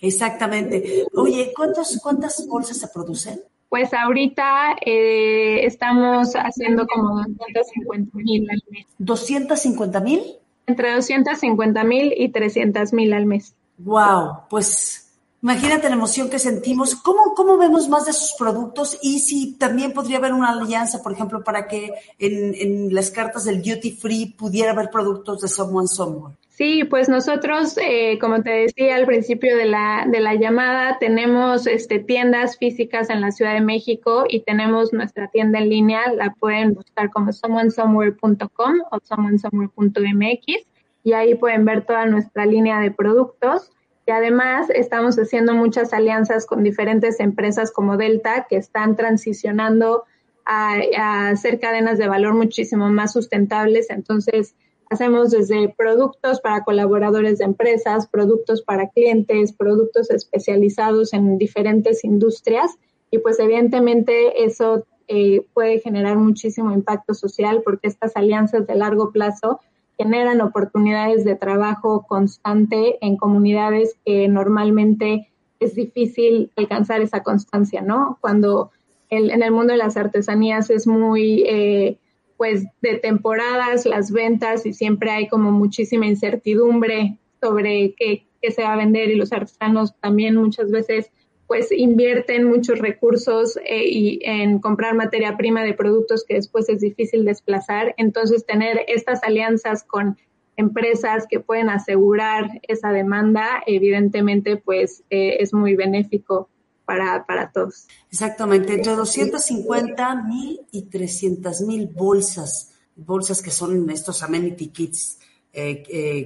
Exactamente. 0.00 1.04
Oye, 1.14 1.52
¿cuántos, 1.54 1.98
¿cuántas 2.02 2.46
bolsas 2.48 2.78
se 2.78 2.88
producen? 2.88 3.40
Pues 3.68 3.92
ahorita 3.94 4.76
eh, 4.84 5.64
estamos 5.64 6.32
haciendo 6.34 6.86
como 6.86 7.18
250 7.18 8.18
mil 8.18 8.50
al 8.50 8.62
mes. 8.70 8.86
¿250 8.98 10.02
mil? 10.02 10.22
Entre 10.66 10.94
250 10.94 11.84
mil 11.84 12.14
y 12.16 12.30
300 12.30 12.92
mil 12.92 13.12
al 13.12 13.26
mes. 13.26 13.54
Wow, 13.78 14.48
pues 14.48 15.09
Imagínate 15.42 15.88
la 15.88 15.94
emoción 15.94 16.28
que 16.28 16.38
sentimos. 16.38 16.94
¿Cómo, 16.96 17.34
¿Cómo 17.34 17.56
vemos 17.56 17.88
más 17.88 18.04
de 18.04 18.12
sus 18.12 18.34
productos? 18.38 18.98
Y 19.02 19.20
si 19.20 19.54
también 19.54 19.92
podría 19.92 20.18
haber 20.18 20.34
una 20.34 20.50
alianza, 20.50 21.02
por 21.02 21.12
ejemplo, 21.12 21.42
para 21.42 21.66
que 21.66 21.92
en, 22.18 22.54
en 22.54 22.94
las 22.94 23.10
cartas 23.10 23.44
del 23.44 23.62
duty 23.62 23.92
free 23.92 24.34
pudiera 24.36 24.72
haber 24.72 24.90
productos 24.90 25.40
de 25.40 25.48
Someone 25.48 25.88
Somewhere. 25.88 26.36
Sí, 26.60 26.84
pues 26.84 27.08
nosotros, 27.08 27.78
eh, 27.78 28.18
como 28.20 28.42
te 28.42 28.50
decía 28.50 28.96
al 28.96 29.06
principio 29.06 29.56
de 29.56 29.64
la, 29.64 30.04
de 30.06 30.20
la 30.20 30.34
llamada, 30.34 30.98
tenemos 31.00 31.66
este, 31.66 32.00
tiendas 32.00 32.58
físicas 32.58 33.08
en 33.08 33.22
la 33.22 33.30
Ciudad 33.30 33.54
de 33.54 33.62
México 33.62 34.24
y 34.28 34.40
tenemos 34.40 34.92
nuestra 34.92 35.28
tienda 35.28 35.58
en 35.58 35.70
línea. 35.70 36.12
La 36.12 36.34
pueden 36.38 36.74
buscar 36.74 37.08
como 37.08 37.32
someonesomewhere.com 37.32 38.74
o 38.90 38.98
someonesomewhere.mx 39.02 40.66
y 41.02 41.12
ahí 41.14 41.34
pueden 41.34 41.64
ver 41.64 41.86
toda 41.86 42.04
nuestra 42.04 42.44
línea 42.44 42.78
de 42.80 42.90
productos. 42.90 43.72
Y 44.10 44.12
además 44.12 44.68
estamos 44.74 45.14
haciendo 45.20 45.54
muchas 45.54 45.92
alianzas 45.92 46.44
con 46.44 46.64
diferentes 46.64 47.20
empresas 47.20 47.70
como 47.70 47.96
Delta 47.96 48.48
que 48.50 48.56
están 48.56 48.96
transicionando 48.96 50.02
a, 50.44 51.28
hacer 51.28 51.60
cadenas 51.60 51.96
de 51.96 52.08
valor 52.08 52.34
muchísimo 52.34 52.88
más 52.88 53.12
sustentables. 53.12 53.88
Entonces, 53.88 54.56
hacemos 54.90 55.30
desde 55.30 55.72
productos 55.78 56.40
para 56.40 56.64
colaboradores 56.64 57.38
de 57.38 57.44
empresas, 57.44 58.08
productos 58.08 58.62
para 58.62 58.88
clientes, 58.88 59.52
productos 59.52 60.10
especializados 60.10 61.12
en 61.12 61.38
diferentes 61.38 62.02
industrias 62.02 62.72
y 63.12 63.18
pues 63.18 63.38
evidentemente 63.38 64.44
eso 64.44 64.86
eh, 65.06 65.46
puede 65.54 65.78
generar 65.78 66.16
muchísimo 66.16 66.72
impacto 66.72 67.14
social 67.14 67.62
porque 67.64 67.86
estas 67.86 68.16
alianzas 68.16 68.66
de 68.66 68.74
largo 68.74 69.12
plazo 69.12 69.60
generan 70.00 70.40
oportunidades 70.40 71.26
de 71.26 71.36
trabajo 71.36 72.06
constante 72.08 72.96
en 73.02 73.18
comunidades 73.18 73.96
que 74.06 74.28
normalmente 74.28 75.28
es 75.58 75.74
difícil 75.74 76.50
alcanzar 76.56 77.02
esa 77.02 77.22
constancia, 77.22 77.82
¿no? 77.82 78.16
Cuando 78.22 78.70
en 79.10 79.42
el 79.42 79.50
mundo 79.50 79.72
de 79.72 79.78
las 79.78 79.98
artesanías 79.98 80.70
es 80.70 80.86
muy, 80.86 81.42
eh, 81.46 81.98
pues, 82.38 82.64
de 82.80 82.94
temporadas 82.96 83.84
las 83.84 84.10
ventas 84.10 84.64
y 84.64 84.72
siempre 84.72 85.10
hay 85.10 85.28
como 85.28 85.52
muchísima 85.52 86.06
incertidumbre 86.06 87.18
sobre 87.42 87.94
qué, 87.98 88.24
qué 88.40 88.52
se 88.52 88.62
va 88.62 88.72
a 88.72 88.76
vender 88.76 89.10
y 89.10 89.16
los 89.16 89.34
artesanos 89.34 89.94
también 90.00 90.36
muchas 90.36 90.70
veces 90.70 91.10
pues 91.50 91.72
invierten 91.72 92.44
muchos 92.44 92.78
recursos 92.78 93.56
eh, 93.64 93.82
y 93.84 94.20
en 94.22 94.60
comprar 94.60 94.94
materia 94.94 95.36
prima 95.36 95.64
de 95.64 95.74
productos 95.74 96.22
que 96.24 96.34
después 96.34 96.68
es 96.68 96.80
difícil 96.80 97.24
desplazar. 97.24 97.92
Entonces, 97.96 98.46
tener 98.46 98.84
estas 98.86 99.24
alianzas 99.24 99.82
con 99.82 100.16
empresas 100.56 101.26
que 101.28 101.40
pueden 101.40 101.68
asegurar 101.68 102.60
esa 102.68 102.92
demanda, 102.92 103.64
evidentemente, 103.66 104.58
pues 104.58 105.02
eh, 105.10 105.38
es 105.40 105.52
muy 105.52 105.74
benéfico 105.74 106.48
para, 106.84 107.26
para 107.26 107.50
todos. 107.50 107.88
Exactamente, 108.12 108.74
entre 108.74 108.94
250 108.94 110.22
mil 110.22 110.60
y 110.70 110.82
300 110.82 111.62
mil 111.62 111.88
bolsas, 111.88 112.76
bolsas 112.94 113.42
que 113.42 113.50
son 113.50 113.90
estos 113.90 114.22
amenity 114.22 114.68
kits, 114.68 115.18
eh, 115.52 115.82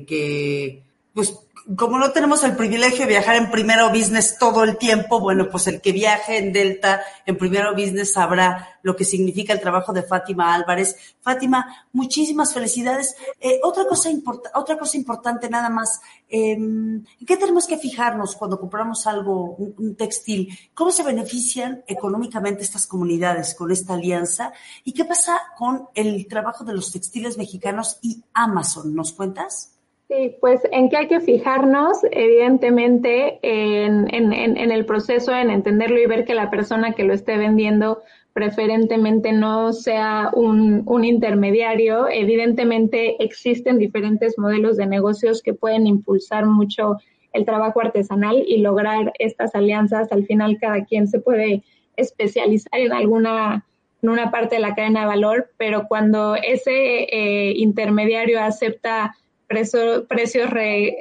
que 0.07 0.85
pues 1.14 1.33
como 1.77 1.99
no 1.99 2.12
tenemos 2.12 2.45
el 2.45 2.57
privilegio 2.57 3.01
de 3.01 3.12
viajar 3.12 3.37
en 3.37 3.51
primero 3.51 3.89
business 3.89 4.37
todo 4.39 4.65
el 4.65 4.77
tiempo, 4.77 5.21
bueno, 5.21 5.49
pues 5.51 5.67
el 5.67 5.81
que 5.81 5.93
viaje 5.93 6.37
en 6.37 6.53
Delta 6.53 7.03
en 7.25 7.39
primero 7.39 7.73
business 7.73 8.12
sabrá 8.12 8.79
lo 8.83 8.95
que 8.95 9.05
significa 9.05 9.55
el 9.55 9.61
trabajo 9.61 9.93
de 9.95 10.03
Fátima 10.03 10.55
Álvarez. 10.55 10.95
Fátima, 11.23 11.87
muchísimas 11.93 12.53
felicidades. 12.53 13.17
Eh, 13.41 13.61
otra 13.62 13.87
cosa 13.87 14.11
otra 14.55 14.77
cosa 14.77 14.97
importante 14.99 15.49
nada 15.49 15.71
más, 15.71 16.01
¿en 16.29 17.07
em, 17.19 17.27
qué 17.27 17.39
tenemos 17.39 17.67
que 17.67 17.79
fijarnos 17.79 18.37
cuando 18.37 18.61
compramos 18.61 19.07
algo, 19.07 19.57
un, 19.57 19.97
textil? 19.97 20.57
¿Cómo 20.75 20.91
se 20.91 21.03
benefician 21.03 21.83
económicamente 21.87 22.62
estas 22.62 22.87
comunidades 22.87 23.55
con 23.55 23.73
esta 23.73 23.95
alianza? 23.95 24.53
¿Y 24.85 24.93
qué 24.93 25.07
pasa 25.07 25.41
con 25.57 25.89
el 25.95 26.27
trabajo 26.27 26.62
de 26.62 26.75
los 26.75 26.93
textiles 26.93 27.39
mexicanos 27.39 27.99
y 28.03 28.23
Amazon? 28.35 28.95
¿Nos 28.95 29.12
cuentas? 29.12 29.75
Sí, 30.09 30.37
pues 30.39 30.61
en 30.71 30.91
qué 30.91 30.99
hay 30.99 31.09
que 31.09 31.21
fijarnos, 31.21 31.99
evidentemente, 32.11 33.39
en, 33.43 34.07
en, 34.15 34.71
el 34.71 34.85
proceso, 34.85 35.35
en 35.35 35.51
entenderlo 35.51 35.99
y 35.99 36.05
ver 36.05 36.27
que 36.27 36.35
la 36.35 36.51
persona 36.51 36.93
que 36.93 37.05
lo 37.05 37.15
esté 37.15 37.39
vendiendo 37.39 38.03
preferentemente 38.35 39.33
no 39.33 39.73
sea 39.73 40.31
un, 40.35 40.83
un 40.85 41.05
intermediario. 41.07 42.07
Evidentemente 42.11 43.23
existen 43.25 43.79
diferentes 43.79 44.39
modelos 44.39 44.77
de 44.77 44.87
negocios 44.87 45.43
que 45.43 45.55
pueden 45.55 45.87
impulsar 45.87 46.45
mucho 46.45 46.99
el 47.33 47.47
trabajo 47.47 47.81
artesanal 47.81 48.45
y 48.47 48.59
lograr 48.59 49.11
estas 49.19 49.55
alianzas. 49.55 50.13
Al 50.13 50.27
final 50.27 50.59
cada 50.61 50.85
quien 50.85 51.09
se 51.09 51.21
puede 51.21 51.63
especializar 51.97 52.79
en 52.79 52.93
alguna 52.93 53.65
en 54.03 54.11
una 54.11 54.31
parte 54.31 54.57
de 54.57 54.61
la 54.61 54.75
cadena 54.75 55.01
de 55.01 55.07
valor, 55.07 55.51
pero 55.57 55.89
cuando 55.89 56.35
ese 56.35 57.05
eh, 57.05 57.55
intermediario 57.57 58.39
acepta 58.39 59.17
precios 59.47 60.51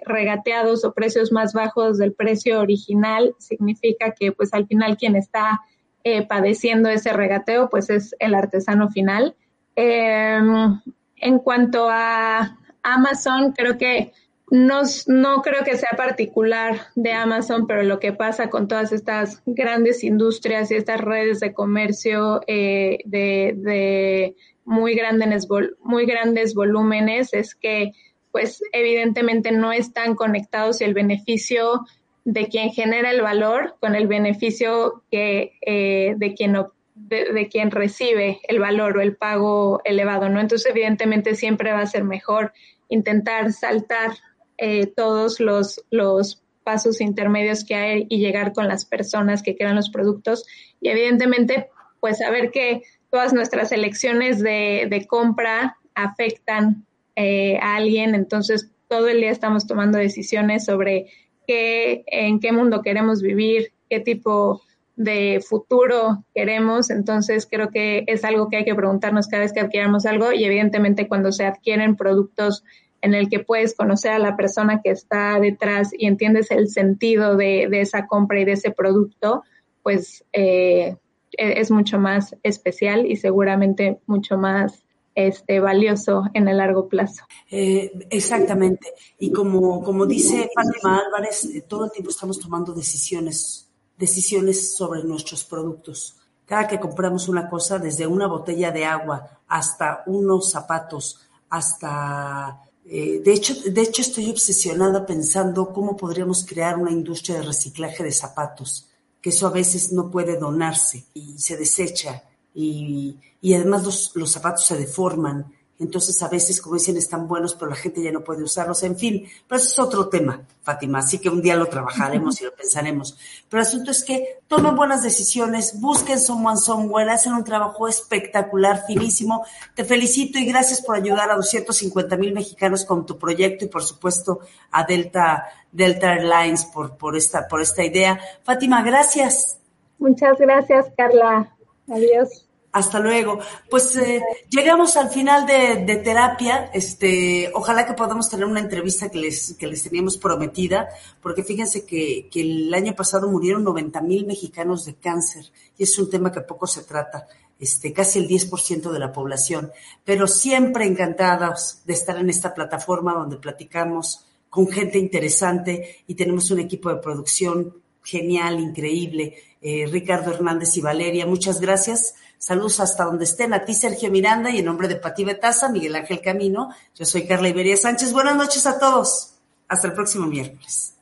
regateados 0.06 0.86
o 0.86 0.94
precios 0.94 1.32
más 1.32 1.54
bajos 1.54 1.98
del 1.98 2.14
precio 2.14 2.60
original, 2.60 3.36
significa 3.40 4.12
que 4.12 4.32
pues 4.32 4.54
al 4.54 4.68
final 4.68 4.98
quien 4.98 5.16
está 5.16 5.62
eh, 6.04 6.26
padeciendo 6.28 6.90
ese 6.90 7.14
regateo 7.14 7.70
pues 7.70 7.90
es 7.90 8.16
el 8.20 8.36
artesano 8.36 8.90
final. 8.90 9.36
Em, 9.76 10.80
en 11.18 11.40
cuanto 11.40 11.88
a 11.90 12.58
Amazon, 12.84 13.54
creo 13.54 13.78
que 13.78 14.12
no, 14.52 14.82
no 15.08 15.42
creo 15.42 15.64
que 15.64 15.78
sea 15.78 15.92
particular 15.98 16.88
de 16.96 17.14
Amazon, 17.14 17.66
pero 17.66 17.82
lo 17.84 18.00
que 18.00 18.14
pasa 18.14 18.50
con 18.50 18.68
todas 18.68 18.92
estas 18.92 19.42
grandes 19.46 20.04
industrias 20.04 20.70
y 20.70 20.76
estas 20.76 21.02
redes 21.02 21.40
de 21.40 21.54
comercio 21.54 22.42
eh, 22.48 23.00
de, 23.06 23.56
de 23.58 24.36
muy, 24.66 24.94
grandes, 24.94 25.48
muy 25.82 26.06
grandes 26.06 26.54
volúmenes 26.54 27.34
es 27.34 27.56
que 27.56 27.94
pues 28.34 28.64
evidentemente 28.72 29.52
no 29.52 29.72
están 29.72 30.16
conectados 30.16 30.82
y 30.82 30.86
el 30.86 30.96
beneficio 30.96 31.86
de 32.26 32.48
quien 32.48 32.72
genera 32.72 33.12
el 33.12 33.22
valor 33.22 33.76
con 33.80 33.96
el 33.96 34.08
beneficio 34.08 35.04
que 35.12 35.54
eh, 35.62 36.16
de 36.18 36.34
quien 36.34 36.58
de, 36.96 37.48
quien 37.52 37.70
recibe 37.70 38.40
el 38.48 38.60
valor 38.60 38.98
o 38.98 39.02
el 39.02 39.16
pago 39.16 39.82
elevado, 39.84 40.30
¿no? 40.30 40.40
Entonces, 40.40 40.70
evidentemente, 40.70 41.36
siempre 41.36 41.72
va 41.72 41.82
a 41.82 41.86
ser 41.86 42.04
mejor 42.04 42.54
intentar 42.90 43.52
saltar 43.54 44.12
eh, 44.58 44.88
todos 44.88 45.40
los, 45.40 45.84
los 45.92 46.42
pasos 46.64 47.02
intermedios 47.02 47.64
que 47.64 47.76
hay 47.76 48.06
y 48.10 48.18
llegar 48.18 48.54
con 48.54 48.68
las 48.68 48.86
personas 48.86 49.44
que 49.44 49.56
crean 49.56 49.76
los 49.76 49.90
productos 49.90 50.46
y 50.82 50.90
evidentemente 50.90 51.70
pues 52.00 52.20
saber 52.20 52.52
que 52.52 52.84
todas 53.12 53.34
nuestras 53.34 53.72
elecciones 53.72 54.40
de, 54.40 54.88
de 54.90 55.06
compra 55.06 55.78
afectan 55.94 56.86
eh, 57.16 57.58
a 57.62 57.76
alguien, 57.76 58.16
entonces 58.16 58.72
todo 58.88 59.08
el 59.08 59.22
día 59.22 59.32
estamos 59.32 59.68
tomando 59.68 59.98
decisiones 59.98 60.66
sobre 60.66 61.08
qué, 61.48 62.04
en 62.08 62.40
qué 62.40 62.52
mundo 62.52 62.82
queremos 62.82 63.22
vivir, 63.22 63.74
qué 63.90 64.00
tipo 64.00 64.62
de 64.96 65.44
futuro 65.48 66.24
queremos, 66.36 66.90
entonces 66.92 67.48
creo 67.50 67.70
que 67.70 68.04
es 68.08 68.24
algo 68.24 68.50
que 68.50 68.58
hay 68.58 68.66
que 68.66 68.76
preguntarnos 68.76 69.28
cada 69.28 69.44
vez 69.44 69.54
que 69.54 69.60
adquiramos 69.60 70.06
algo 70.06 70.32
y 70.32 70.44
evidentemente 70.44 71.08
cuando 71.08 71.32
se 71.32 71.46
adquieren 71.46 71.96
productos 71.96 72.64
en 73.02 73.14
el 73.14 73.30
que 73.30 73.40
puedes 73.40 73.76
conocer 73.76 74.12
a 74.12 74.20
la 74.20 74.38
persona 74.38 74.82
que 74.82 74.92
está 74.92 75.40
detrás 75.40 75.92
y 75.98 76.06
entiendes 76.06 76.52
el 76.52 76.70
sentido 76.70 77.36
de, 77.36 77.68
esa 77.74 78.08
compra 78.08 78.40
y 78.40 78.46
de 78.46 78.54
ese 78.54 78.72
producto, 78.72 79.44
pues 79.82 80.24
eh, 80.32 80.96
e, 81.38 81.60
es 81.60 81.70
mucho 81.70 82.00
más 82.00 82.36
especial 82.44 83.06
y 83.06 83.18
seguramente 83.18 84.00
mucho 84.06 84.38
más 84.38 84.83
este, 85.16 85.60
valioso 85.60 86.24
en 86.34 86.48
el 86.48 86.58
largo 86.58 86.88
plazo. 86.88 87.24
Eh, 87.50 87.92
exactamente. 88.10 88.94
Y 89.20 89.32
como, 89.32 89.84
como 89.84 90.06
dice 90.06 90.50
Fátima 90.54 91.02
Álvarez, 91.06 91.46
eh, 91.46 91.66
todo 91.68 91.86
el 91.86 91.92
tiempo 91.92 92.12
estamos 92.12 92.40
tomando 92.40 92.74
decisiones, 92.74 93.70
decisiones 93.98 94.76
sobre 94.76 95.04
nuestros 95.04 95.44
productos. 95.44 96.18
Cada 96.46 96.68
que 96.68 96.80
compramos 96.80 97.30
una 97.30 97.50
cosa, 97.50 97.80
desde 97.80 98.06
una 98.06 98.28
botella 98.28 98.72
de 98.72 98.86
agua 98.86 99.40
hasta 99.48 100.04
unos 100.08 100.52
zapatos, 100.52 101.22
hasta 101.50 102.60
eh, 102.86 103.22
de, 103.24 103.34
hecho, 103.34 103.54
de 103.66 103.82
hecho, 103.82 104.02
estoy 104.02 104.30
obsesionada 104.30 105.06
pensando 105.06 105.72
cómo 105.72 105.96
podríamos 105.96 106.46
crear 106.46 106.78
una 106.78 106.92
industria 106.92 107.38
de 107.38 107.44
reciclaje 107.44 108.04
de 108.04 108.12
zapatos, 108.12 108.90
que 109.22 109.30
eso 109.30 109.48
a 109.48 109.52
veces 109.52 109.94
no 109.94 110.12
puede 110.12 110.38
donarse 110.38 111.06
y 111.14 111.38
se 111.38 111.56
desecha 111.56 112.24
y, 112.54 113.18
y 113.42 113.54
además 113.54 113.84
los, 113.84 114.12
los 114.16 114.32
zapatos 114.32 114.66
se 114.66 114.78
deforman 114.78 115.54
entonces 115.80 116.22
a 116.22 116.30
veces, 116.30 116.62
como 116.62 116.76
dicen, 116.76 116.98
están 116.98 117.28
buenos, 117.28 117.56
pero 117.56 117.72
la 117.72 117.76
gente 117.76 118.02
ya 118.02 118.12
no 118.12 118.24
puede 118.24 118.44
usarlos. 118.44 118.84
En 118.84 118.96
fin, 118.96 119.28
pero 119.48 119.60
eso 119.60 119.70
es 119.70 119.80
otro 119.80 120.08
tema, 120.08 120.42
Fátima. 120.62 121.00
Así 121.00 121.20
que 121.20 121.30
un 121.30 121.42
día 121.42 121.56
lo 121.56 121.66
trabajaremos 121.66 122.40
y 122.42 122.46
lo 122.46 122.56
pensaremos. 122.56 123.18
Pero 123.50 123.62
el 123.62 123.68
asunto 123.68 123.92
es 123.92 124.04
que 124.04 124.40
tomen 124.48 124.76
buenas 124.76 125.02
decisiones, 125.02 125.80
busquen 125.82 126.20
Someone 126.20 126.58
Somewhere, 126.58 127.12
hacen 127.12 127.34
un 127.34 127.44
trabajo 127.44 127.88
espectacular, 127.88 128.86
finísimo. 128.86 129.46
Te 129.76 129.84
felicito 129.84 130.38
y 130.38 130.46
gracias 130.46 130.82
por 130.82 130.96
ayudar 130.96 131.32
a 131.32 131.36
250 131.36 132.18
mil 132.18 132.34
mexicanos 132.34 132.86
con 132.86 133.06
tu 133.06 133.18
proyecto 133.18 133.66
y 133.66 133.68
por 133.68 133.84
supuesto 133.84 134.40
a 134.72 134.86
Delta, 134.86 135.46
Delta 135.72 136.14
Airlines 136.14 136.66
por, 136.66 136.98
por, 136.98 137.18
esta, 137.18 137.48
por 137.48 137.62
esta 137.62 137.84
idea. 137.84 138.20
Fátima, 138.44 138.84
gracias. 138.84 139.60
Muchas 139.98 140.38
gracias, 140.38 140.86
Carla. 140.96 141.54
Adiós. 141.90 142.43
Hasta 142.74 143.00
luego. 143.00 143.40
Pues 143.70 143.96
eh, 143.98 144.24
llegamos 144.50 144.98
al 144.98 145.12
final 145.12 145.46
de, 145.46 145.96
terapia. 145.98 146.72
Este, 146.74 147.52
ojalá 147.54 147.86
que 147.86 147.94
podamos 147.94 148.28
tener 148.32 148.48
una 148.48 148.60
entrevista 148.60 149.10
que 149.10 149.20
les, 149.20 149.54
que 149.54 149.68
les 149.68 149.84
teníamos 149.84 150.18
prometida, 150.18 150.90
porque 151.22 151.44
fíjense 151.44 151.86
que, 151.86 152.28
que 152.32 152.42
el 152.42 152.74
año 152.74 152.96
pasado 152.96 153.30
murieron 153.30 153.64
90 153.64 154.02
mil 154.02 154.26
mexicanos 154.26 154.86
de 154.86 154.96
cáncer 154.96 155.46
y 155.78 155.84
es 155.84 155.98
un 156.00 156.10
tema 156.10 156.32
que 156.32 156.42
poco 156.42 156.66
se 156.66 156.82
trata. 156.82 157.28
Este, 157.60 157.94
casi 157.94 158.18
el 158.18 158.28
10% 158.28 158.92
de 158.92 159.00
la 159.00 159.14
población, 159.14 159.72
pero 160.04 160.28
siempre 160.28 160.86
encantados 160.86 161.84
de 161.86 161.94
estar 161.94 162.18
en 162.18 162.30
esta 162.32 162.56
plataforma 162.56 163.14
donde 163.14 163.38
platicamos 163.38 164.26
con 164.50 164.68
gente 164.68 164.98
interesante 164.98 165.98
y 166.08 166.16
tenemos 166.16 166.50
un 166.50 166.60
equipo 166.60 166.90
de 166.90 167.00
producción 167.00 167.76
genial, 168.04 168.60
increíble. 168.60 169.36
Eh, 169.62 169.86
Ricardo 169.90 170.34
Hernández 170.34 170.76
y 170.76 170.82
Valeria, 170.82 171.28
muchas 171.28 171.62
gracias 171.62 172.16
Saludos 172.44 172.82
hasta 172.82 173.06
donde 173.06 173.24
estén. 173.24 173.54
A 173.54 173.64
ti, 173.64 173.74
Sergio 173.74 174.12
Miranda, 174.12 174.50
y 174.50 174.58
en 174.58 174.66
nombre 174.66 174.90
de 174.90 174.98
Pati 174.98 175.24
Betaza, 175.24 175.70
Miguel 175.70 175.96
Ángel 175.96 176.20
Camino, 176.20 176.72
yo 176.94 177.06
soy 177.06 177.26
Carla 177.26 177.48
Iberia 177.48 177.78
Sánchez. 177.78 178.12
Buenas 178.12 178.36
noches 178.36 178.66
a 178.66 178.78
todos. 178.78 179.36
Hasta 179.70 179.88
el 179.88 179.94
próximo 179.94 180.28
miércoles. 180.28 180.94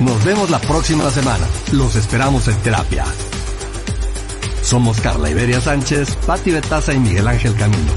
Nos 0.00 0.24
vemos 0.24 0.50
la 0.50 0.58
próxima 0.58 1.08
semana. 1.12 1.46
Los 1.70 1.94
esperamos 1.94 2.48
en 2.48 2.56
terapia. 2.62 3.04
Somos 4.62 5.00
Carla 5.00 5.30
Iberia 5.30 5.60
Sánchez, 5.60 6.16
Pati 6.26 6.50
Betaza 6.50 6.92
y 6.92 6.98
Miguel 6.98 7.28
Ángel 7.28 7.54
Camino. 7.54 7.92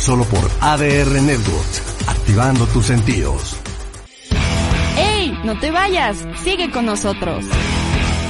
Solo 0.00 0.24
por 0.24 0.50
ADR 0.60 1.22
Networks, 1.22 1.82
activando 2.08 2.66
tus 2.66 2.86
sentidos. 2.86 3.56
¡Ey! 4.96 5.38
No 5.44 5.60
te 5.60 5.70
vayas, 5.70 6.16
sigue 6.42 6.72
con 6.72 6.86
nosotros. 6.86 7.44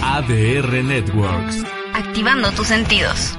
ADR 0.05 0.85
Networks. 0.85 1.65
Activando 1.95 2.53
tus 2.53 2.67
sentidos. 2.67 3.39